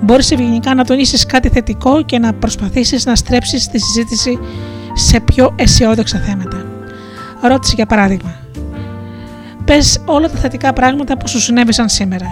Μπορείς 0.00 0.30
ευγενικά 0.30 0.74
να 0.74 0.84
τονίσεις 0.84 1.26
κάτι 1.26 1.48
θετικό 1.48 2.02
και 2.02 2.18
να 2.18 2.32
προσπαθήσεις 2.32 3.06
να 3.06 3.14
στρέψεις 3.14 3.68
τη 3.68 3.78
συζήτηση 3.78 4.38
σε 4.94 5.20
πιο 5.20 5.54
αισιόδοξα 5.56 6.18
θέματα. 6.18 6.66
Ρώτησε 7.42 7.72
για 7.76 7.86
παράδειγμα. 7.86 8.34
Πες 9.64 10.00
όλα 10.04 10.30
τα 10.30 10.38
θετικά 10.38 10.72
πράγματα 10.72 11.16
που 11.16 11.28
σου 11.28 11.40
συνέβησαν 11.40 11.88
σήμερα. 11.88 12.26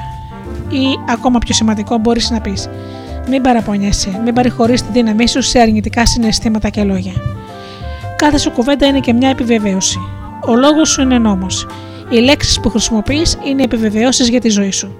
Ή 0.69 0.85
ακόμα 1.09 1.39
πιο 1.39 1.55
σημαντικό, 1.55 1.99
μπορείς 1.99 2.31
να 2.31 2.41
πεις: 2.41 2.69
μην 3.29 3.43
παραπονιέσαι, 3.43 4.21
μην 4.25 4.35
παρηχωρεί 4.35 4.75
τη 4.75 4.87
δύναμή 4.93 5.29
σου 5.29 5.43
σε 5.43 5.59
αρνητικά 5.59 6.07
συναισθήματα 6.07 6.69
και 6.69 6.83
λόγια. 6.83 7.13
Κάθε 8.17 8.39
σου 8.39 8.51
κουβέντα 8.51 8.87
είναι 8.87 9.01
και 9.01 9.13
μια 9.13 9.29
επιβεβαίωση. 9.29 9.99
Ο 10.47 10.57
λόγος 10.57 10.89
σου 10.89 11.01
είναι 11.01 11.19
νόμος. 11.19 11.67
Οι 12.11 12.19
λέξεις 12.19 12.61
που 12.61 12.71
χρησιμοποιείς 12.71 13.39
είναι 13.45 13.63
επιβεβαιώσεις 13.63 14.29
για 14.29 14.41
τη 14.41 14.49
ζωή 14.49 14.71
σου. 14.71 14.99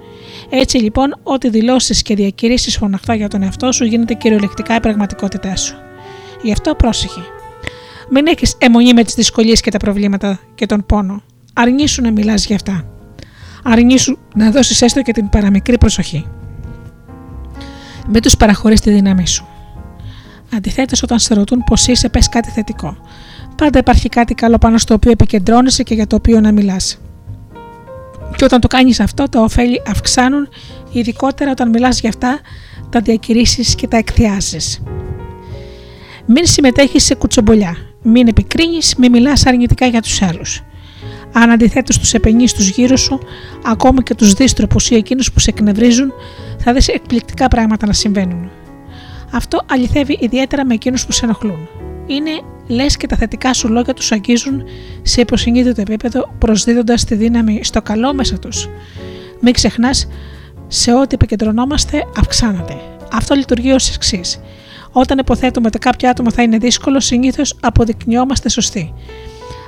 Έτσι 0.49 0.77
λοιπόν, 0.77 1.19
ό,τι 1.23 1.49
δηλώσεις 1.49 2.01
και 2.01 2.15
διακηρύσεις 2.15 2.77
φωναχτά 2.77 3.15
για 3.15 3.27
τον 3.27 3.43
εαυτό 3.43 3.71
σου 3.71 3.85
γίνεται 3.85 4.13
κυριολεκτικά 4.13 4.75
η 4.75 4.79
πραγματικότητά 4.79 5.55
σου. 5.55 5.75
Γι' 6.41 6.51
αυτό 6.51 6.75
πρόσεχε. 6.75 7.21
Μην 8.09 8.27
έχεις 8.27 8.55
αιμονή 8.57 8.93
με 8.93 9.03
τις 9.03 9.13
δυσκολίες 9.13 9.61
και 9.61 9.71
τα 9.71 9.77
προβλήματα 9.77 10.39
και 10.55 10.65
τον 10.65 10.85
πόνο. 10.85 11.21
Αρνήσου 11.53 12.01
να 12.01 12.11
μιλάς 12.11 12.45
για 12.45 12.55
αυτά. 12.55 12.85
Αρνήσου 13.63 14.17
να 14.35 14.51
δώσεις 14.51 14.81
έστω 14.81 15.01
και 15.01 15.11
την 15.11 15.29
παραμικρή 15.29 15.77
προσοχή. 15.77 16.25
Μην 18.09 18.21
τους 18.21 18.37
παραχωρείς 18.37 18.81
τη 18.81 18.91
δύναμή 18.91 19.27
σου. 19.27 19.45
Αντιθέτως, 20.53 21.03
όταν 21.03 21.19
σε 21.19 21.33
ρωτούν 21.33 21.63
πώ 21.63 21.75
είσαι, 21.87 22.09
πες 22.09 22.29
κάτι 22.29 22.49
θετικό. 22.49 22.97
Πάντα 23.55 23.79
υπάρχει 23.79 24.09
κάτι 24.09 24.33
καλό 24.33 24.57
πάνω 24.57 24.77
στο 24.77 24.93
οποίο 24.93 25.11
επικεντρώνεσαι 25.11 25.83
και 25.83 25.93
για 25.93 26.07
το 26.07 26.15
οποίο 26.15 26.39
να 26.39 26.51
μιλάς. 26.51 26.99
Και 28.35 28.43
όταν 28.43 28.59
το 28.59 28.67
κάνεις 28.67 28.99
αυτό, 28.99 29.29
τα 29.29 29.41
ωφέλη 29.41 29.81
αυξάνουν, 29.87 30.47
ειδικότερα 30.91 31.51
όταν 31.51 31.69
μιλάς 31.69 31.99
για 31.99 32.09
αυτά, 32.09 32.39
τα 32.89 32.99
διακηρύσεις 32.99 33.75
και 33.75 33.87
τα 33.87 33.97
εκθιάζεις. 33.97 34.81
Μην 36.25 36.45
συμμετέχεις 36.45 37.03
σε 37.03 37.15
κουτσομπολιά. 37.15 37.75
Μην 38.01 38.27
επικρίνεις, 38.27 38.95
μην 38.95 39.11
μιλάς 39.11 39.45
αρνητικά 39.45 39.85
για 39.85 40.01
τους 40.01 40.21
άλλους. 40.21 40.63
Αν 41.33 41.51
αντιθέτως 41.51 41.99
τους 41.99 42.13
επενείς 42.13 42.53
τους 42.53 42.69
γύρω 42.69 42.95
σου, 42.97 43.19
ακόμα 43.65 44.01
και 44.03 44.15
τους 44.15 44.33
δίστροπου 44.33 44.77
ή 44.89 44.95
εκείνους 44.95 45.31
που 45.31 45.39
σε 45.39 45.49
εκνευρίζουν, 45.49 46.13
θα 46.57 46.73
δεις 46.73 46.87
εκπληκτικά 46.87 47.47
πράγματα 47.47 47.87
να 47.87 47.93
συμβαίνουν. 47.93 48.49
Αυτό 49.31 49.61
αληθεύει 49.71 50.17
ιδιαίτερα 50.21 50.65
με 50.65 50.73
εκείνους 50.73 51.05
που 51.05 51.11
σε 51.11 51.25
ενοχλούν. 51.25 51.67
Είναι 52.11 52.41
λες 52.67 52.97
και 52.97 53.07
τα 53.07 53.15
θετικά 53.15 53.53
σου 53.53 53.67
λόγια 53.67 53.93
τους 53.93 54.11
αγγίζουν 54.11 54.63
σε 55.01 55.21
υποσυνείδητο 55.21 55.81
επίπεδο, 55.81 56.33
προσδίδοντας 56.37 57.03
τη 57.03 57.15
δύναμη 57.15 57.59
στο 57.63 57.81
καλό 57.81 58.13
μέσα 58.13 58.39
τους. 58.39 58.69
Μην 59.41 59.53
ξεχνάς, 59.53 60.07
σε 60.67 60.93
ό,τι 60.93 61.13
επικεντρωνόμαστε, 61.13 62.03
αυξάνεται. 62.17 62.77
Αυτό 63.11 63.35
λειτουργεί 63.35 63.71
ως 63.71 63.95
εξής. 63.95 64.39
Όταν 64.91 65.17
υποθέτουμε 65.17 65.67
ότι 65.67 65.79
κάποιο 65.79 66.09
άτομο 66.09 66.31
θα 66.31 66.41
είναι 66.41 66.57
δύσκολο, 66.57 66.99
συνήθως 66.99 67.57
αποδεικνυόμαστε 67.61 68.49
σωστοί. 68.49 68.93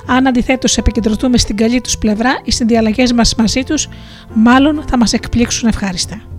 Αν 0.06 0.26
αντιθέτως 0.26 0.76
επικεντρωθούμε 0.76 1.38
στην 1.38 1.56
καλή 1.56 1.80
τους 1.80 1.98
πλευρά 1.98 2.40
ή 2.44 2.50
στις 2.50 2.66
διαλλαγές 2.66 3.12
μας 3.12 3.34
μαζί 3.34 3.62
τους, 3.62 3.88
μάλλον 4.34 4.84
θα 4.88 4.98
μας 4.98 5.12
εκπλήξουν 5.12 5.68
ευχάριστα. 5.68 6.33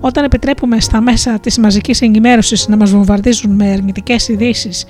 Όταν 0.00 0.24
επιτρέπουμε 0.24 0.80
στα 0.80 1.00
μέσα 1.00 1.40
της 1.40 1.58
μαζικής 1.58 2.00
ενημέρωσης 2.00 2.68
να 2.68 2.76
μας 2.76 2.90
βομβαρδίζουν 2.90 3.54
με 3.54 3.70
αρνητικέ 3.72 4.16
ειδήσεις, 4.28 4.84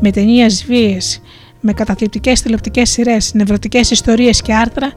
με 0.00 0.10
ταινίες 0.10 0.64
βίε, 0.64 0.98
με 1.60 1.72
καταθλιπτικές 1.72 2.42
τηλεοπτικές 2.42 2.90
σειρές, 2.90 3.34
νευρωτικές 3.34 3.90
ιστορίες 3.90 4.42
και 4.42 4.54
άρθρα, 4.54 4.92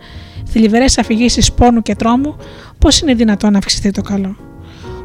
θλιβερές 0.46 0.98
αφηγήσεις 0.98 1.54
πόνου 1.54 1.82
και 1.82 1.96
τρόμου, 1.96 2.36
πώς 2.78 3.02
είναι 3.02 3.14
δυνατόν 3.14 3.52
να 3.52 3.58
αυξηθεί 3.58 3.91
το 3.91 4.02
καλό; 4.02 4.36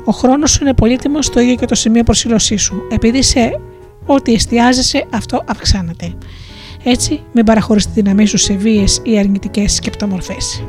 Ο 0.05 0.13
χρόνος 0.13 0.51
σου 0.51 0.59
είναι 0.63 0.75
πολύτιμος 0.75 1.27
στο 1.27 1.41
ίδιο 1.41 1.55
και 1.55 1.67
το 1.67 1.75
σημείο 1.75 2.03
προσήλωσής 2.03 2.63
σου, 2.63 2.83
επειδή 2.91 3.23
σε 3.23 3.61
ό,τι 4.07 4.33
εστιάζεσαι 4.33 5.07
αυτό 5.11 5.45
αυξάνεται. 5.47 6.15
Έτσι, 6.85 7.23
μην 7.33 7.45
παραχωρείς 7.45 7.87
τη 7.87 7.93
δύναμή 7.93 8.27
σου 8.27 8.37
σε 8.37 8.55
βίες 8.55 9.01
ή 9.03 9.19
αρνητικές 9.19 9.75
σκεπτομορφές. 9.75 10.63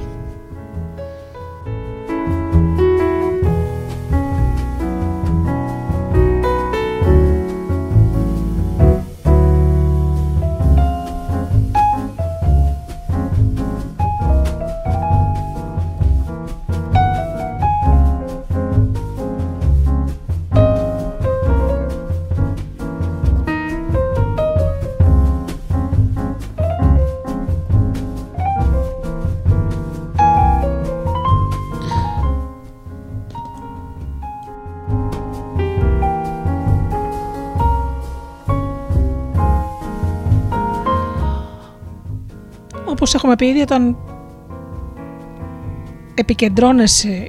Έχουμε 43.25 43.35
πει 43.35 43.45
ήδη 43.45 43.61
όταν 43.61 43.97
επικεντρώνεσαι 46.13 47.25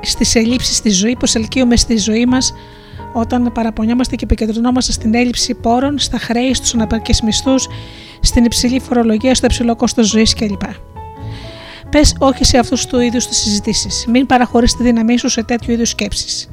στις 0.00 0.34
ελλείψεις 0.34 0.76
στη 0.76 0.90
ζωή, 0.90 1.16
προσελκύουμε 1.16 1.76
στη 1.76 1.96
ζωή 1.96 2.26
μας 2.26 2.52
όταν 3.12 3.52
παραπονιόμαστε 3.52 4.16
και 4.16 4.24
επικεντρωνόμαστε 4.24 4.92
στην 4.92 5.14
έλλειψη 5.14 5.54
πόρων, 5.54 5.98
στα 5.98 6.18
χρέη, 6.18 6.54
στους 6.54 6.74
αναπαρκείς 6.74 7.22
μισθούς, 7.22 7.68
στην 8.20 8.44
υψηλή 8.44 8.80
φορολογία, 8.80 9.34
στο 9.34 9.46
υψηλό 9.46 9.76
κόστος 9.76 10.08
ζωής 10.08 10.34
κλπ. 10.34 10.62
Πες 11.90 12.16
όχι 12.18 12.44
σε 12.44 12.58
αυτούς 12.58 12.86
του 12.86 13.00
είδους 13.00 13.26
τις 13.26 13.36
συζητήσεις. 13.36 14.06
Μην 14.08 14.26
παραχωρείς 14.26 14.76
τη 14.76 14.82
δύναμή 14.82 15.18
σου 15.18 15.28
σε 15.28 15.42
τέτοιου 15.42 15.72
είδους 15.72 15.88
σκέψεις. 15.88 16.50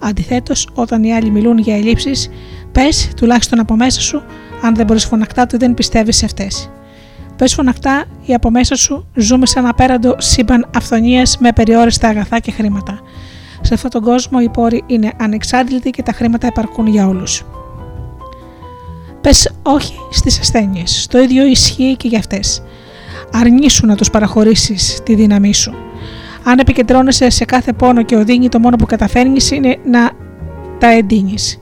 Αντιθέτως, 0.00 0.68
όταν 0.74 1.04
οι 1.04 1.14
άλλοι 1.14 1.30
μιλούν 1.30 1.58
για 1.58 1.76
ελλείψεις, 1.76 2.30
πες 2.72 3.10
τουλάχιστον 3.16 3.60
από 3.60 3.76
μέσα 3.76 4.00
σου, 4.00 4.22
αν 4.62 4.74
δεν 4.74 4.86
μπορείς 4.86 5.04
φωνακτά, 5.04 5.42
ότι 5.42 5.56
δεν 5.56 5.74
πιστεύεις 5.74 6.16
σε 6.16 6.24
αυτές. 6.24 6.70
Πες 7.38 7.54
φωναχτά 7.54 8.04
ή 8.24 8.34
από 8.34 8.50
μέσα 8.50 8.76
σου 8.76 9.06
ζούμε 9.14 9.46
σε 9.46 9.58
ένα 9.58 9.68
απέραντο 9.68 10.14
σύμπαν 10.18 10.70
αυθονίας 10.76 11.38
με 11.38 11.52
περιόριστα 11.52 12.08
αγαθά 12.08 12.38
και 12.38 12.50
χρήματα. 12.50 13.00
Σε 13.60 13.74
αυτόν 13.74 13.90
τον 13.90 14.02
κόσμο 14.02 14.38
οι 14.42 14.48
πόροι 14.48 14.84
είναι 14.86 15.12
ανεξάντλητοι 15.20 15.90
και 15.90 16.02
τα 16.02 16.12
χρήματα 16.12 16.46
επαρκούν 16.46 16.86
για 16.86 17.06
όλους. 17.06 17.44
Πες 19.20 19.52
όχι 19.62 19.94
στις 20.10 20.40
ασθένειες. 20.40 21.06
Το 21.10 21.18
ίδιο 21.18 21.46
ισχύει 21.46 21.96
και 21.96 22.08
για 22.08 22.18
αυτές. 22.18 22.62
Αρνήσου 23.32 23.86
να 23.86 23.96
τους 23.96 24.10
παραχωρήσεις 24.10 25.00
τη 25.02 25.14
δύναμή 25.14 25.54
σου. 25.54 25.74
Αν 26.44 26.58
επικεντρώνεσαι 26.58 27.30
σε 27.30 27.44
κάθε 27.44 27.72
πόνο 27.72 28.02
και 28.02 28.16
οδύνη, 28.16 28.48
το 28.48 28.58
μόνο 28.58 28.76
που 28.76 28.86
καταφέρνεις 28.86 29.50
είναι 29.50 29.76
να 29.84 30.10
τα 30.78 30.86
εντείνεις. 30.86 31.60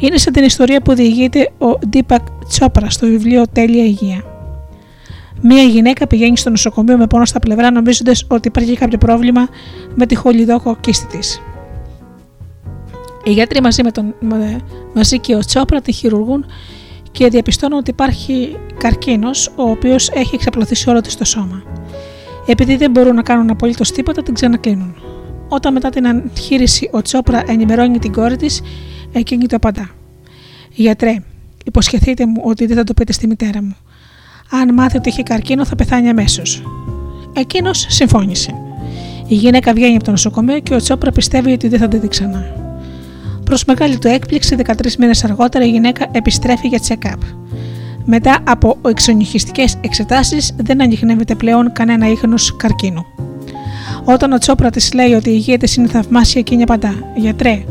Είναι 0.00 0.16
σαν 0.16 0.32
την 0.32 0.44
ιστορία 0.44 0.80
που 0.80 0.94
διηγείται 0.94 1.50
ο 1.58 1.78
Ντίπακ 1.88 2.22
Τσόπρα 2.48 2.90
στο 2.90 3.06
βιβλίο 3.06 3.44
Τέλεια 3.52 3.84
Υγεία. 3.84 4.22
Μία 5.42 5.62
γυναίκα 5.62 6.06
πηγαίνει 6.06 6.36
στο 6.36 6.50
νοσοκομείο 6.50 6.96
με 6.96 7.06
πόνο 7.06 7.24
στα 7.24 7.38
πλευρά, 7.38 7.70
νομίζοντας 7.70 8.24
ότι 8.28 8.48
υπάρχει 8.48 8.76
κάποιο 8.76 8.98
πρόβλημα 8.98 9.48
με 9.94 10.06
τη 10.06 10.14
χολιδόκο 10.14 10.76
κίστη 10.80 11.06
της. 11.06 11.40
Οι 13.24 13.32
γιατροί 13.32 13.60
μαζί, 13.60 13.82
με 13.82 13.90
τον, 13.90 14.14
μαζί 14.94 15.18
και 15.18 15.34
ο 15.34 15.38
Τσόπρα 15.38 15.80
τη 15.80 15.92
χειρουργούν 15.92 16.44
και 17.10 17.28
διαπιστώνουν 17.28 17.78
ότι 17.78 17.90
υπάρχει 17.90 18.56
καρκίνος 18.78 19.52
ο 19.56 19.62
οποίος 19.70 20.10
έχει 20.10 20.34
εξαπλωθεί 20.34 20.90
όλο 20.90 21.00
της 21.00 21.16
το 21.16 21.24
σώμα. 21.24 21.62
Επειδή 22.46 22.76
δεν 22.76 22.90
μπορούν 22.90 23.14
να 23.14 23.22
κάνουν 23.22 23.50
απολύτως 23.50 23.92
τίποτα, 23.92 24.22
την 24.22 24.34
ξανακλίνουν. 24.34 24.94
Όταν 25.48 25.72
μετά 25.72 25.90
την 25.90 26.04
εγχείρηση 26.04 26.88
ο 26.92 27.02
Τσόπρα 27.02 27.42
ενημερώνει 27.46 27.98
την 27.98 28.12
κόρη 28.12 28.36
της, 28.36 28.62
εκείνη 29.12 29.46
το 29.46 29.56
απαντά. 29.56 29.90
Γιατρέ, 30.70 31.16
υποσχεθείτε 31.64 32.26
μου 32.26 32.42
ότι 32.44 32.66
δεν 32.66 32.76
θα 32.76 32.84
το 32.84 32.94
πείτε 32.94 33.12
στη 33.12 33.26
μητέρα 33.26 33.62
μου. 33.62 33.76
Αν 34.50 34.74
μάθει 34.74 34.96
ότι 34.96 35.08
έχει 35.08 35.22
καρκίνο, 35.22 35.64
θα 35.64 35.76
πεθάνει 35.76 36.08
αμέσως. 36.08 36.62
Εκείνος 37.32 37.86
συμφώνησε. 37.88 38.54
Η 39.26 39.34
γυναίκα 39.34 39.72
βγαίνει 39.72 39.94
από 39.94 40.04
το 40.04 40.10
νοσοκομείο 40.10 40.58
και 40.58 40.74
ο 40.74 40.76
Τσόπρα 40.76 41.12
πιστεύει 41.12 41.52
ότι 41.52 41.68
δεν 41.68 41.78
θα 41.78 41.88
τη 41.88 41.96
δει 41.96 42.08
ξανά. 42.08 42.44
Προς 43.44 43.64
μεγάλη 43.64 43.98
του 43.98 44.08
έκπληξη, 44.08 44.56
13 44.56 44.96
μήνες 44.98 45.24
αργότερα 45.24 45.64
η 45.64 45.70
γυναίκα 45.70 46.06
επιστρέφει 46.12 46.68
για 46.68 46.80
check-up. 46.88 47.18
Μετά 48.04 48.38
από 48.44 48.76
εξονυχιστικέ 48.86 49.64
εξετάσεις, 49.80 50.54
δεν 50.56 50.82
ανοιχνεύεται 50.82 51.34
πλέον 51.34 51.72
κανένα 51.72 52.08
ίχνος 52.08 52.56
καρκίνου. 52.56 53.06
Όταν 54.04 54.32
ο 54.32 54.38
Τσόπρα 54.38 54.70
της 54.70 54.92
λέει 54.92 55.12
ότι 55.12 55.30
η 55.30 55.34
υγεία 55.36 55.58
τη 55.58 55.74
είναι 55.78 55.88
θαυμάσια, 55.88 56.40
εκείνη 56.40 56.62
απαντά: 56.62 56.94
Γιατρέ, 57.16 57.64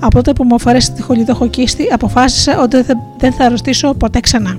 από 0.00 0.14
τότε 0.14 0.32
που 0.32 0.44
μου 0.44 0.54
αφαιρέσει 0.54 0.92
τη 0.92 1.02
χολιδόχο 1.02 1.48
κίστη, 1.48 1.88
αποφάσισα 1.92 2.60
ότι 2.60 2.76
δεν 3.18 3.32
θα 3.32 3.44
αρρωστήσω 3.44 3.94
ποτέ 3.94 4.20
ξανά. 4.20 4.58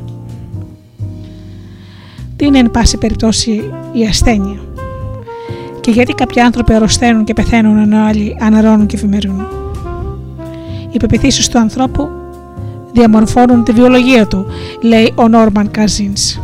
Τι 2.38 2.46
είναι, 2.46 2.58
εν 2.60 2.72
πάση 2.72 2.98
περιπτώσει, 2.98 3.52
η 3.94 4.06
ασθένεια; 4.06 4.60
Και 5.82 5.92
γιατί 5.92 6.14
κάποιοι 6.14 6.42
άνθρωποι 6.42 6.74
αρρωσταίνουν 6.74 7.24
και 7.24 7.34
πεθαίνουν 7.34 7.78
ενώ 7.78 8.06
άλλοι 8.06 8.38
αναρώνουν 8.40 8.86
και 8.86 8.96
ευημερούν. 8.96 9.48
Οι 10.92 10.98
πεπιθήσεις 10.98 11.48
του 11.48 11.60
ανθρώπου 11.60 12.10
διαμορφώνουν 12.92 13.64
τη 13.64 13.72
βιολογία 13.72 14.28
του, 14.28 14.46
λέει 14.82 15.14
ο 15.16 15.28
Νόρμαν 15.28 15.72
Καζίνς. 15.72 16.40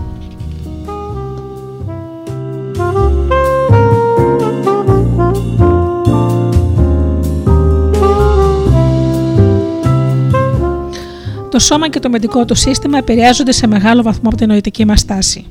Το 11.49 11.59
σώμα 11.59 11.89
και 11.89 11.99
το 11.99 12.09
μεντικό 12.09 12.45
του 12.45 12.55
σύστημα 12.55 12.97
επηρεάζονται 12.97 13.51
σε 13.51 13.67
μεγάλο 13.67 14.01
βαθμό 14.01 14.29
από 14.29 14.37
την 14.37 14.47
νοητική 14.47 14.85
μας 14.85 15.05
τάση. 15.05 15.45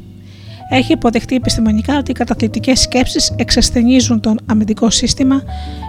Έχει 0.75 0.93
υποδεχτεί 0.93 1.35
επιστημονικά 1.35 1.99
ότι 1.99 2.11
οι 2.11 2.15
καταθλιπτικές 2.15 2.81
σκέψεις 2.81 3.33
εξασθενίζουν 3.37 4.21
τον 4.21 4.39
αμυντικό 4.47 4.91
σύστημα, 4.91 5.43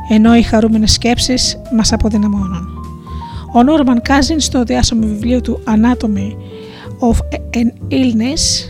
ενώ 0.09 0.35
οι 0.35 0.41
χαρούμενες 0.41 0.91
σκέψεις 0.91 1.61
μας 1.75 1.93
αποδυναμώνουν. 1.93 2.67
Ο 3.53 3.63
Νόρμαν 3.63 4.01
Κάζιν 4.01 4.39
στο 4.39 4.63
διάσημο 4.63 5.07
βιβλίο 5.07 5.41
του 5.41 5.63
Anatomy 5.65 6.31
of 6.99 7.17
an 7.57 7.93
Illness, 7.93 8.69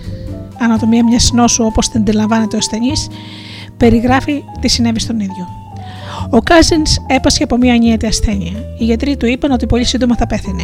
Ανατομία 0.60 1.04
μιας 1.04 1.32
νόσου 1.34 1.64
όπως 1.66 1.90
την 1.90 2.00
αντιλαμβάνεται 2.00 2.56
ο 2.56 2.60
ασθενής, 2.60 3.08
περιγράφει 3.78 4.44
τι 4.60 4.68
συνέβη 4.68 5.00
στον 5.00 5.20
ίδιο. 5.20 5.48
Ο 6.30 6.40
Κάζινς 6.40 6.98
έπασχε 7.08 7.44
από 7.44 7.58
μια 7.58 7.74
ανίατη 7.74 8.06
ασθένεια. 8.06 8.52
Οι 8.80 8.84
γιατροί 8.84 9.18
του 9.18 9.26
είπαν 9.26 9.52
ότι 9.52 9.66
πολύ 9.66 9.84
σύντομα 9.84 10.16
θα 10.16 10.28
πέθαινε. 10.28 10.64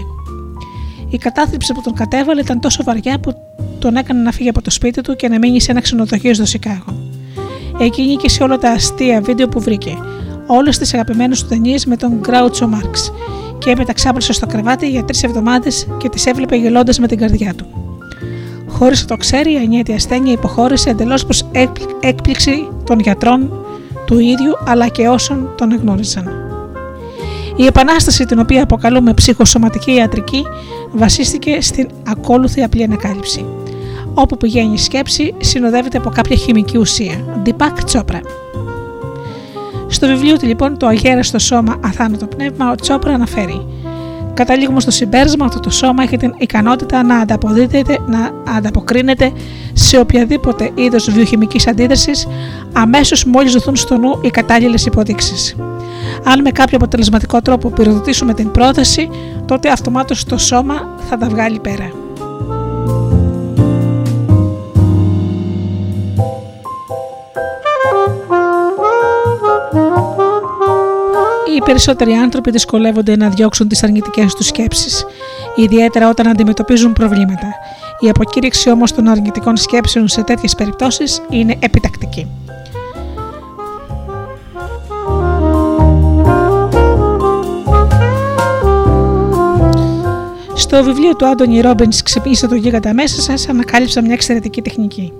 Η 1.10 1.18
κατάθλιψη 1.18 1.74
που 1.74 1.82
τον 1.82 1.94
κατέβαλε 1.94 2.42
ήταν 2.42 2.60
τόσο 2.60 2.84
βαριά 2.84 3.20
που 3.20 3.34
τον 3.80 3.96
έκανε 3.96 4.22
να 4.22 4.32
φύγει 4.32 4.50
από 4.50 4.62
το 4.62 4.70
σπίτι 4.70 5.02
του 5.02 5.16
και 5.16 5.28
να 5.28 5.38
μείνει 5.38 5.62
σε 5.62 5.72
ένα 5.72 5.82
ξενοδοχείο 5.82 6.34
στο 6.34 6.46
Σικάγο. 6.46 7.10
Εκεί 7.80 8.16
και 8.16 8.30
σε 8.30 8.44
όλα 8.44 8.58
τα 8.58 8.72
αστεία 8.72 9.22
βίντεο 9.22 9.48
που 9.48 9.60
βρήκε, 9.60 9.98
όλες 10.48 10.78
τις 10.78 10.94
αγαπημένες 10.94 11.42
του 11.42 11.48
ταινίες 11.48 11.86
με 11.86 11.96
τον 11.96 12.20
Γκράουτσο 12.20 12.68
Μάρξ, 12.68 13.12
και 13.60 13.70
έπειτα 13.70 13.94
ξάπλωσε 13.94 14.34
στο 14.34 14.46
κρεβάτι 14.46 14.90
για 14.90 15.04
τρεις 15.04 15.24
εβδομάδες 15.24 15.88
και 15.98 16.10
τις 16.10 16.26
έβλεπε 16.26 16.56
γελώντας 16.56 17.00
με 17.00 17.08
την 17.08 17.18
καρδιά 17.18 17.54
του. 17.54 17.66
Χωρίς 18.68 19.02
να 19.02 19.08
το 19.08 19.16
ξέρει, 19.16 19.54
η 19.54 19.58
ανιέτη 19.58 19.94
ασθένεια 19.94 20.32
υποχώρησε 20.32 20.90
εντελώς 20.90 21.24
προς 21.26 21.46
έκπληξη 22.00 22.68
των 22.84 23.00
γιατρών 23.00 23.52
του 24.06 24.20
ίδιου 24.20 24.54
αλλά 24.66 24.88
και 24.88 25.08
όσων 25.08 25.54
τον 25.58 25.72
εγνώριζαν. 25.72 26.49
Η 27.60 27.66
επανάσταση 27.66 28.26
την 28.26 28.40
οποία 28.40 28.64
αποκαλούμε 28.64 29.14
ψυχοσωματική 29.14 29.92
ιατρική 29.92 30.46
βασίστηκε 30.92 31.62
στην 31.62 31.90
ακόλουθη 32.08 32.64
απλή 32.64 32.84
ανακάλυψη. 32.84 33.46
Όπου 34.14 34.38
πηγαίνει 34.38 34.74
η 34.74 34.78
σκέψη 34.78 35.34
συνοδεύεται 35.40 35.98
από 35.98 36.10
κάποια 36.10 36.36
χημική 36.36 36.78
ουσία. 36.78 37.26
Ντιπάκ 37.42 37.84
Τσόπρα. 37.84 38.20
Στο 39.88 40.08
βιβλίο 40.08 40.38
του 40.38 40.46
λοιπόν 40.46 40.78
το 40.78 40.88
αγέραστο 40.88 41.40
σώμα 41.40 41.80
αθάνατο 41.84 42.28
πνεύμα 42.28 42.72
ο 42.72 42.76
Τσόπρα 42.76 43.14
αναφέρει 43.14 43.66
Καταλήγουμε 44.34 44.80
στο 44.80 44.92
συμπέρασμα 44.92 45.46
ότι 45.46 45.60
το 45.60 45.70
σώμα 45.70 46.04
έχει 46.04 46.18
την 46.18 46.34
ικανότητα 46.38 47.04
να 47.04 47.18
ανταποδίδεται, 47.18 47.98
να 48.08 48.32
ανταποκρίνεται 48.56 49.32
σε 49.74 50.00
οποιαδήποτε 50.00 50.72
είδος 50.76 51.12
βιοχημικής 51.12 51.68
αντίδρασης 51.68 52.28
αμέσως 52.74 53.26
μόλις 53.26 53.54
δοθούν 53.54 53.76
στο 53.76 53.98
νου 53.98 54.20
οι 54.22 54.30
κατάλληλες 54.30 54.86
υποδείξεις. 54.86 55.56
Αν 56.24 56.42
με 56.42 56.52
κάποιο 56.52 56.78
αποτελεσματικό 56.78 57.42
τρόπο 57.42 57.70
πυροδοτήσουμε 57.70 58.34
την 58.34 58.52
πρόθεση, 58.52 59.10
τότε 59.46 59.70
αυτομάτως 59.70 60.24
το 60.24 60.38
σώμα 60.38 60.96
θα 61.10 61.18
τα 61.18 61.28
βγάλει 61.28 61.60
πέρα. 61.60 61.92
οι 71.60 71.62
περισσότεροι 71.62 72.14
άνθρωποι 72.14 72.52
δυσκολεύονται 72.52 73.16
να 73.16 73.30
διώξουν 73.30 73.68
τις 73.68 73.84
αρνητικές 73.84 74.34
τους 74.34 74.46
σκέψεις, 74.46 75.06
ιδιαίτερα 75.56 76.10
όταν 76.10 76.28
αντιμετωπίζουν 76.28 76.94
προβλήματα. 76.94 77.48
Η 78.00 78.10
αποκήρυξη 78.10 78.70
όμως 78.70 78.94
των 78.94 79.08
αρνητικών 79.08 79.58
σκέψεων 79.58 80.08
σε 80.08 80.24
τέτοιες 80.24 80.56
περιπτώσεις 80.56 81.22
είναι 81.30 81.58
επιτακτική. 81.60 82.28
Στο 90.72 90.84
βιβλίο 90.84 91.16
του 91.16 91.28
Άντωνι 91.28 91.62
Ρόμπινς 91.62 92.02
Ξυπνήστε 92.04 92.48
το 92.48 92.56
γίγαντα 92.56 92.94
μέσα 92.94 93.22
σας, 93.22 93.50
ανακάλυψα 93.50 94.02
μια 94.02 94.14
εξαιρετική 94.14 94.62
τεχνική. 94.62 95.14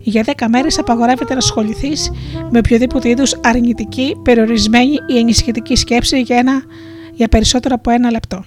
Για 0.00 0.24
10 0.36 0.46
μέρες 0.48 0.78
απαγορεύεται 0.78 1.32
να 1.32 1.38
ασχοληθείς 1.38 2.10
με 2.50 2.58
οποιοδήποτε 2.58 3.08
είδους 3.08 3.36
αρνητική, 3.42 4.16
περιορισμένη 4.22 4.98
ή 5.06 5.18
ενισχυτική 5.18 5.76
σκέψη 5.76 6.20
για, 6.20 6.36
ένα, 6.36 6.62
για 7.12 7.28
περισσότερο 7.28 7.74
από 7.74 7.90
ένα 7.90 8.10
λεπτό. 8.10 8.44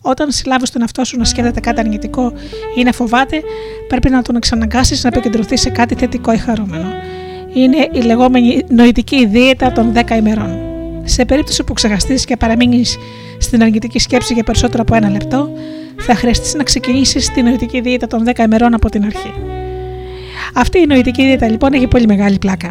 Όταν 0.00 0.30
συλλάβεις 0.30 0.70
τον 0.70 0.80
εαυτό 0.80 1.04
σου 1.04 1.18
να 1.18 1.24
σκέφτεται 1.24 1.60
κάτι 1.60 1.80
αρνητικό 1.80 2.32
ή 2.76 2.82
να 2.82 2.92
φοβάται, 2.92 3.42
πρέπει 3.88 4.10
να 4.10 4.22
τον 4.22 4.36
εξαναγκάσεις 4.36 5.02
να 5.02 5.08
επικεντρωθείς 5.08 5.60
σε 5.60 5.70
κάτι 5.70 5.94
θετικό 5.94 6.32
ή 6.32 6.36
χαρούμενο. 6.36 6.88
Είναι 7.52 7.88
η 7.92 8.00
λεγόμενη 8.00 8.64
νοητική 8.68 9.26
δίαιτα 9.26 9.72
των 9.72 9.92
10 9.94 10.16
ημερών. 10.16 10.58
Σε 11.04 11.24
περίπτωση 11.24 11.64
που 11.64 11.72
ξεχαστείς 11.72 12.24
και 12.24 12.36
παραμείνεις 12.36 12.96
στην 13.38 13.62
αρνητική 13.62 13.98
σκέψη 13.98 14.34
για 14.34 14.44
περισσότερο 14.44 14.82
από 14.82 14.94
ένα 14.94 15.10
λεπτό, 15.10 15.50
θα 15.98 16.14
χρειαστείς 16.14 16.54
να 16.54 16.62
ξεκινήσεις 16.62 17.28
τη 17.32 17.42
νοητική 17.42 17.80
δίαιτα 17.80 18.06
των 18.06 18.24
10 18.34 18.38
ημερών 18.38 18.74
από 18.74 18.90
την 18.90 19.04
αρχή. 19.04 19.32
Αυτή 20.54 20.78
η 20.78 20.86
νοητική 20.86 21.22
δίαιτα 21.22 21.48
λοιπόν 21.48 21.72
έχει 21.72 21.86
πολύ 21.86 22.06
μεγάλη 22.06 22.38
πλάκα. 22.38 22.70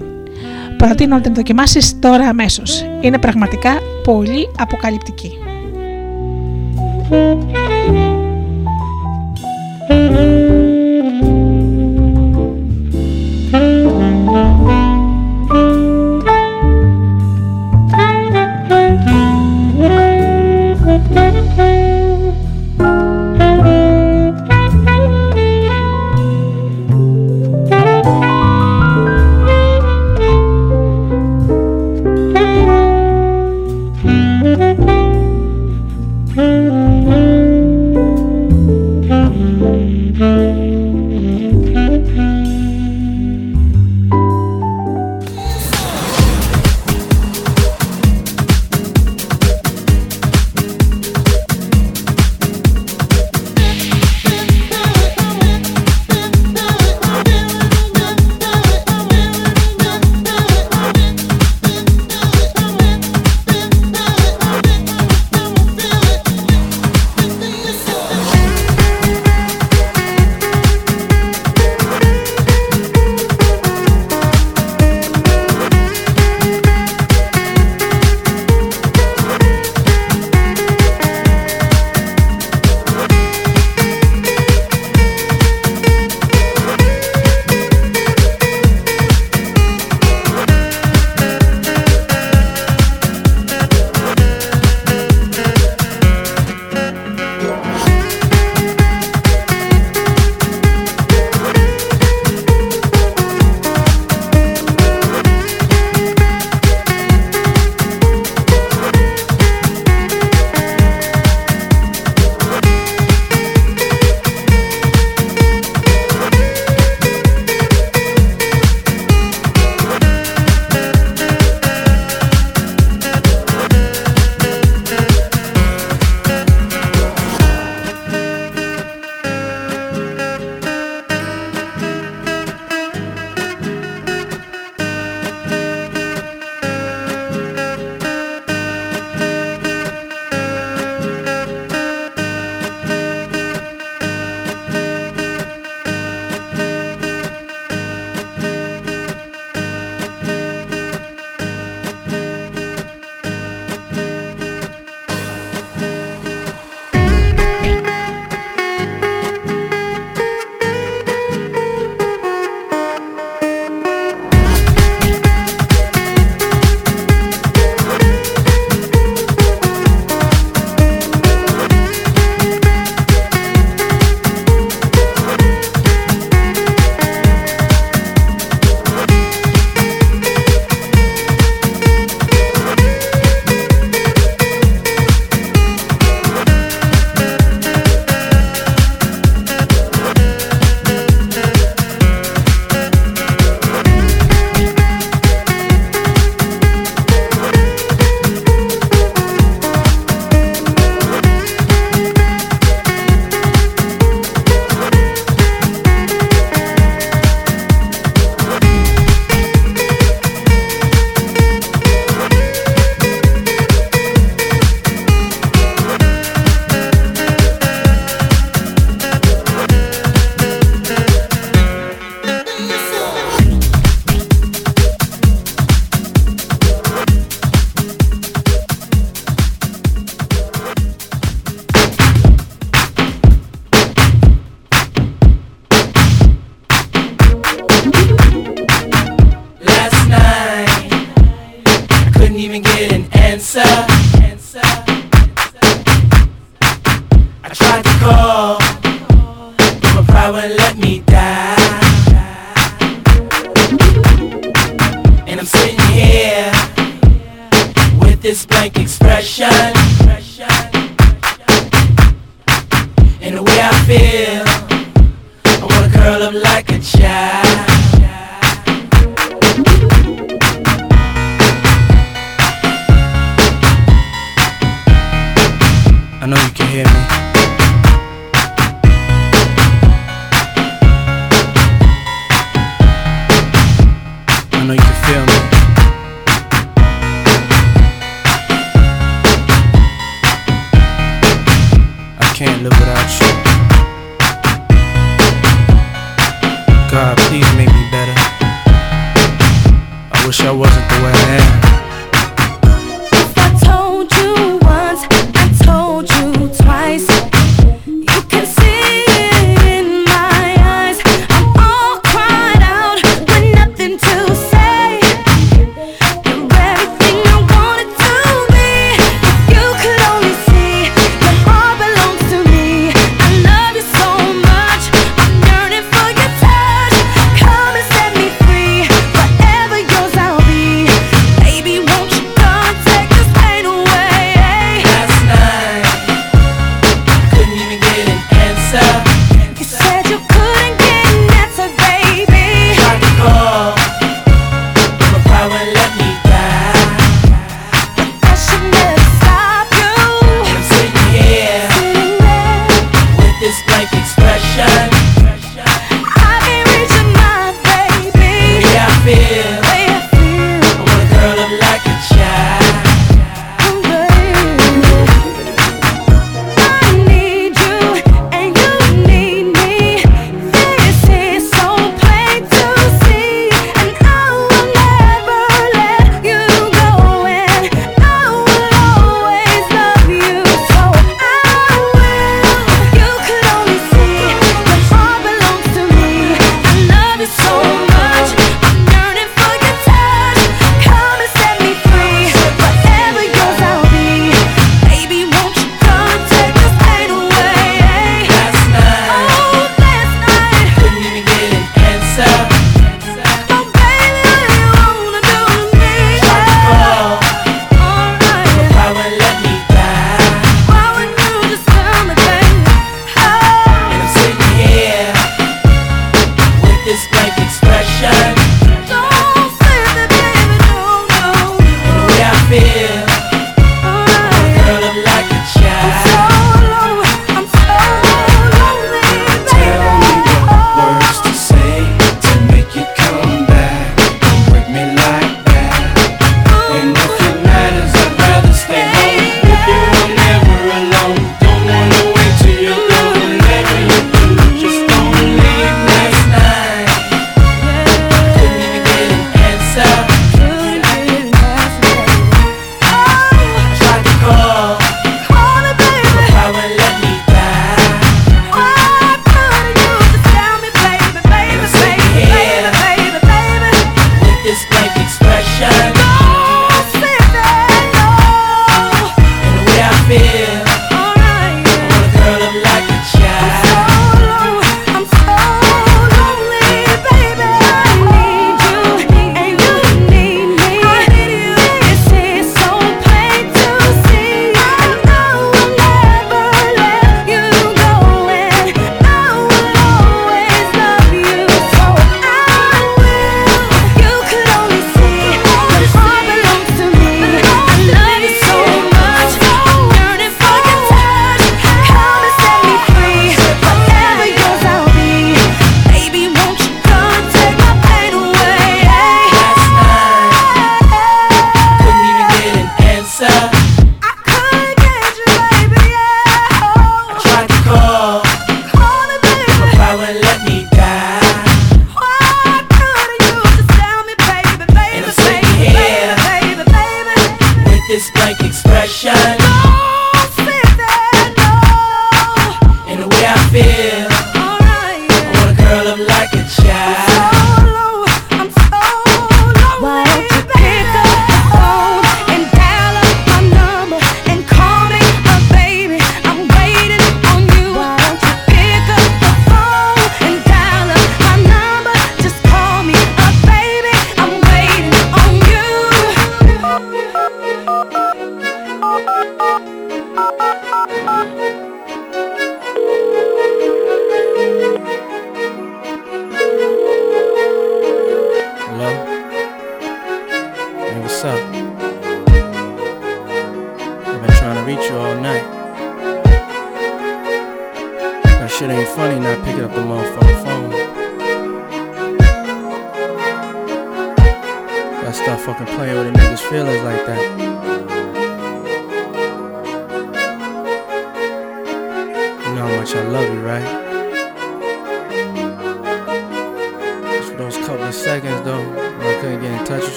Προτείνω 0.78 1.16
να 1.16 1.22
την 1.22 1.34
δοκιμάσεις 1.34 2.00
τώρα 2.00 2.28
αμέσως. 2.28 2.86
Είναι 3.02 3.18
πραγματικά 3.18 3.80
πολύ 4.04 4.50
αποκαλυπτική. 4.58 5.32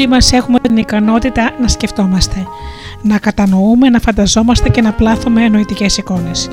Όλοι 0.00 0.08
μας 0.08 0.32
έχουμε 0.32 0.58
την 0.60 0.76
ικανότητα 0.76 1.50
να 1.60 1.68
σκεφτόμαστε, 1.68 2.46
να 3.02 3.18
κατανοούμε, 3.18 3.88
να 3.88 3.98
φανταζόμαστε 4.00 4.68
και 4.68 4.80
να 4.80 4.92
πλάθουμε 4.92 5.44
εννοητικές 5.44 5.96
εικόνες. 5.96 6.48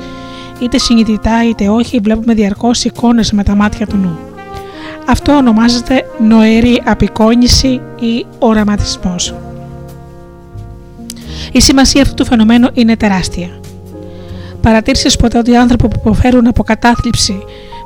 Είτε 0.60 0.78
συνειδητά 0.78 1.44
είτε 1.48 1.68
όχι, 1.68 1.98
βλέπουμε 1.98 2.34
διαρκώς 2.34 2.84
εικόνες 2.84 3.32
με 3.32 3.42
τα 3.42 3.54
μάτια 3.54 3.86
του 3.86 3.96
νου. 3.96 4.18
Αυτό 5.06 5.32
ονομάζεται 5.32 6.04
νοερή 6.18 6.82
απεικόνηση 6.84 7.80
ή 8.00 8.26
οραματισμός. 8.38 9.34
Η 11.52 11.60
σημασία 11.60 12.02
αυτού 12.02 12.14
του 12.14 12.24
φαινομένου 12.24 12.68
είναι 12.72 12.96
τεράστια. 12.96 13.48
Παρατήρησες 14.60 15.16
ποτέ 15.16 15.38
ότι 15.38 15.50
οι 15.50 15.56
άνθρωποι 15.56 15.88
που 15.88 15.94
υποφέρουν 15.98 16.46
από 16.46 16.62
κατάθλιψη, 16.62 17.38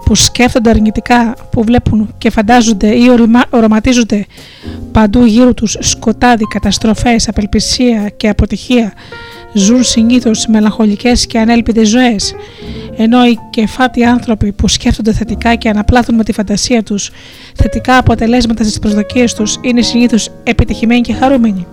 που 0.05 0.15
σκέφτονται 0.15 0.71
αρνητικά, 0.71 1.35
που 1.51 1.65
βλέπουν 1.65 2.15
και 2.19 2.31
φαντάζονται 2.31 2.87
ή 2.97 3.09
ορμα- 3.11 3.47
οραματίζονται 3.51 4.27
παντού 4.93 5.25
γύρω 5.25 5.55
τους 5.55 5.77
σκοτάδι, 5.81 6.45
καταστροφές, 6.45 7.29
απελπισία 7.29 8.09
και 8.17 8.29
αποτυχία, 8.29 8.93
ζουν 9.53 9.83
συνήθως 9.83 10.47
μελαγχολικές 10.47 11.27
και 11.27 11.39
ανέλπιδες 11.39 11.89
ζωές, 11.89 12.35
ενώ 12.97 13.27
οι 13.27 13.39
κεφάτοι 13.51 14.05
άνθρωποι 14.05 14.53
που 14.53 14.69
σκέφτονται 14.69 15.13
θετικά 15.13 15.55
και 15.55 15.69
αναπλάθουν 15.69 16.15
με 16.15 16.25
τη 16.25 16.33
φαντασία 16.33 16.83
τους 16.83 17.11
θετικά 17.55 17.97
αποτελέσματα 17.97 18.65
στις 18.65 18.79
προσδοκίες 18.79 19.35
τους 19.35 19.59
είναι 19.61 19.83
συνήθως 19.83 20.29
επιτυχημένοι 20.43 21.01
και 21.01 21.13
χαρούμενοι. 21.13 21.67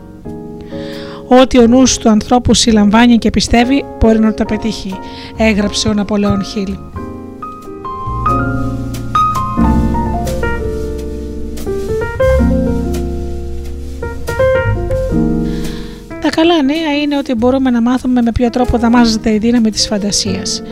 Ό,τι 1.28 1.58
ο 1.58 1.68
νους 1.68 1.98
του 1.98 2.10
ανθρώπου 2.10 2.54
συλλαμβάνει 2.54 3.18
και 3.18 3.30
πιστεύει 3.30 3.86
μπορεί 4.00 4.20
να 4.20 4.34
το 4.34 4.46
πετύχει, 4.46 4.94
έγραψε 5.38 5.88
ο 5.88 5.94
Ναπολέον 5.94 6.44
Χίλ. 6.44 6.74
Καλά 16.40 16.62
νέα 16.62 17.02
είναι 17.02 17.18
ότι 17.18 17.34
μπορούμε 17.34 17.70
να 17.70 17.82
μάθουμε 17.82 18.22
με 18.22 18.32
ποιο 18.32 18.50
τρόπο 18.50 18.78
δαμάζεται 18.78 19.34
η 19.34 19.38
δύναμη 19.38 19.72
της 19.72 19.88
φαντασίας, 19.88 20.64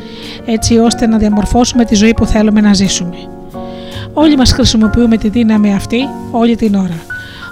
έτσι 0.45 0.77
ώστε 0.77 1.07
να 1.07 1.18
διαμορφώσουμε 1.18 1.85
τη 1.85 1.95
ζωή 1.95 2.14
που 2.14 2.26
θέλουμε 2.26 2.61
να 2.61 2.73
ζήσουμε. 2.73 3.15
Όλοι 4.14 4.35
μας 4.35 4.52
χρησιμοποιούμε 4.52 5.18
τη 5.18 5.30
δύναμη 5.30 5.73
αυτή 5.73 6.10
όλη 6.31 6.56
την 6.56 6.76
ώρα, 6.76 6.99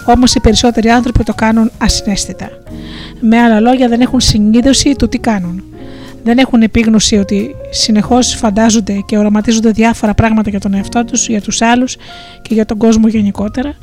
όμως 0.06 0.36
οι 0.36 0.40
περισσότεροι 0.40 0.90
άνθρωποι 0.90 1.24
το 1.24 1.34
κάνουν 1.34 1.72
ασυναίσθητα. 1.78 2.50
Με 3.20 3.40
άλλα 3.40 3.60
λόγια 3.60 3.88
δεν 3.88 4.02
έχουν 4.02 4.20
συνείδηση 4.20 4.96
του 4.96 5.08
τι 5.08 5.18
κάνουν. 5.18 5.64
Δεν 6.26 6.38
έχουν 6.38 6.62
επίγνωση 6.62 7.18
ότι 7.18 7.56
συνεχώς 7.70 8.36
φαντάζονται 8.36 9.04
και 9.06 9.18
οραματίζονται 9.18 9.72
διάφορα 9.72 10.14
πράγματα 10.14 10.50
για 10.50 10.60
τον 10.60 10.74
εαυτό 10.74 11.06
τους, 11.06 11.28
για 11.28 11.42
τους 11.42 11.62
άλλους 11.62 11.96
και 12.42 12.54
για 12.54 12.66
τον 12.66 12.78
κόσμο 12.78 13.08
γενικότερα. 13.08 13.74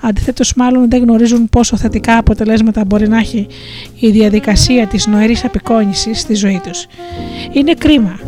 Αντιθέτως 0.00 0.54
μάλλον 0.54 0.90
δεν 0.90 1.02
γνωρίζουν 1.02 1.48
πόσο 1.48 1.76
θετικά 1.76 2.16
αποτελέσματα 2.16 2.84
μπορεί 2.84 3.08
να 3.08 3.18
έχει 3.18 3.46
η 3.98 4.10
διαδικασία 4.10 4.86
της 4.86 5.06
νοερής 5.06 5.44
απεικόνησης 5.44 6.20
στη 6.20 6.34
ζωή 6.34 6.60
τους. 6.64 6.86
Είναι 7.52 7.74
κρίμα 7.74 8.18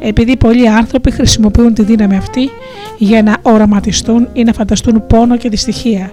επειδή 0.00 0.36
πολλοί 0.36 0.68
άνθρωποι 0.68 1.10
χρησιμοποιούν 1.10 1.74
τη 1.74 1.82
δύναμη 1.82 2.16
αυτή 2.16 2.50
για 2.98 3.22
να 3.22 3.36
οραματιστούν 3.42 4.28
ή 4.32 4.42
να 4.42 4.52
φανταστούν 4.52 5.06
πόνο 5.06 5.36
και 5.36 5.48
δυστυχία, 5.48 6.12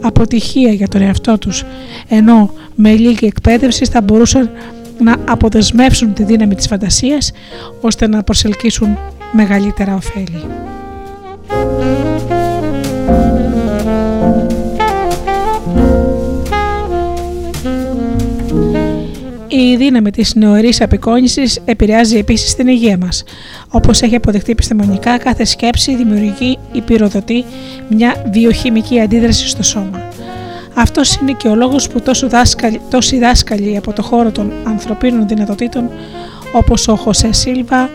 αποτυχία 0.00 0.72
για 0.72 0.88
τον 0.88 1.02
εαυτό 1.02 1.38
τους, 1.38 1.64
ενώ 2.08 2.50
με 2.74 2.92
λίγη 2.92 3.26
εκπαίδευση 3.26 3.84
θα 3.84 4.00
μπορούσαν 4.00 4.50
να 4.98 5.16
αποδεσμεύσουν 5.24 6.12
τη 6.12 6.24
δύναμη 6.24 6.54
της 6.54 6.66
φαντασίας 6.66 7.32
ώστε 7.80 8.08
να 8.08 8.22
προσελκύσουν 8.22 8.98
μεγαλύτερα 9.32 9.94
ωφέλη. 9.94 10.44
Η 19.48 19.76
δύναμη 19.76 20.10
της 20.10 20.34
νεωρής 20.34 20.80
απεικόνησης 20.80 21.60
επηρεάζει 21.64 22.16
επίσης 22.16 22.54
την 22.54 22.68
υγεία 22.68 22.98
μας. 22.98 23.24
Όπως 23.68 24.02
έχει 24.02 24.14
αποδειχτεί 24.14 24.50
επιστημονικά, 24.52 25.18
κάθε 25.18 25.44
σκέψη 25.44 25.96
δημιουργεί 25.96 26.58
ή 26.72 26.80
πυροδοτεί 26.80 27.44
μια 27.88 28.24
βιοχημική 28.32 29.00
αντίδραση 29.00 29.48
στο 29.48 29.62
σώμα. 29.62 30.13
Αυτός 30.74 31.16
είναι 31.16 31.32
και 31.32 31.48
ο 31.48 31.54
λόγος 31.54 31.88
που 31.88 32.00
τόσο 32.00 32.28
δάσκαλοι, 32.28 32.80
τόσοι 32.90 33.18
δάσκαλοι 33.18 33.76
από 33.76 33.92
το 33.92 34.02
χώρο 34.02 34.30
των 34.30 34.52
ανθρωπίνων 34.66 35.28
δυνατοτήτων 35.28 35.90
όπως 36.52 36.88
ο 36.88 36.96
Χωσέ 36.96 37.32
Σίλβα, 37.32 37.90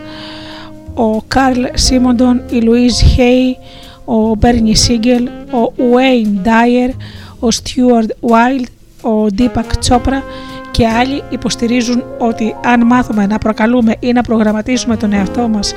ο 0.94 1.22
Καρλ 1.28 1.64
Σίμοντον, 1.74 2.42
η 2.50 2.60
Λουίζ 2.60 3.00
Χέι, 3.14 3.56
ο 4.04 4.34
Μπέρνι 4.34 4.76
Σίγκελ, 4.76 5.28
ο 5.50 5.72
Ουέιν 5.76 6.38
Ντάιερ, 6.42 6.90
ο 7.38 7.50
Στιούαρντ 7.50 8.10
Βάιλντ, 8.20 8.66
ο 9.02 9.26
Ντίπακ 9.26 9.76
Τσόπρα 9.76 10.22
και 10.70 10.86
άλλοι 10.86 11.22
υποστηρίζουν 11.30 12.04
ότι 12.18 12.56
αν 12.64 12.86
μάθουμε 12.86 13.26
να 13.26 13.38
προκαλούμε 13.38 13.96
ή 14.00 14.12
να 14.12 14.22
προγραμματίζουμε 14.22 14.96
τον 14.96 15.12
εαυτό 15.12 15.48
μας 15.48 15.74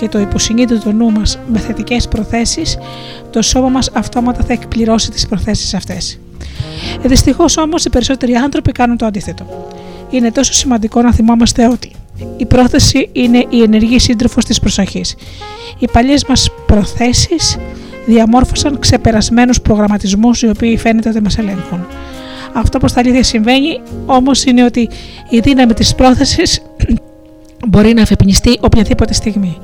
και 0.00 0.08
το 0.08 0.18
υποσυνείδητο 0.18 0.92
νου 0.92 1.10
μας 1.10 1.38
με 1.52 1.58
θετικές 1.58 2.08
προθέσεις, 2.08 2.78
το 3.30 3.42
σώμα 3.42 3.68
μας 3.68 3.90
αυτόματα 3.92 4.42
θα 4.44 4.52
εκπληρώσει 4.52 5.10
τις 5.10 5.26
προθέσεις 5.26 5.74
αυτές. 5.74 6.18
Ε, 7.02 7.08
Δυστυχώς 7.08 7.56
όμως 7.56 7.84
οι 7.84 7.90
περισσότεροι 7.90 8.34
άνθρωποι 8.34 8.72
κάνουν 8.72 8.96
το 8.96 9.06
αντίθετο. 9.06 9.68
Είναι 10.10 10.32
τόσο 10.32 10.52
σημαντικό 10.52 11.02
να 11.02 11.12
θυμόμαστε 11.12 11.68
ότι 11.68 11.92
η 12.36 12.46
πρόθεση 12.46 13.08
είναι 13.12 13.44
η 13.48 13.62
ενεργή 13.62 13.98
σύντροφος 13.98 14.44
της 14.44 14.58
προσοχής. 14.60 15.14
Οι 15.78 15.88
παλιές 15.92 16.24
μας 16.24 16.50
προθέσεις 16.66 17.58
διαμόρφωσαν 18.06 18.78
ξεπερασμένους 18.78 19.60
προγραμματισμούς 19.60 20.42
οι 20.42 20.48
οποίοι 20.48 20.76
φαίνεται 20.76 21.08
ότι 21.08 21.22
μας 21.22 21.38
ελέγχουν. 21.38 21.86
Αυτό 22.52 22.78
που 22.78 22.88
στα 22.88 23.00
αλήθεια 23.00 23.22
συμβαίνει 23.22 23.80
όμως 24.06 24.44
είναι 24.44 24.64
ότι 24.64 24.88
η 25.30 25.40
δύναμη 25.40 25.72
της 25.72 25.94
πρόθεσης 25.94 26.62
μπορεί 27.68 27.92
να 27.94 28.02
αφεπνιστεί 28.02 28.58
οποιαδήποτε 28.60 29.12
στιγμή 29.12 29.58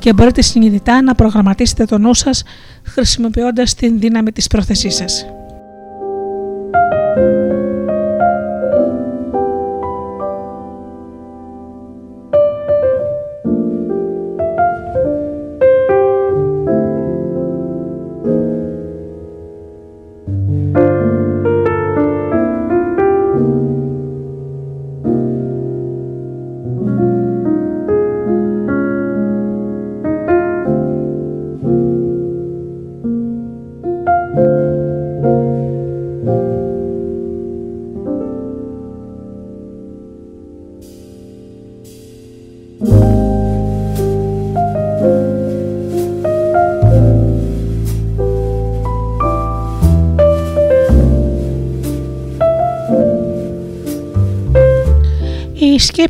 και 0.00 0.12
μπορείτε 0.12 0.42
συνειδητά 0.42 1.02
να 1.02 1.14
προγραμματίσετε 1.14 1.84
το 1.84 1.98
νου 1.98 2.14
σας 2.14 2.42
χρησιμοποιώντας 2.82 3.74
την 3.74 3.98
δύναμη 3.98 4.32
της 4.32 4.46
πρόθεσής 4.46 4.94
σας. 4.94 5.26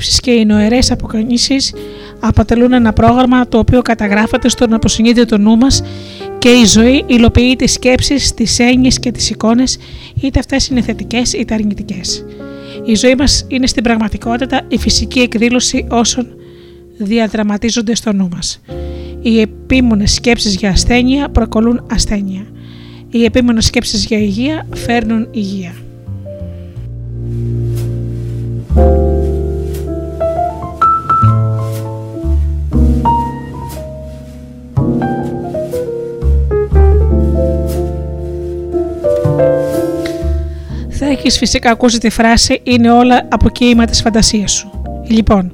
Σκέψεις 0.01 0.21
και 0.21 0.31
οι 0.31 0.45
νοερές 0.45 0.91
αποκανήσεις 0.91 1.75
αποτελούν 2.21 2.73
ένα 2.73 2.93
πρόγραμμα 2.93 3.49
το 3.49 3.59
οποίο 3.59 3.83
καταγράφεται 3.83 4.49
στον 4.49 4.73
αποσυνείδητο 4.73 5.39
νου 5.39 5.57
μας 5.57 5.83
και 6.39 6.49
η 6.49 6.65
ζωή 6.65 7.05
υλοποιεί 7.07 7.57
τις 7.57 7.73
σκέψεις, 7.73 8.35
τις 8.35 8.59
έννοιες 8.59 8.99
και 8.99 9.11
τις 9.11 9.31
εικόνες 9.31 9.79
είτε 10.21 10.39
αυτές 10.39 10.69
είναι 10.69 10.81
θετικές 10.81 11.33
είτε 11.33 11.55
αρνητικές. 11.55 12.25
Η 12.85 12.95
ζωή 12.95 13.15
μας 13.19 13.45
είναι 13.49 13.67
στην 13.67 13.83
πραγματικότητα 13.83 14.63
η 14.69 14.79
φυσική 14.79 15.19
εκδήλωση 15.19 15.87
όσων 15.91 16.27
διαδραματίζονται 16.99 17.95
στο 17.95 18.13
νου 18.13 18.29
μας. 18.35 18.61
Οι 19.23 19.41
επίμονες 19.41 20.13
σκέψεις 20.13 20.55
για 20.55 20.71
ασθένεια 20.71 21.29
προκολούν 21.29 21.87
ασθένεια. 21.91 22.47
Οι 23.11 23.25
επίμονες 23.25 23.65
σκέψεις 23.65 24.05
για 24.05 24.19
υγεία 24.19 24.67
φέρνουν 24.75 25.29
υγεία. 25.31 25.73
Έχεις 41.21 41.39
φυσικά 41.39 41.71
ακούσει 41.71 41.99
τη 41.99 42.11
φράση 42.11 42.61
«Είναι 42.63 42.91
όλα 42.91 43.27
αποκοίημα 43.29 43.85
της 43.85 44.01
φαντασίας 44.01 44.53
σου». 44.53 44.71
Λοιπόν, 45.09 45.53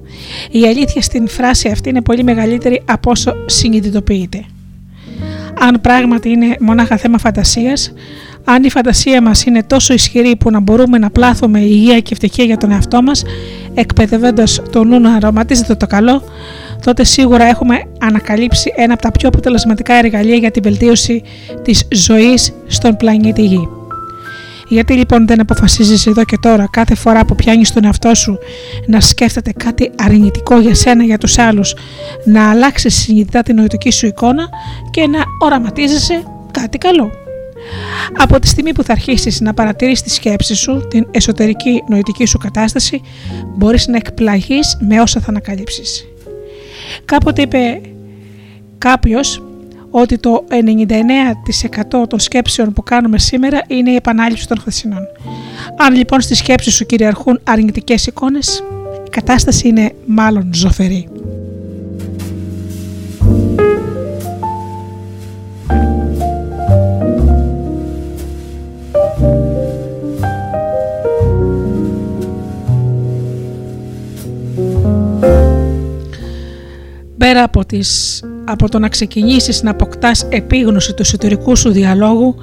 η 0.51 0.67
αλήθεια 0.67 1.03
στην 1.03 1.29
φράση 1.29 1.69
αυτή 1.69 1.89
είναι 1.89 2.03
πολύ 2.03 2.25
μεγαλύτερη 2.25 2.83
από 2.85 3.11
όσο 3.11 3.33
συνειδητοποιείται. 3.47 4.45
Αν 5.61 5.81
πράγματι 5.81 6.29
είναι 6.29 6.57
μονάχα 6.61 6.97
θέμα 6.97 7.19
φαντασίας, 7.19 7.93
αν 8.45 8.65
η 8.65 8.71
φαντασία 8.71 9.23
μας 9.23 9.45
είναι 9.45 9.63
τόσο 9.63 9.95
ισχυρή 9.95 10.37
που 10.37 10.51
να 10.51 10.61
μπορούμε 10.61 10.99
να 10.99 11.11
πλάθουμε 11.11 11.61
υγεία 11.61 12.01
και 12.01 12.11
ευτυχία 12.13 12.45
για 12.45 12.57
τον 12.57 12.71
εαυτό 12.71 13.03
μας, 13.03 13.23
εκπαιδεύοντας 13.75 14.63
το 14.73 14.85
νου 14.85 15.01
να 15.01 15.15
αρωματίζεται 15.15 15.75
το 15.75 15.87
καλό, 15.87 16.23
τότε 16.85 17.05
σίγουρα 17.05 17.45
έχουμε 17.45 17.83
ανακαλύψει 17.99 18.73
ένα 18.77 18.93
από 18.93 19.03
τα 19.03 19.11
πιο 19.11 19.29
αποτελεσματικά 19.29 19.95
εργαλεία 19.95 20.37
για 20.37 20.51
την 20.51 20.63
βελτίωση 20.63 21.23
της 21.63 21.89
ζωής 21.91 22.53
στον 22.67 22.97
πλανήτη 22.97 23.43
Γη. 23.43 23.69
Γιατί 24.69 24.95
λοιπόν 24.95 25.27
δεν 25.27 25.41
αποφασίζεις 25.41 26.07
εδώ 26.07 26.25
και 26.25 26.37
τώρα 26.41 26.69
κάθε 26.71 26.95
φορά 26.95 27.25
που 27.25 27.35
πιάνεις 27.35 27.73
τον 27.73 27.85
εαυτό 27.85 28.15
σου 28.15 28.39
να 28.87 29.01
σκέφτεται 29.01 29.53
κάτι 29.57 29.91
αρνητικό 29.99 30.61
για 30.61 30.75
σένα 30.75 31.05
για 31.05 31.19
τους 31.19 31.39
άλλους 31.39 31.75
να 32.25 32.51
αλλάξεις 32.51 32.95
συνειδητά 32.95 33.43
την 33.43 33.57
νοητική 33.57 33.91
σου 33.91 34.07
εικόνα 34.07 34.49
και 34.91 35.07
να 35.07 35.19
οραματίζεσαι 35.39 36.23
κάτι 36.51 36.79
καλό. 36.79 37.11
Από 38.17 38.41
τη 38.41 38.47
στιγμή 38.47 38.73
που 38.73 38.83
θα 38.83 38.93
αρχίσεις 38.93 39.41
να 39.41 39.55
παρατηρείς 39.55 40.03
τη 40.03 40.11
σκέψη 40.11 40.55
σου, 40.55 40.87
την 40.89 41.07
εσωτερική 41.11 41.83
νοητική 41.89 42.27
σου 42.27 42.39
κατάσταση, 42.39 43.01
μπορείς 43.57 43.87
να 43.87 43.97
εκπλαγείς 43.97 44.77
με 44.89 45.01
όσα 45.01 45.21
θα 45.21 45.27
ανακαλύψεις. 45.29 46.05
Κάποτε 47.05 47.43
είπε 47.43 47.81
κάποιος 48.79 49.43
ότι 49.91 50.19
το 50.19 50.45
99% 52.03 52.09
των 52.09 52.21
σκέψεων 52.21 52.73
που 52.73 52.83
κάνουμε 52.83 53.19
σήμερα 53.19 53.63
είναι 53.67 53.91
η 53.91 53.95
επανάληψη 53.95 54.49
των 54.49 54.59
χθεσινών. 54.59 55.07
Αν 55.77 55.95
λοιπόν 55.95 56.21
στη 56.21 56.35
σκέψη 56.35 56.71
σου 56.71 56.87
κυριαρχούν 56.87 57.41
αρνητικές 57.45 58.07
εικόνες, 58.07 58.63
η 59.07 59.09
κατάσταση 59.11 59.69
είναι 59.69 59.93
μάλλον 60.07 60.51
ζωφερή. 60.55 61.09
Πέρα 77.19 77.43
από, 77.43 77.65
τις, 77.65 78.23
από 78.45 78.69
το 78.69 78.79
να 78.79 78.89
ξεκινήσεις 78.89 79.63
να 79.63 79.71
αποκτάς 79.71 80.27
επίγνωση 80.29 80.95
του 80.95 81.03
εσωτερικού 81.03 81.57
σου 81.57 81.71
διαλόγου 81.71 82.35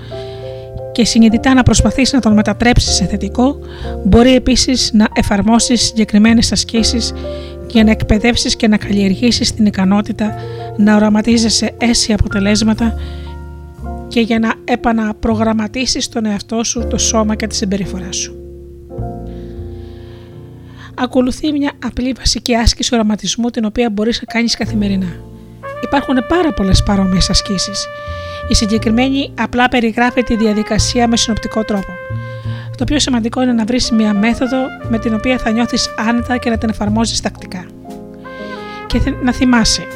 και 0.91 1.05
συνειδητά 1.05 1.53
να 1.53 1.63
προσπαθείς 1.63 2.13
να 2.13 2.19
τον 2.19 2.33
μετατρέψεις 2.33 2.93
σε 2.93 3.05
θετικό, 3.05 3.59
μπορεί 4.05 4.35
επίσης 4.35 4.91
να 4.93 5.07
εφαρμόσεις 5.13 5.81
συγκεκριμένες 5.81 6.51
ασκήσεις 6.51 7.13
για 7.67 7.83
να 7.83 7.91
εκπαιδεύσεις 7.91 8.55
και 8.55 8.67
να 8.67 8.77
καλλιεργήσεις 8.77 9.53
την 9.53 9.65
ικανότητα 9.65 10.35
να 10.77 10.95
οραματίζεσαι 10.95 11.71
αίσια 11.77 12.15
αποτελέσματα 12.15 12.93
και 14.07 14.19
για 14.19 14.39
να 14.39 14.53
επαναπρογραμματίσεις 14.63 16.09
τον 16.09 16.25
εαυτό 16.25 16.63
σου, 16.63 16.87
το 16.89 16.97
σώμα 16.97 17.35
και 17.35 17.47
τη 17.47 17.55
συμπεριφορά 17.55 18.11
σου 18.11 18.42
ακολουθεί 20.95 21.51
μια 21.51 21.71
απλή 21.85 22.15
βασική 22.17 22.55
άσκηση 22.55 22.93
οραματισμού 22.93 23.49
την 23.49 23.65
οποία 23.65 23.89
μπορείς 23.89 24.23
να 24.25 24.33
κάνεις 24.33 24.57
καθημερινά. 24.57 25.15
Υπάρχουν 25.83 26.15
πάρα 26.27 26.53
πολλές 26.53 26.83
παρόμοιες 26.83 27.29
ασκήσεις. 27.29 27.87
Η 28.47 28.55
συγκεκριμένη 28.55 29.31
απλά 29.39 29.69
περιγράφει 29.69 30.23
τη 30.23 30.35
διαδικασία 30.35 31.07
με 31.07 31.17
συνοπτικό 31.17 31.63
τρόπο. 31.63 31.91
Το 32.77 32.83
πιο 32.83 32.99
σημαντικό 32.99 33.41
είναι 33.41 33.53
να 33.53 33.65
βρεις 33.65 33.91
μια 33.91 34.13
μέθοδο 34.13 34.57
με 34.89 34.99
την 34.99 35.13
οποία 35.13 35.37
θα 35.37 35.51
νιώθεις 35.51 35.89
άνετα 35.97 36.37
και 36.37 36.49
να 36.49 36.57
την 36.57 36.69
εφαρμόζεις 36.69 37.21
τακτικά. 37.21 37.65
Και 38.87 38.99
να 39.23 39.33
θυμάσαι, 39.33 39.87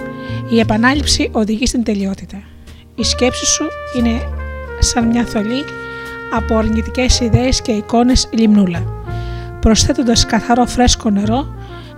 η 0.49 0.59
επανάληψη 0.59 1.29
οδηγεί 1.31 1.65
στην 1.65 1.83
τελειότητα. 1.83 2.43
Η 2.95 3.03
σκέψη 3.03 3.45
σου 3.45 3.65
είναι 3.97 4.21
σαν 4.79 5.07
μια 5.07 5.25
θολή 5.25 5.63
από 6.33 6.57
αρνητικές 6.57 7.19
ιδέες 7.19 7.61
και 7.61 7.71
εικόνες 7.71 8.29
λιμνούλα 8.31 8.96
προσθέτοντας 9.68 10.26
καθαρό 10.26 10.65
φρέσκο 10.65 11.10
νερό, 11.10 11.53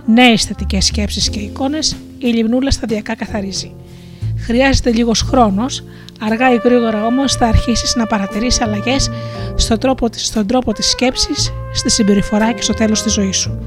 νέες 0.06 0.44
θετικές 0.44 0.84
σκέψεις 0.84 1.30
και 1.30 1.40
εικόνες, 1.40 1.96
η 2.18 2.26
λιμνούλα 2.26 2.70
σταδιακά 2.70 3.14
καθαρίζει. 3.14 3.72
Χρειάζεται 4.38 4.92
λίγος 4.92 5.20
χρόνος, 5.22 5.84
αργά 6.20 6.52
ή 6.52 6.56
γρήγορα 6.64 7.06
όμως 7.06 7.34
θα 7.34 7.46
αρχίσεις 7.46 7.94
να 7.94 8.06
παρατηρείς 8.06 8.60
αλλαγές 8.60 9.10
στον 9.54 9.78
τρόπο, 9.78 10.08
στον 10.10 10.46
τρόπο 10.46 10.72
της 10.72 10.90
σκέψης, 10.90 11.52
στη 11.72 11.90
συμπεριφορά 11.90 12.52
και 12.52 12.62
στο 12.62 12.74
τέλος 12.74 13.02
της 13.02 13.12
ζωής 13.12 13.36
σου. 13.36 13.58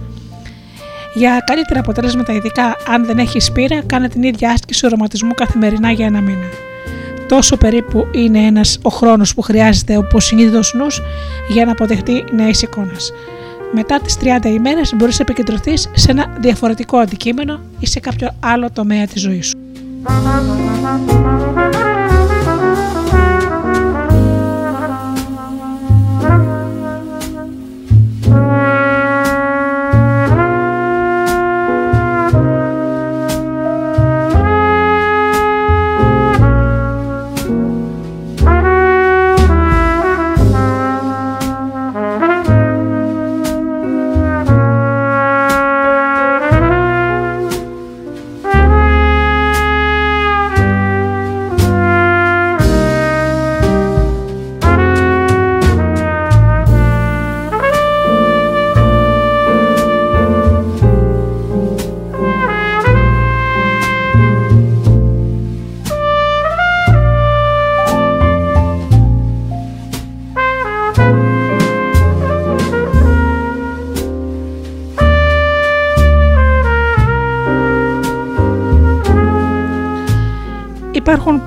Για 1.13 1.43
καλύτερα 1.45 1.79
αποτέλεσματα, 1.79 2.33
ειδικά 2.33 2.75
αν 2.87 3.05
δεν 3.05 3.17
έχεις 3.17 3.51
πείρα, 3.51 3.81
κάνε 3.85 4.07
την 4.07 4.23
ίδια 4.23 4.51
άσκηση 4.51 4.85
οροματισμού 4.85 5.33
καθημερινά 5.33 5.91
για 5.91 6.05
ένα 6.05 6.21
μήνα. 6.21 6.47
Τόσο 7.27 7.57
περίπου 7.57 8.07
είναι 8.11 8.39
ένας 8.39 8.79
ο 8.81 8.89
χρόνος 8.89 9.33
που 9.33 9.41
χρειάζεται 9.41 9.97
ο 9.97 10.19
συνείδητος 10.19 10.73
νους 10.73 11.01
για 11.47 11.65
να 11.65 11.71
αποδεχτεί 11.71 12.23
νέες 12.31 12.61
εικόνες 12.61 13.13
μετά 13.73 13.99
τις 13.99 14.17
30 14.21 14.45
ημέρες 14.45 14.93
μπορείς 14.95 15.19
να 15.19 15.25
επικεντρωθείς 15.29 15.89
σε 15.93 16.11
ένα 16.11 16.37
διαφορετικό 16.39 16.97
αντικείμενο 16.97 17.59
ή 17.79 17.87
σε 17.87 17.99
κάποιο 17.99 18.29
άλλο 18.39 18.71
τομέα 18.71 19.07
της 19.07 19.21
ζωής 19.21 19.47
σου. 19.47 19.57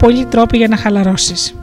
Πολλοί 0.07 0.25
τρόποι 0.25 0.57
για 0.57 0.69
να 0.69 0.77
χαλαρώσεις. 0.77 1.55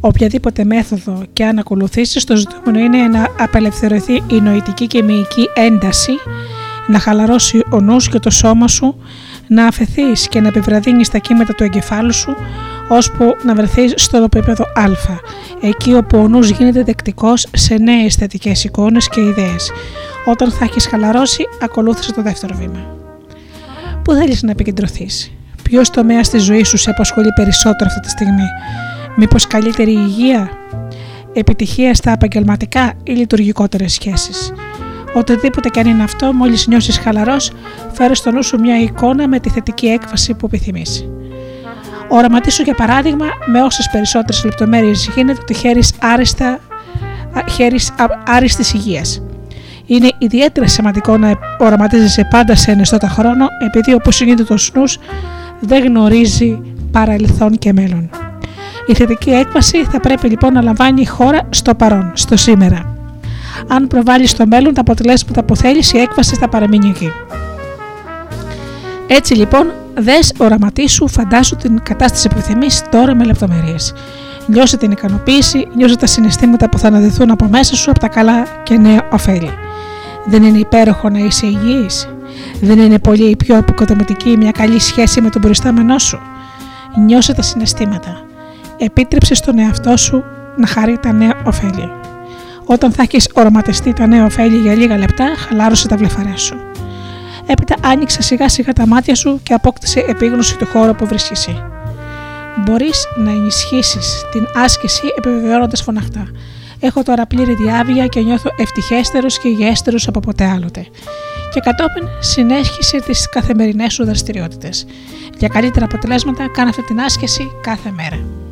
Οποιαδήποτε 0.00 0.64
μέθοδο 0.64 1.22
και 1.32 1.44
αν 1.44 1.58
ακολουθήσεις, 1.58 2.24
το 2.24 2.36
ζητούμενο 2.36 2.78
είναι 2.84 3.08
να 3.08 3.28
απελευθερωθεί 3.38 4.22
η 4.26 4.40
νοητική 4.40 4.86
και 4.86 5.02
μυϊκή 5.02 5.48
ένταση, 5.54 6.12
να 6.86 6.98
χαλαρώσει 6.98 7.64
ο 7.70 7.80
νους 7.80 8.08
και 8.08 8.18
το 8.18 8.30
σώμα 8.30 8.68
σου, 8.68 8.96
να 9.48 9.66
αφαιθείς 9.66 10.28
και 10.28 10.40
να 10.40 10.48
επιβραδύνεις 10.48 11.08
τα 11.08 11.18
κύματα 11.18 11.54
του 11.54 11.64
εγκεφάλου 11.64 12.12
σου, 12.12 12.34
ώσπου 12.88 13.36
να 13.44 13.54
βρεθείς 13.54 13.92
στο 13.96 14.16
επίπεδο 14.16 14.64
α, 14.74 14.84
εκεί 15.60 15.94
όπου 15.94 16.18
ο 16.18 16.28
νους 16.28 16.50
γίνεται 16.50 16.82
δεκτικός 16.82 17.46
σε 17.52 17.74
νέες 17.74 18.14
θετικές 18.14 18.64
εικόνες 18.64 19.08
και 19.08 19.20
ιδέες, 19.20 19.70
Όταν 20.24 20.50
θα 20.50 20.64
έχεις 20.64 20.86
χαλαρώσει, 20.86 21.44
ακολούθησε 21.62 22.12
το 22.12 22.22
δεύτερο 22.22 22.54
βήμα. 22.56 22.96
Πού 24.04 24.12
θέλεις 24.12 24.42
να 24.42 24.50
επικεντρωθείς, 24.50 25.32
Ποιος 25.64 25.90
τομέας 25.90 26.28
της 26.28 26.42
ζωής 26.42 26.68
σου 26.68 26.76
σε 26.76 26.90
απασχολεί 26.90 27.32
περισσότερο 27.34 27.86
αυτή 27.90 28.00
τη 28.00 28.10
στιγμή, 28.10 28.48
Μήπως 29.16 29.46
καλύτερη 29.46 29.92
υγεία, 29.92 30.50
επιτυχία 31.32 31.94
στα 31.94 32.10
επαγγελματικά 32.10 32.92
ή 33.02 33.12
λειτουργικότερες 33.12 33.92
σχέσεις; 33.92 34.52
Οτιδήποτε 35.14 35.68
και 35.68 35.80
αν 35.80 35.86
είναι 35.86 36.02
αυτό, 36.02 36.32
μόλις 36.32 36.66
νιώσεις 36.66 36.98
χαλαρός, 36.98 37.52
φέρες 37.92 38.18
στο 38.18 38.30
νου 38.30 38.42
σου 38.42 38.60
μια 38.60 38.80
εικόνα 38.80 39.28
με 39.28 39.40
τη 39.40 39.50
θετική 39.50 39.86
έκβαση 39.86 40.34
που 40.34 40.46
επιθυμείς. 40.46 41.08
Οραματίσου 42.08 42.62
για 42.62 42.74
παράδειγμα 42.74 43.26
με 43.46 43.62
όσες 43.62 43.88
περισσότερες 43.92 44.44
λεπτομέρειες 44.44 45.10
γίνεται 45.14 45.38
ότι 45.40 45.54
χαίρεις 45.54 45.92
άριστα 46.00 46.58
χέρις 47.50 47.92
άριστης 48.26 48.72
υγείας. 48.72 49.22
Είναι 49.86 50.08
ιδιαίτερα 50.18 50.68
σημαντικό 50.68 51.16
να 51.16 51.38
οραματίζεσαι 51.58 52.28
πάντα 52.30 52.54
σε 52.54 52.70
ενεστώτα 52.70 53.08
χρόνο 53.08 53.46
επειδή 53.58 53.94
όπως 53.94 54.20
είναι 54.20 54.34
το 54.34 54.56
σνούς 54.56 54.98
δεν 55.66 55.84
γνωρίζει 55.84 56.60
παρελθόν 56.90 57.58
και 57.58 57.72
μέλλον. 57.72 58.10
Η 58.86 58.94
θετική 58.94 59.30
έκβαση 59.30 59.84
θα 59.84 60.00
πρέπει 60.00 60.28
λοιπόν 60.28 60.52
να 60.52 60.62
λαμβάνει 60.62 61.06
χώρα 61.06 61.40
στο 61.50 61.74
παρόν, 61.74 62.12
στο 62.14 62.36
σήμερα. 62.36 62.96
Αν 63.68 63.86
προβάλλει 63.86 64.26
στο 64.26 64.46
μέλλον 64.46 64.74
τα 64.74 64.80
αποτελέσματα 64.80 65.44
που 65.44 65.56
θέλεις, 65.56 65.92
η 65.92 65.98
έκβαση 65.98 66.36
θα 66.36 66.48
παραμείνει 66.48 66.88
εκεί. 66.88 67.10
Έτσι 69.06 69.34
λοιπόν, 69.34 69.72
δες 69.94 70.32
οραματίσου, 70.38 71.08
φαντάσου 71.08 71.56
την 71.56 71.82
κατάσταση 71.82 72.28
που 72.28 72.34
επιθυμείς 72.38 72.82
τώρα 72.90 73.14
με 73.14 73.24
λεπτομέρειες. 73.24 73.94
Νιώσε 74.46 74.76
την 74.76 74.90
ικανοποίηση, 74.90 75.68
νιώσε 75.76 75.96
τα 75.96 76.06
συναισθήματα 76.06 76.68
που 76.68 76.78
θα 76.78 76.88
αναδεθούν 76.88 77.30
από 77.30 77.46
μέσα 77.50 77.76
σου 77.76 77.90
από 77.90 77.98
τα 77.98 78.08
καλά 78.08 78.46
και 78.62 78.78
νέα 78.78 79.08
ωφέλη. 79.12 79.50
Δεν 80.24 80.42
είναι 80.42 80.58
υπέροχο 80.58 81.08
να 81.08 81.18
είσαι 81.18 81.46
υγιής; 81.46 82.08
Δεν 82.60 82.78
είναι 82.78 82.98
πολύ 82.98 83.36
πιο 83.36 83.58
αποκατομητική 83.58 84.36
μια 84.36 84.50
καλή 84.50 84.80
σχέση 84.80 85.20
με 85.20 85.30
τον 85.30 85.40
προϊστάμενό 85.40 85.98
σου. 85.98 86.18
Νιώσε 87.04 87.34
τα 87.34 87.42
συναισθήματα. 87.42 88.24
Επίτρεψε 88.78 89.34
στον 89.34 89.58
εαυτό 89.58 89.96
σου 89.96 90.24
να 90.56 90.66
χαρεί 90.66 90.98
τα 90.98 91.12
νέα 91.12 91.42
ωφέλη. 91.44 91.90
Όταν 92.64 92.92
θα 92.92 93.02
έχεις 93.02 93.28
οραματιστεί 93.32 93.92
τα 93.92 94.06
νέα 94.06 94.24
ωφέλη 94.24 94.56
για 94.56 94.74
λίγα 94.74 94.98
λεπτά, 94.98 95.34
χαλάρωσε 95.36 95.88
τα 95.88 95.96
βλεφαρέ 95.96 96.36
σου. 96.36 96.56
Έπειτα 97.46 97.74
άνοιξε 97.84 98.22
σιγά 98.22 98.48
σιγά 98.48 98.72
τα 98.72 98.86
μάτια 98.86 99.14
σου 99.14 99.40
και 99.42 99.54
απόκτησε 99.54 100.04
επίγνωση 100.08 100.56
του 100.56 100.66
χώρου 100.66 100.94
που 100.94 101.06
βρίσκεσαι. 101.06 101.64
Μπορείς 102.64 103.06
να 103.16 103.30
ενισχύσεις 103.30 104.24
την 104.32 104.46
άσκηση 104.54 105.02
επιβεβαιώνοντα 105.18 105.76
φωναχτά. 105.76 106.26
Έχω 106.80 107.02
τώρα 107.02 107.26
πλήρη 107.26 107.54
διάβια 107.54 108.06
και 108.06 108.20
νιώθω 108.20 108.50
ευτυχέστερος 108.56 109.38
και 109.38 109.48
υγιέστερο 109.48 109.96
από 110.06 110.20
ποτέ 110.20 110.44
άλλοτε. 110.44 110.86
Και 111.54 111.60
κατόπιν 111.60 112.08
συνέχισε 112.20 113.00
τις 113.00 113.28
καθημερινές 113.28 113.92
σου 113.92 114.04
δραστηριότητες. 114.04 114.86
Για 115.38 115.48
καλύτερα 115.48 115.84
αποτελέσματα, 115.84 116.48
κάνε 116.48 116.68
αυτή 116.68 116.82
την 116.82 117.00
άσκηση 117.00 117.50
κάθε 117.62 117.90
μέρα. 117.90 118.43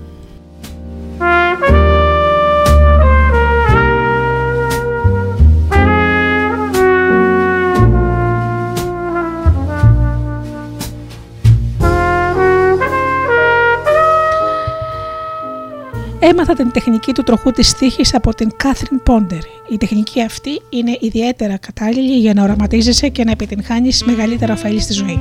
Έμαθα 16.24 16.54
την 16.54 16.70
τεχνική 16.70 17.12
του 17.12 17.22
τροχού 17.22 17.50
της 17.50 17.68
στίχης 17.68 18.14
από 18.14 18.34
την 18.34 18.50
Κάθριν 18.56 19.02
Πόντερ. 19.02 19.38
Η 19.70 19.76
τεχνική 19.78 20.22
αυτή 20.22 20.60
είναι 20.68 20.96
ιδιαίτερα 21.00 21.56
κατάλληλη 21.56 22.18
για 22.18 22.34
να 22.34 22.42
οραματίζεσαι 22.42 23.08
και 23.08 23.24
να 23.24 23.30
επιτυγχάνεις 23.30 24.04
μεγαλύτερα 24.04 24.52
ωφέλη 24.52 24.80
στη 24.80 24.92
ζωή. 24.92 25.20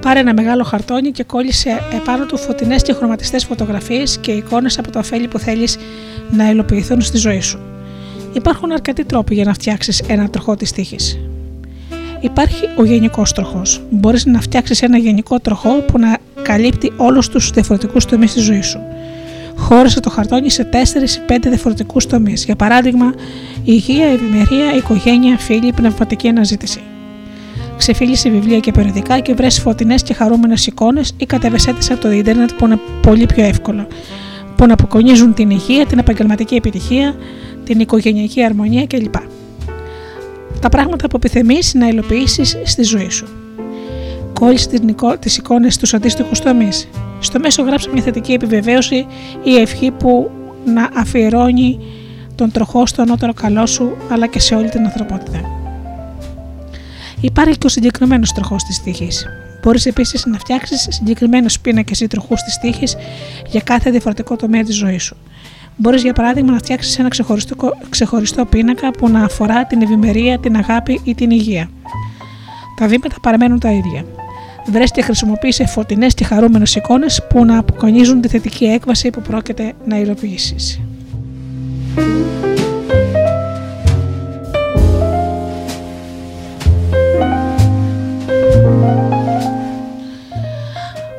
Πάρε 0.00 0.20
ένα 0.20 0.34
μεγάλο 0.34 0.62
χαρτόνι 0.62 1.10
και 1.10 1.24
κόλλησε 1.24 1.82
επάνω 2.02 2.26
του 2.26 2.36
φωτεινές 2.36 2.82
και 2.82 2.92
χρωματιστές 2.92 3.44
φωτογραφίες 3.44 4.18
και 4.18 4.32
εικόνες 4.32 4.78
από 4.78 4.90
τα 4.90 4.98
ωφέλη 4.98 5.28
που 5.28 5.38
θέλεις 5.38 5.76
να 6.30 6.50
υλοποιηθούν 6.50 7.00
στη 7.00 7.16
ζωή 7.16 7.40
σου. 7.40 7.60
Υπάρχουν 8.32 8.72
αρκετοί 8.72 9.04
τρόποι 9.04 9.34
για 9.34 9.44
να 9.44 9.52
φτιάξεις 9.52 10.00
ένα 10.00 10.30
τροχό 10.30 10.56
της 10.56 10.72
τύχη. 10.72 10.96
Υπάρχει 12.20 12.64
ο 12.76 12.84
γενικός 12.84 13.32
τροχός. 13.32 13.82
Μπορείς 13.90 14.26
να 14.26 14.40
φτιάξεις 14.40 14.82
ένα 14.82 14.98
γενικό 14.98 15.38
τροχό 15.40 15.70
που 15.72 15.98
να 15.98 16.18
καλύπτει 16.42 16.92
όλους 16.96 17.28
τους 17.28 17.50
διαφορετικούς 17.50 18.04
τομείς 18.04 18.32
της 18.32 18.42
ζωής 18.42 18.66
σου. 18.66 18.80
Χώρισε 19.62 20.00
το 20.00 20.10
χαρτόνι 20.10 20.50
σε 20.50 20.68
4 20.72 20.74
ή 20.74 21.32
5 21.32 21.48
διαφορετικούς 21.48 22.06
τομείς. 22.06 22.44
Για 22.44 22.56
παράδειγμα, 22.56 23.14
υγεία, 23.64 24.06
ευημερία, 24.06 24.76
οικογένεια, 24.76 25.38
φίλοι, 25.38 25.72
πνευματική 25.72 26.28
αναζήτηση. 26.28 26.80
Ξεφύλισε 27.76 28.28
βιβλία 28.28 28.58
και 28.58 28.72
περιοδικά 28.72 29.18
και 29.18 29.34
βρες 29.34 29.60
φωτεινές 29.60 30.02
και 30.02 30.14
χαρούμενες 30.14 30.66
εικόνες 30.66 31.14
ή 31.16 31.26
κατέβεσέ 31.26 31.74
από 31.90 32.00
το 32.00 32.10
Ιντερνετ 32.10 32.50
που 32.58 32.64
είναι 32.64 32.78
πολύ 33.02 33.26
πιο 33.26 33.44
εύκολο. 33.44 33.86
Που 34.56 34.66
να 34.66 34.72
αποκονίζουν 34.72 35.34
την 35.34 35.50
υγεία, 35.50 35.86
την 35.86 35.98
επαγγελματική 35.98 36.54
επιτυχία, 36.54 37.14
την 37.64 37.80
οικογενειακή 37.80 38.44
αρμονία 38.44 38.86
κλπ. 38.86 39.14
Τα 40.60 40.68
πράγματα 40.68 41.08
που 41.08 41.16
επιθυμείς 41.16 41.74
να 41.74 41.88
υλοποιήσεις 41.88 42.56
στη 42.64 42.82
ζωή 42.82 43.10
σου. 43.10 43.26
Κόλλησε 44.32 44.68
τις 45.18 45.36
εικόνες 45.36 45.74
στους 45.74 45.94
αντίστοιχους 45.94 46.38
τομείς. 46.40 46.88
Στο 47.22 47.38
μέσο 47.38 47.62
γράψε 47.62 47.90
μια 47.92 48.02
θετική 48.02 48.32
επιβεβαίωση 48.32 49.06
ή 49.42 49.56
ευχή 49.56 49.90
που 49.90 50.30
να 50.64 50.90
αφιερώνει 50.94 51.78
τον 52.34 52.50
τροχό 52.50 52.86
στο 52.86 53.02
ανώτερο 53.02 53.32
καλό 53.32 53.66
σου 53.66 53.96
αλλά 54.10 54.26
και 54.26 54.40
σε 54.40 54.54
όλη 54.54 54.68
την 54.68 54.84
ανθρωπότητα. 54.84 55.40
Υπάρχει 57.20 57.58
και 57.58 57.66
ο 57.66 57.70
συγκεκριμένος 57.70 58.32
τροχός 58.32 58.62
της 58.62 58.82
τύχης. 58.82 59.26
Μπορείς 59.62 59.86
επίσης 59.86 60.26
να 60.26 60.38
φτιάξεις 60.38 60.86
συγκεκριμένους 60.90 61.60
πίνακες 61.60 62.00
ή 62.00 62.06
τροχούς 62.06 62.42
της 62.42 62.58
τύχης 62.58 62.96
για 63.46 63.60
κάθε 63.60 63.90
διαφορετικό 63.90 64.36
τομέα 64.36 64.62
της 64.62 64.76
ζωής 64.76 65.02
σου. 65.02 65.16
Μπορείς 65.76 66.02
για 66.02 66.12
παράδειγμα 66.12 66.52
να 66.52 66.58
φτιάξεις 66.58 66.98
ένα 66.98 67.08
ξεχωριστό, 67.08 67.56
ξεχωριστό 67.88 68.44
πίνακα 68.44 68.90
που 68.90 69.08
να 69.08 69.24
αφορά 69.24 69.64
την 69.64 69.82
ευημερία, 69.82 70.38
την 70.38 70.56
αγάπη 70.56 71.00
ή 71.04 71.14
την 71.14 71.30
υγεία. 71.30 71.70
Τα 72.76 72.86
βήματα 72.86 73.14
παραμένουν 73.22 73.58
τα 73.58 73.70
ίδια. 73.70 74.04
Βρες 74.66 74.90
και 74.90 75.02
χρησιμοποίησε 75.02 75.66
φωτεινές 75.66 76.14
και 76.14 76.24
χαρούμενες 76.24 76.74
εικόνες 76.74 77.26
που 77.28 77.44
να 77.44 77.58
αποκονίζουν 77.58 78.20
τη 78.20 78.28
θετική 78.28 78.64
έκβαση 78.64 79.10
που 79.10 79.20
πρόκειται 79.20 79.72
να 79.84 79.96
υλοποιήσεις. 79.98 80.80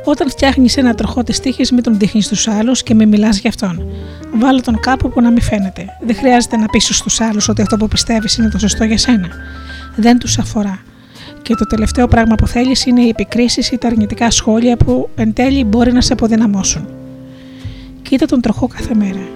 Όταν 0.05 0.29
φτιάχνεις 0.29 0.77
ένα 0.77 0.95
τροχό 0.95 1.23
της 1.23 1.39
τύχης, 1.39 1.71
μην 1.71 1.83
τον 1.83 1.97
δείχνεις 1.97 2.25
στους 2.25 2.47
άλλους 2.47 2.83
και 2.83 2.93
μην 2.93 3.07
μιλάς 3.07 3.37
για 3.39 3.49
αυτόν. 3.49 3.91
Βάλε 4.35 4.61
τον 4.61 4.79
κάπου 4.79 5.09
που 5.09 5.21
να 5.21 5.31
μην 5.31 5.41
φαίνεται. 5.41 5.85
Δεν 6.01 6.15
χρειάζεται 6.15 6.57
να 6.57 6.65
πείσει 6.65 6.93
στους 6.93 7.21
άλλους 7.21 7.49
ότι 7.49 7.61
αυτό 7.61 7.77
που 7.77 7.87
πιστεύεις 7.87 8.37
είναι 8.37 8.49
το 8.49 8.59
σωστό 8.59 8.83
για 8.83 8.97
σένα. 8.97 9.27
Δεν 9.95 10.17
τους 10.17 10.37
αφορά. 10.37 10.92
Και 11.43 11.55
το 11.55 11.65
τελευταίο 11.65 12.07
πράγμα 12.07 12.35
που 12.35 12.47
θέλεις 12.47 12.85
είναι 12.85 13.01
οι 13.01 13.07
επικρίσεις 13.07 13.71
ή 13.71 13.77
τα 13.77 13.87
αρνητικά 13.87 14.31
σχόλια 14.31 14.77
που 14.77 15.09
εν 15.15 15.33
τέλει 15.33 15.63
μπορεί 15.63 15.91
να 15.91 16.01
σε 16.01 16.13
αποδυναμώσουν. 16.13 16.87
Κοίτα 18.01 18.25
τον 18.25 18.41
τροχό 18.41 18.67
κάθε 18.67 18.93
μέρα. 18.95 19.27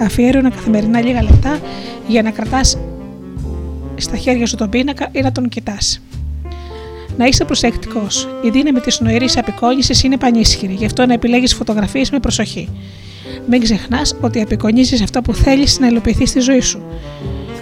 Αφιέρωνα 0.00 0.50
καθημερινά 0.50 1.00
λίγα 1.00 1.22
λεπτά 1.22 1.58
για 2.06 2.22
να 2.22 2.30
κρατάς 2.30 2.78
στα 3.96 4.16
χέρια 4.16 4.46
σου 4.46 4.56
τον 4.56 4.68
πίνακα 4.68 5.08
ή 5.12 5.20
να 5.20 5.32
τον 5.32 5.48
κοιτάς. 5.48 6.00
Να 7.16 7.24
είσαι 7.24 7.44
προσεκτικός. 7.44 8.28
Η 8.42 8.50
δύναμη 8.50 8.80
της 8.80 9.00
νοηρής 9.00 9.36
απεικόνησης 9.38 10.02
είναι 10.02 10.16
πανίσχυρη, 10.16 10.72
γι' 10.72 10.84
αυτό 10.84 11.06
να 11.06 11.12
επιλέγεις 11.12 11.54
φωτογραφίες 11.54 12.10
με 12.10 12.20
προσοχή. 12.20 12.68
Μην 13.48 13.60
ξεχνάς 13.60 14.16
ότι 14.20 14.40
απεικονίζεις 14.40 15.02
αυτό 15.02 15.22
που 15.22 15.34
θέλεις 15.34 15.78
να 15.78 15.86
υλοποιηθεί 15.86 16.26
στη 16.26 16.40
ζωή 16.40 16.60
σου. 16.60 16.82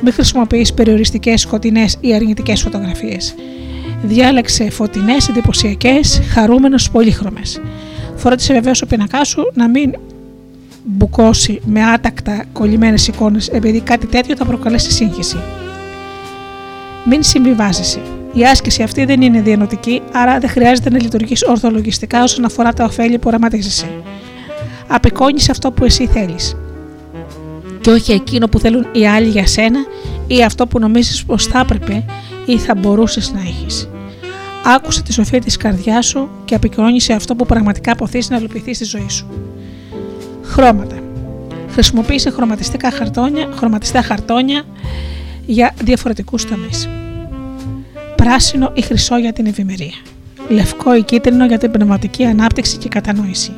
Μην 0.02 0.12
χρησιμοποιείς 0.12 0.74
περιοριστικές, 0.74 1.40
σκοτεινές 1.40 1.96
ή 2.00 2.14
αρνητικές 2.14 2.62
φωτογραφίες. 2.62 3.34
Διάλεξε 4.06 4.70
φωτεινές, 4.70 5.28
εντυπωσιακές, 5.28 6.20
χαρούμενε, 6.32 6.76
πολύχρωμες. 6.92 7.60
Φρόντισε 8.16 8.52
βεβαίως 8.52 8.82
ο 8.82 8.86
πίνακά 8.86 9.24
σου 9.24 9.50
να 9.54 9.68
μην 9.68 9.94
μπουκώσει 10.84 11.60
με 11.64 11.84
άτακτα 11.84 12.44
κολλημένες 12.52 13.08
εικόνες, 13.08 13.48
επειδή 13.48 13.80
κάτι 13.80 14.06
τέτοιο 14.06 14.36
θα 14.36 14.44
προκαλέσει 14.44 14.90
σύγχυση. 14.90 15.36
Μην 17.04 17.22
συμβιβάζεσαι. 17.22 18.00
Η 18.32 18.44
άσκηση 18.44 18.82
αυτή 18.82 19.04
δεν 19.04 19.22
είναι 19.22 19.40
διανοτική, 19.40 20.02
άρα 20.12 20.38
δεν 20.38 20.50
χρειάζεται 20.50 20.90
να 20.90 21.02
λειτουργείς 21.02 21.42
ορθολογιστικά 21.42 22.22
όσον 22.22 22.44
αφορά 22.44 22.72
τα 22.72 22.84
ωφέλη 22.84 23.18
που 23.18 23.28
οραματίζεσαι. 23.28 23.90
Απεικόνισε 24.86 25.50
αυτό 25.50 25.70
που 25.72 25.84
εσύ 25.84 26.06
θέλεις. 26.06 26.56
Και 27.80 27.90
όχι 27.90 28.12
εκείνο 28.12 28.46
που 28.46 28.58
θέλουν 28.58 28.86
οι 28.92 29.06
άλλοι 29.06 29.28
για 29.28 29.46
σένα 29.46 29.78
ή 30.26 30.42
αυτό 30.42 30.66
που 30.66 30.78
νομίζεις 30.78 31.24
πως 31.24 31.46
θα 31.46 31.58
έπρεπε 31.58 32.04
ή 32.46 32.58
θα 32.58 32.74
μπορούσες 32.74 33.32
να 33.32 33.40
έχεις. 33.40 33.88
Άκουσε 34.66 35.02
τη 35.02 35.12
σοφία 35.12 35.40
της 35.40 35.56
καρδιάς 35.56 36.06
σου 36.06 36.28
και 36.44 36.54
απεικόνισε 36.54 37.12
αυτό 37.12 37.34
που 37.34 37.46
πραγματικά 37.46 37.92
αποθείς 37.92 38.30
να 38.30 38.36
υλοποιηθεί 38.36 38.74
στη 38.74 38.84
ζωή 38.84 39.08
σου. 39.08 39.26
Χρώματα. 40.42 40.96
Χρησιμοποίησε 41.70 42.30
χρωματιστικά 42.30 42.90
χαρτόνια, 42.90 43.48
χρωματιστά 43.56 44.02
χαρτόνια 44.02 44.62
για 45.46 45.74
διαφορετικούς 45.84 46.44
τομείς. 46.44 46.88
Πράσινο 48.16 48.72
ή 48.74 48.80
χρυσό 48.80 49.18
για 49.18 49.32
την 49.32 49.46
ευημερία. 49.46 49.94
Λευκό 50.48 50.96
ή 50.96 51.02
κίτρινο 51.02 51.46
για 51.46 51.58
την 51.58 51.70
πνευματική 51.70 52.24
ανάπτυξη 52.24 52.76
και 52.76 52.88
κατανόηση. 52.88 53.52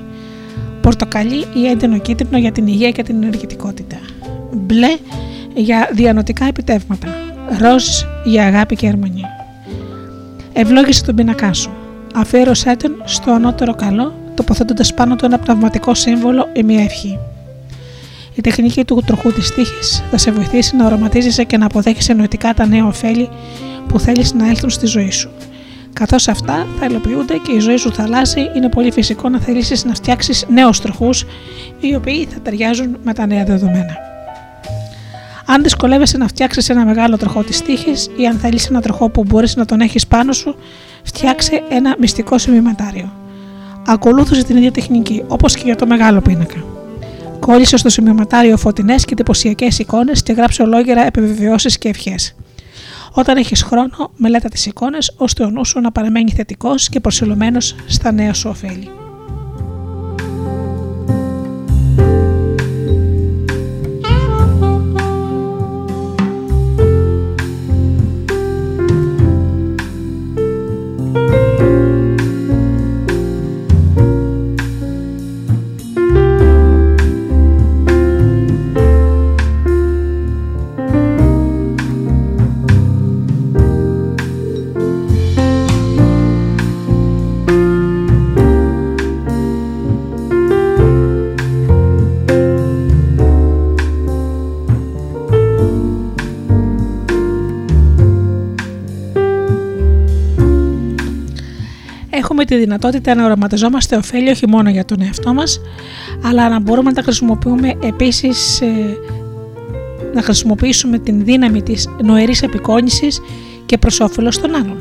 Πορτοκαλί 0.81 1.45
ή 1.55 1.67
έντονο 1.67 1.99
κίτρινο 1.99 2.39
για 2.39 2.53
την 2.53 2.67
υγεία 2.67 2.91
και 2.91 3.03
την 3.03 3.23
ενεργητικότητα. 3.23 3.97
Μπλε 4.53 4.97
για 5.55 5.91
διανοτικά 5.93 6.45
επιτεύγματα. 6.45 7.09
Ροζ 7.61 7.85
για 8.25 8.47
αγάπη 8.47 8.77
και 8.77 8.89
αρμονία. 8.89 9.36
Ευλόγησε 10.59 11.05
τον 11.05 11.15
πίνακά 11.15 11.53
σου. 11.53 11.71
Αφιέρωσέ 12.15 12.77
τον 12.77 13.03
στο 13.05 13.31
ανώτερο 13.31 13.75
καλό, 13.75 14.15
τοποθετώντας 14.35 14.95
πάνω 14.95 15.17
του 15.17 15.25
ένα 15.25 15.39
πνευματικό 15.39 15.95
σύμβολο 15.95 16.49
ή 16.53 16.63
μια 16.63 16.83
ευχή. 16.83 17.19
Η 18.35 18.41
τεχνική 18.41 18.85
του 18.85 19.03
τροχού 19.07 19.33
της 19.33 19.55
τύχης 19.55 20.03
θα 20.11 20.19
σε 20.19 20.31
βοηθήσει 20.31 20.77
να 20.77 20.87
οραματίζεσαι 20.87 21.45
και 21.45 21.57
να 21.57 21.67
αποδέχεσαι 21.67 22.13
νοητικά 22.13 22.55
τα 22.55 22.67
νέα 22.67 22.87
ωφέλη 22.87 23.29
που 23.89 24.01
θέλεις 24.01 24.33
να 24.33 24.49
έλθουν 24.49 24.71
στη 24.71 24.87
ζωή 24.87 25.11
σου. 25.11 25.31
Καθώς 25.93 26.29
αυτά 26.29 26.67
θα 26.79 26.87
υλοποιούνται 26.87 27.37
και 27.37 27.53
η 27.53 27.59
ζωή 27.59 27.77
σου 27.77 27.93
θα 27.93 28.03
αλλάζει, 28.03 28.51
είναι 28.57 28.69
πολύ 28.69 28.93
φυσικό 28.93 29.29
να 29.29 29.41
θελήσεις 29.41 29.85
να 29.85 29.95
φτιάξεις 29.95 30.47
νέους 30.49 30.81
τροχούς 30.81 31.25
οι 31.81 31.95
οποίοι 31.95 32.29
θα 32.31 32.41
ταιριάζουν 32.41 32.97
με 33.05 33.15
τα 33.15 33.27
νέα 33.27 33.45
δεδομένα. 33.45 34.16
Αν 35.47 35.63
δυσκολεύεσαι 35.63 36.17
να 36.17 36.29
φτιάξεις 36.29 36.69
ένα 36.69 36.85
μεγάλο 36.85 37.17
τροχό 37.17 37.43
της 37.43 37.63
τύχης 37.63 38.09
ή 38.17 38.27
αν 38.27 38.39
θέλεις 38.39 38.67
ένα 38.67 38.81
τροχό 38.81 39.09
που 39.09 39.25
μπορείς 39.25 39.57
να 39.57 39.65
τον 39.65 39.81
έχεις 39.81 40.07
πάνω 40.07 40.33
σου, 40.33 40.57
φτιάξε 41.03 41.63
ένα 41.69 41.97
μυστικό 41.99 42.39
σημειωματάριο. 42.39 43.13
Ακολούθησε 43.87 44.45
την 44.45 44.57
ίδια 44.57 44.71
τεχνική, 44.73 45.25
όπως 45.29 45.55
και 45.55 45.63
για 45.65 45.77
το 45.77 45.87
μεγάλο 45.87 46.21
πίνακα. 46.21 46.65
Κόλλησε 47.41 47.77
στο 47.77 47.89
σημειωματάριο 47.89 48.57
φωτεινές 48.57 49.05
και 49.05 49.13
εντυπωσιακές 49.13 49.79
εικόνες 49.79 50.23
και 50.23 50.33
γράψε 50.33 50.63
ολόγερα 50.63 51.07
επιβεβαιώσεις 51.07 51.79
και 51.79 51.89
ευχές. 51.89 52.35
Όταν 53.13 53.37
έχεις 53.37 53.63
χρόνο, 53.63 54.11
μελέτα 54.17 54.49
τις 54.49 54.67
εικόνες 54.67 55.15
ώστε 55.17 55.45
ο 55.45 55.51
νους 55.51 55.69
σου 55.69 55.81
να 55.81 55.93
παραμένει 55.93 56.31
θετικός 56.31 56.89
και 56.89 57.01
προσιλωμένος 57.01 57.75
στα 57.87 58.13
νέα 58.13 58.35
σου 58.35 58.49
ωφέλη. 58.49 59.06
Δυνατότητα 102.67 103.15
να 103.15 103.25
οραματιζόμαστε 103.25 103.97
ωφέλη 103.97 104.31
όχι 104.31 104.49
μόνο 104.49 104.71
για 104.71 104.85
τον 104.85 105.03
εαυτό 105.03 105.35
μας, 105.35 105.61
αλλά 106.25 106.49
να 106.49 106.61
μπορούμε 106.61 106.89
να 106.89 106.97
τα 106.97 107.03
χρησιμοποιούμε 107.03 107.73
επίσης 107.83 108.61
ε, 108.61 108.67
να 110.15 110.23
χρησιμοποιήσουμε 110.23 110.99
την 110.99 111.25
δύναμη 111.25 111.63
της 111.63 111.89
νοερής 112.03 112.43
επικόνησης 112.43 113.21
και 113.67 113.79
προς 113.79 114.01
όφελος 114.01 114.41
των 114.41 114.55
άλλων. 114.55 114.77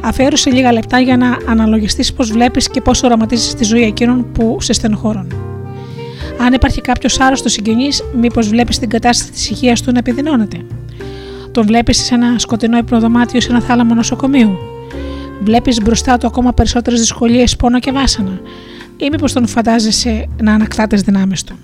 Αφιέρωσε 0.00 0.50
λίγα 0.50 0.72
λεπτά 0.72 1.00
για 1.00 1.16
να 1.16 1.36
αναλογιστείς 1.48 2.12
πώς 2.12 2.30
βλέπεις 2.30 2.70
και 2.70 2.80
πώς 2.80 3.02
οραματίζεις 3.02 3.54
τη 3.54 3.64
ζωή 3.64 3.82
εκείνων 3.82 4.32
που 4.32 4.56
σε 4.60 4.72
στενοχωρούν. 4.72 5.32
Αν 6.40 6.52
υπάρχει 6.52 6.80
κάποιος 6.80 7.20
άρρωστος 7.20 7.52
συγγενής, 7.52 8.02
μήπως 8.20 8.48
βλέπεις 8.48 8.78
την 8.78 8.88
κατάσταση 8.88 9.30
της 9.30 9.50
υγείας 9.50 9.82
του 9.82 9.92
να 9.92 9.98
επιδεινώνεται; 9.98 10.64
Τον 11.52 11.66
βλέπεις 11.66 12.04
σε 12.04 12.14
ένα 12.14 12.38
σκοτεινό 12.38 12.78
υπνοδωμάτιο 12.78 13.40
σε 13.40 13.50
ένα 13.50 13.60
θάλαμο 13.60 13.94
νοσοκομείου; 13.94 14.58
Βλέπεις 15.40 15.82
μπροστά 15.82 16.16
του 16.18 16.26
ακόμα 16.26 16.52
περισσότερες 16.52 17.00
δυσκολίες, 17.00 17.56
πόνο 17.56 17.78
και 17.78 17.92
βάσανα, 17.92 18.40
ή 18.96 19.08
μήπως 19.10 19.32
τον 19.32 19.46
φαντάζεσαι 19.46 20.28
να 20.42 20.54
ανακτά 20.54 20.86
τι 20.86 20.96
δυνάμεις 20.96 21.44
του. 21.44 21.58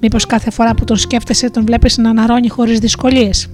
Μήπως 0.00 0.26
κάθε 0.26 0.50
φορά 0.50 0.74
που 0.74 0.84
τον 0.84 0.96
σκέφτεσαι 0.96 1.50
τον 1.50 1.64
βλέπεις 1.64 1.96
να 1.96 2.10
αναρώνει 2.10 2.48
χωρίς 2.48 2.78
δυσκολίες. 2.78 3.48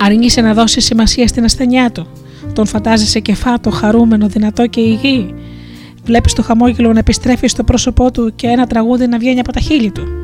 Αρνείσαι 0.00 0.40
να 0.40 0.54
δώσεις 0.54 0.84
σημασία 0.84 1.26
στην 1.26 1.44
ασθενειά 1.44 1.90
του. 1.90 2.06
Τον 2.52 2.66
φαντάζεσαι 2.66 3.20
κεφάτο, 3.20 3.70
χαρούμενο, 3.70 4.28
δυνατό 4.28 4.66
και 4.66 4.80
υγιή. 4.80 5.34
Βλέπεις 6.04 6.32
το 6.32 6.42
χαμόγελο 6.42 6.92
να 6.92 6.98
επιστρέφει 6.98 7.46
στο 7.46 7.64
πρόσωπό 7.64 8.10
του 8.10 8.32
και 8.34 8.46
ένα 8.46 8.66
τραγούδι 8.66 9.06
να 9.06 9.18
βγαίνει 9.18 9.40
από 9.40 9.52
τα 9.52 9.60
χείλη 9.60 9.90
του. 9.90 10.21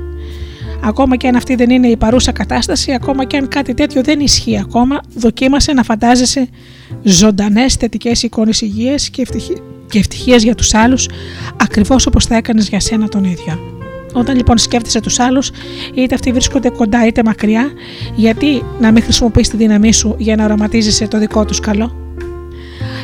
Ακόμα 0.82 1.16
και 1.16 1.28
αν 1.28 1.36
αυτή 1.36 1.54
δεν 1.54 1.70
είναι 1.70 1.86
η 1.88 1.96
παρούσα 1.96 2.32
κατάσταση, 2.32 2.92
ακόμα 2.92 3.24
και 3.24 3.36
αν 3.36 3.48
κάτι 3.48 3.74
τέτοιο 3.74 4.02
δεν 4.02 4.20
ισχύει 4.20 4.58
ακόμα, 4.58 5.00
δοκίμασε 5.14 5.72
να 5.72 5.82
φαντάζεσαι 5.82 6.48
ζωντανές 7.02 7.74
θετικές 7.74 8.22
εικόνες 8.22 8.60
υγείας 8.60 9.10
και, 9.10 9.22
ευτυχία, 9.22 9.56
και 9.88 9.98
ευτυχίας 9.98 10.42
για 10.42 10.54
τους 10.54 10.74
άλλους, 10.74 11.08
ακριβώς 11.56 12.06
όπως 12.06 12.26
θα 12.26 12.36
έκανες 12.36 12.68
για 12.68 12.80
σένα 12.80 13.08
τον 13.08 13.24
ίδιο. 13.24 13.58
Όταν 14.12 14.36
λοιπόν 14.36 14.58
σκέφτεσαι 14.58 15.00
τους 15.00 15.18
άλλους, 15.18 15.50
είτε 15.94 16.14
αυτοί 16.14 16.32
βρίσκονται 16.32 16.68
κοντά 16.68 17.06
είτε 17.06 17.22
μακριά, 17.24 17.70
γιατί 18.14 18.62
να 18.80 18.92
μην 18.92 19.02
χρησιμοποιείς 19.02 19.48
τη 19.48 19.56
δύναμή 19.56 19.92
σου 19.92 20.14
για 20.18 20.36
να 20.36 20.44
οραματίζεσαι 20.44 21.08
το 21.08 21.18
δικό 21.18 21.44
τους 21.44 21.60
καλό; 21.60 22.07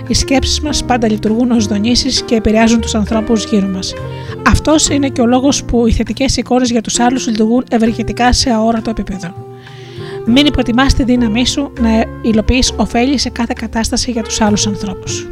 Οι 0.09 0.15
σκέψεις 0.15 0.61
μας 0.61 0.85
πάντα 0.85 1.09
λειτουργούν 1.11 1.51
ως 1.51 1.67
δονήσεις 1.67 2.23
και 2.23 2.35
επηρεάζουν 2.35 2.81
τους 2.81 2.95
ανθρώπους 2.95 3.45
γύρω 3.45 3.67
μας. 3.67 3.95
Αυτός 4.47 4.89
είναι 4.89 5.09
και 5.09 5.21
ο 5.21 5.27
λόγος 5.27 5.65
που 5.65 5.87
οι 5.87 5.93
θετικές 5.93 6.37
εικόνες 6.37 6.71
για 6.71 6.81
τους 6.81 7.01
άλλους 7.01 7.27
λειτουργούν 7.27 7.65
ευεργετικά 7.71 8.33
σε 8.33 8.51
αόρατο 8.51 8.91
επίπεδο. 8.91 9.35
Μην 10.27 10.47
υποτιμάς 10.47 10.95
τη 10.95 11.05
δύναμή 11.05 11.47
σου 11.47 11.73
να 11.81 12.05
υλοποιείς 12.23 12.73
ωφέλη 12.77 13.19
σε 13.19 13.29
κάθε 13.31 13.53
κατάσταση 13.57 14.11
για 14.11 14.23
τους 14.23 14.41
άλλους 14.41 14.67
ανθρώπους. 14.67 15.27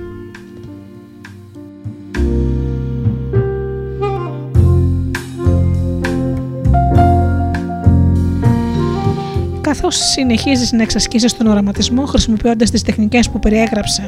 Καθώς 9.73 9.97
συνεχίζεις 9.97 10.73
να 10.73 10.83
εξασκήσεις 10.83 11.37
τον 11.37 11.47
οραματισμό 11.47 12.05
χρησιμοποιώντας 12.05 12.71
τις 12.71 12.83
τεχνικές 12.83 13.31
που 13.31 13.39
περιέγραψα 13.39 14.03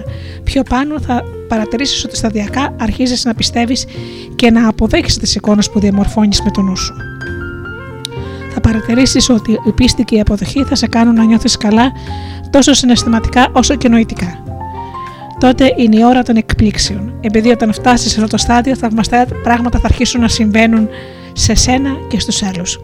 πιο 0.44 0.62
πάνω, 0.62 1.00
θα 1.00 1.22
παρατηρήσεις 1.48 2.04
ότι 2.04 2.16
σταδιακά 2.16 2.74
αρχίζεις 2.80 3.24
να 3.24 3.34
πιστεύεις 3.34 3.84
και 4.34 4.50
να 4.50 4.68
αποδέχεις 4.68 5.16
τις 5.16 5.34
εικόνες 5.34 5.70
που 5.70 5.80
διαμορφώνεις 5.80 6.42
με 6.42 6.50
τον 6.50 6.64
νου 6.64 6.76
σου. 6.76 6.94
Θα 8.54 8.60
παρατηρήσεις 8.60 9.28
ότι 9.28 9.52
η 9.66 9.72
πίστη 9.72 10.04
και 10.04 10.16
η 10.16 10.20
αποδοχή 10.20 10.64
θα 10.64 10.74
σε 10.74 10.86
κάνουν 10.86 11.14
να 11.14 11.24
νιώθεις 11.24 11.56
καλά 11.56 11.92
τόσο 12.50 12.72
συναισθηματικά 12.72 13.48
όσο 13.52 13.74
και 13.74 13.88
νοητικά. 13.88 14.42
Τότε 15.38 15.74
είναι 15.76 15.96
η 15.96 16.04
ώρα 16.04 16.22
των 16.22 16.36
εκπλήξεων, 16.36 17.14
επειδή 17.20 17.50
όταν 17.50 17.72
φτάσεις 17.72 18.12
σε 18.12 18.20
αυτό 18.20 18.36
το 18.36 18.42
στάδιο, 18.42 18.76
θαυμαστά 18.76 19.26
πράγματα 19.42 19.78
θα 19.78 19.86
αρχίσουν 19.86 20.20
να 20.20 20.28
συμβαίνουν 20.28 20.88
σε 21.32 21.54
σένα 21.54 21.90
και 22.08 22.20
στους 22.20 22.42
άλλους. 22.42 22.78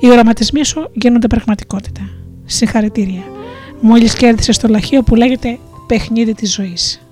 Οι 0.00 0.10
οραματισμοί 0.10 0.64
σου 0.64 0.90
γίνονται 0.92 1.26
πραγματικότητα. 1.26 2.10
Συγχαρητήρια. 2.44 3.22
Μόλις 3.80 4.14
κέρδισες 4.14 4.58
το 4.58 4.68
λαχείο 4.68 5.02
που 5.02 5.14
λέγεται 5.14 5.58
παιχνίδι 5.86 6.34
της 6.34 6.54
ζωής. 6.54 7.07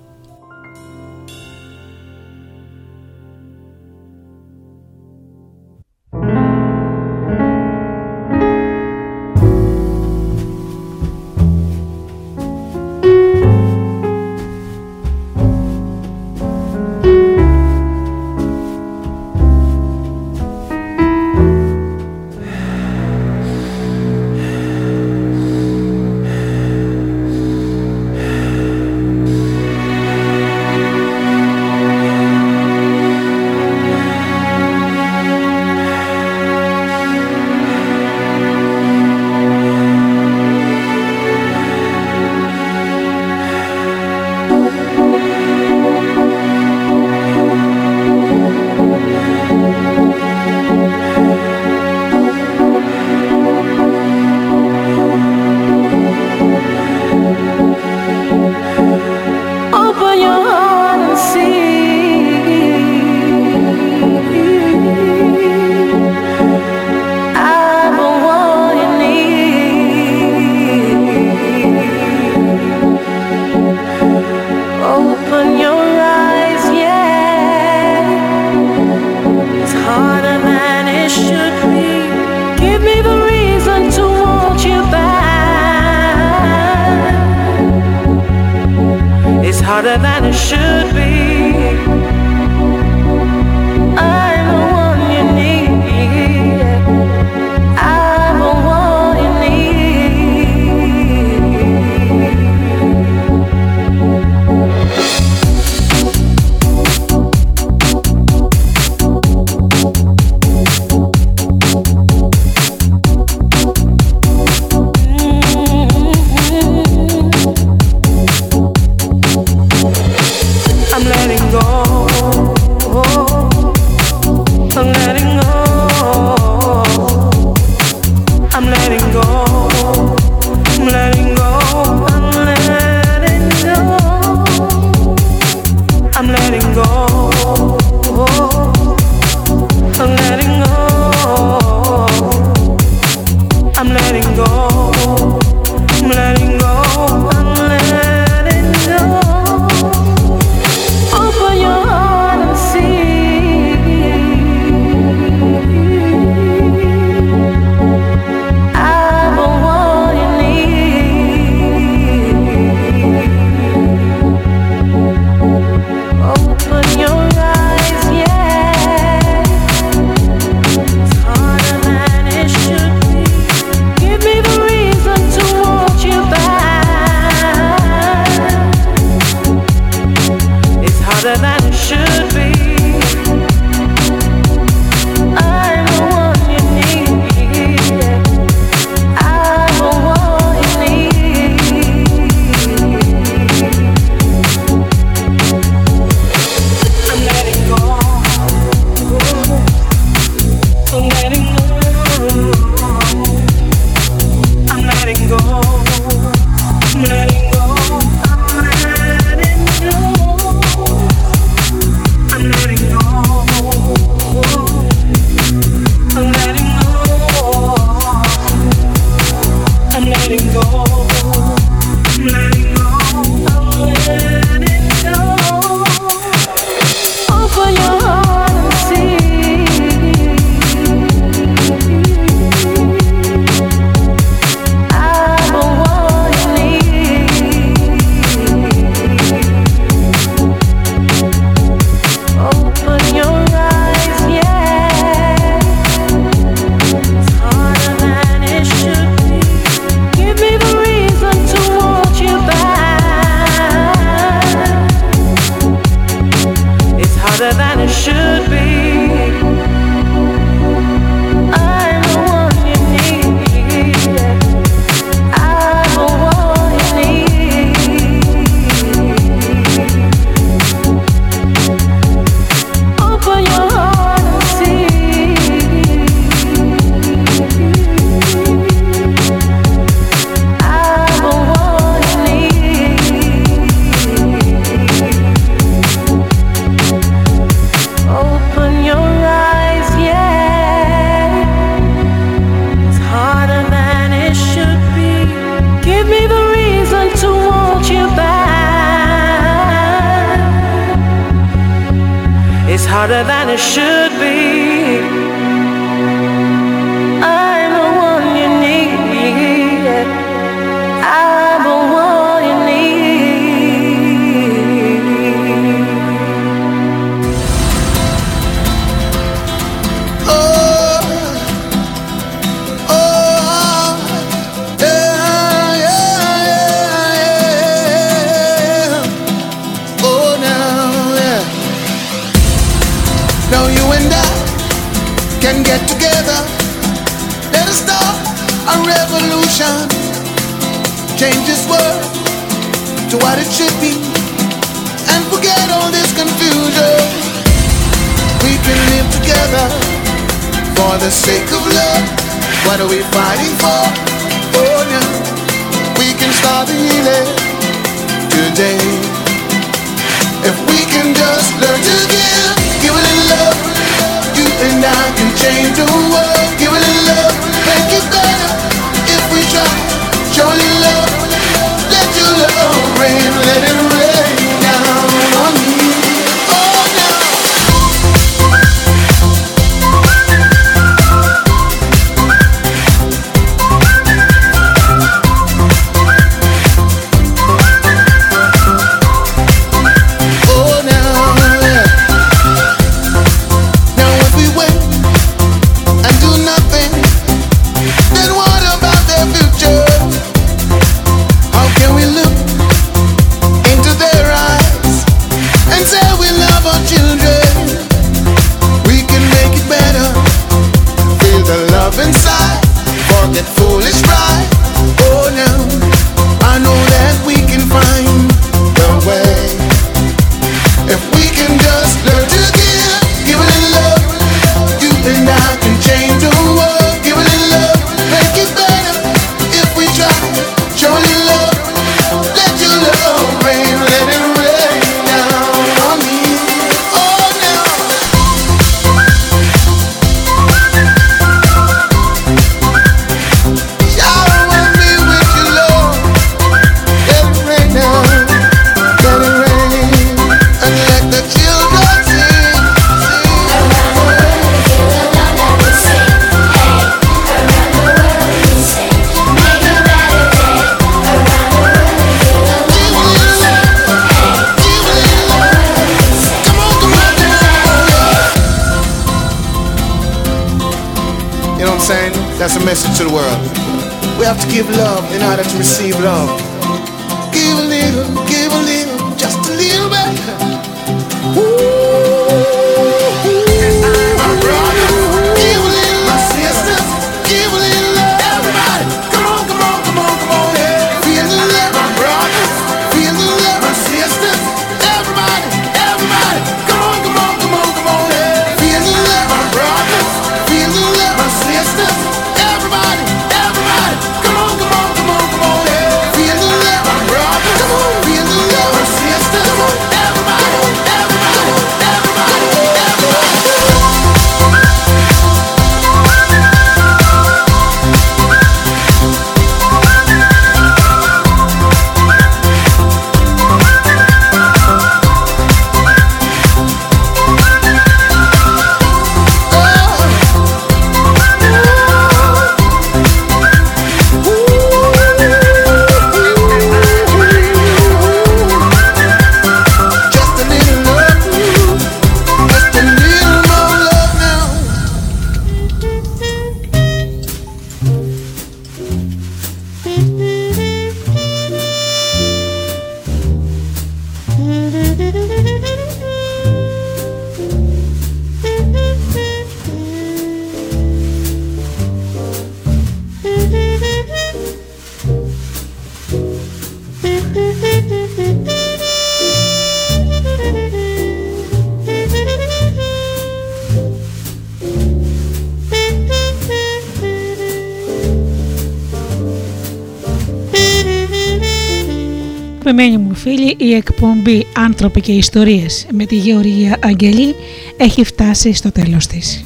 «Άνθρωποι 584.87 585.11
και 585.11 585.17
Ιστορίες» 585.17 585.85
με 585.91 586.05
τη 586.05 586.15
Γεωργία 586.15 586.77
Αγγελή 586.83 587.35
έχει 587.77 588.03
φτάσει 588.03 588.53
στο 588.53 588.71
τέλος 588.71 589.07
της. 589.07 589.43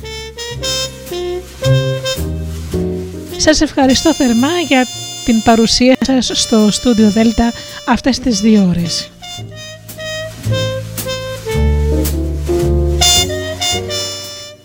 Σας 3.37 3.61
ευχαριστώ 3.61 4.13
θερμά 4.13 4.59
για 4.67 4.87
την 5.25 5.41
παρουσία 5.43 5.97
σας 6.01 6.31
στο 6.33 6.71
στούντιο 6.71 7.09
Δέλτα 7.09 7.53
αυτές 7.87 8.19
τις 8.19 8.39
δύο 8.39 8.67
ώρες. 8.69 9.11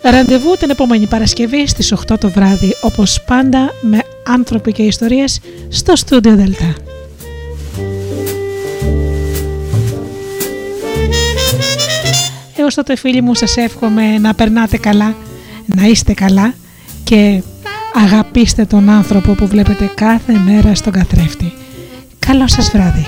Ραντεβού 0.03 0.57
την 0.59 0.71
επόμενη 0.71 1.07
Παρασκευή 1.07 1.67
στις 1.67 1.93
8 1.93 2.19
το 2.19 2.31
βράδυ, 2.31 2.77
όπως 2.81 3.23
πάντα 3.27 3.75
με 3.81 4.03
άνθρωποι 4.27 4.73
και 4.73 4.83
ιστορίες 4.83 5.41
στο 5.69 5.97
στούντιο 5.97 6.37
Δέλτα. 6.37 6.86
Τότε 12.77 12.97
φίλοι 12.97 13.23
μου 13.23 13.35
σας 13.35 13.57
εύχομαι 13.57 14.19
να 14.19 14.35
περνάτε 14.35 14.77
καλά, 14.77 15.15
να 15.67 15.87
είστε 15.87 16.15
καλά 16.15 16.55
και 17.05 17.43
αγαπήστε 17.95 18.65
τον 18.65 18.89
άνθρωπο 18.91 19.33
που 19.33 19.47
βλέπετε 19.47 19.91
κάθε 19.95 20.33
μέρα 20.33 20.75
στον 20.75 20.93
καθρέφτη. 20.93 21.53
Καλό 22.19 22.49
σας 22.49 22.71
βράδυ. 22.71 23.07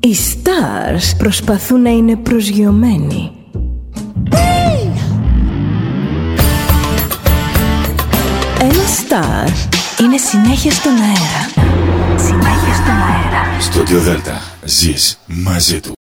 Οι 0.00 0.16
stars 0.16 1.16
προσπαθούν 1.18 1.82
να 1.82 1.90
είναι 1.90 2.16
προσγειωμένοι 2.16 3.39
Star 9.20 9.48
είναι 10.00 10.18
συνέχεια 10.18 10.70
στον 10.70 10.92
αέρα. 10.92 11.68
Συνέχεια 12.16 12.74
στον 12.74 12.94
αέρα. 12.94 13.60
Στο 13.60 13.98
Δέλτα 13.98 14.42
ζεις 14.64 15.18
μαζί 15.26 15.80
του. 15.80 15.92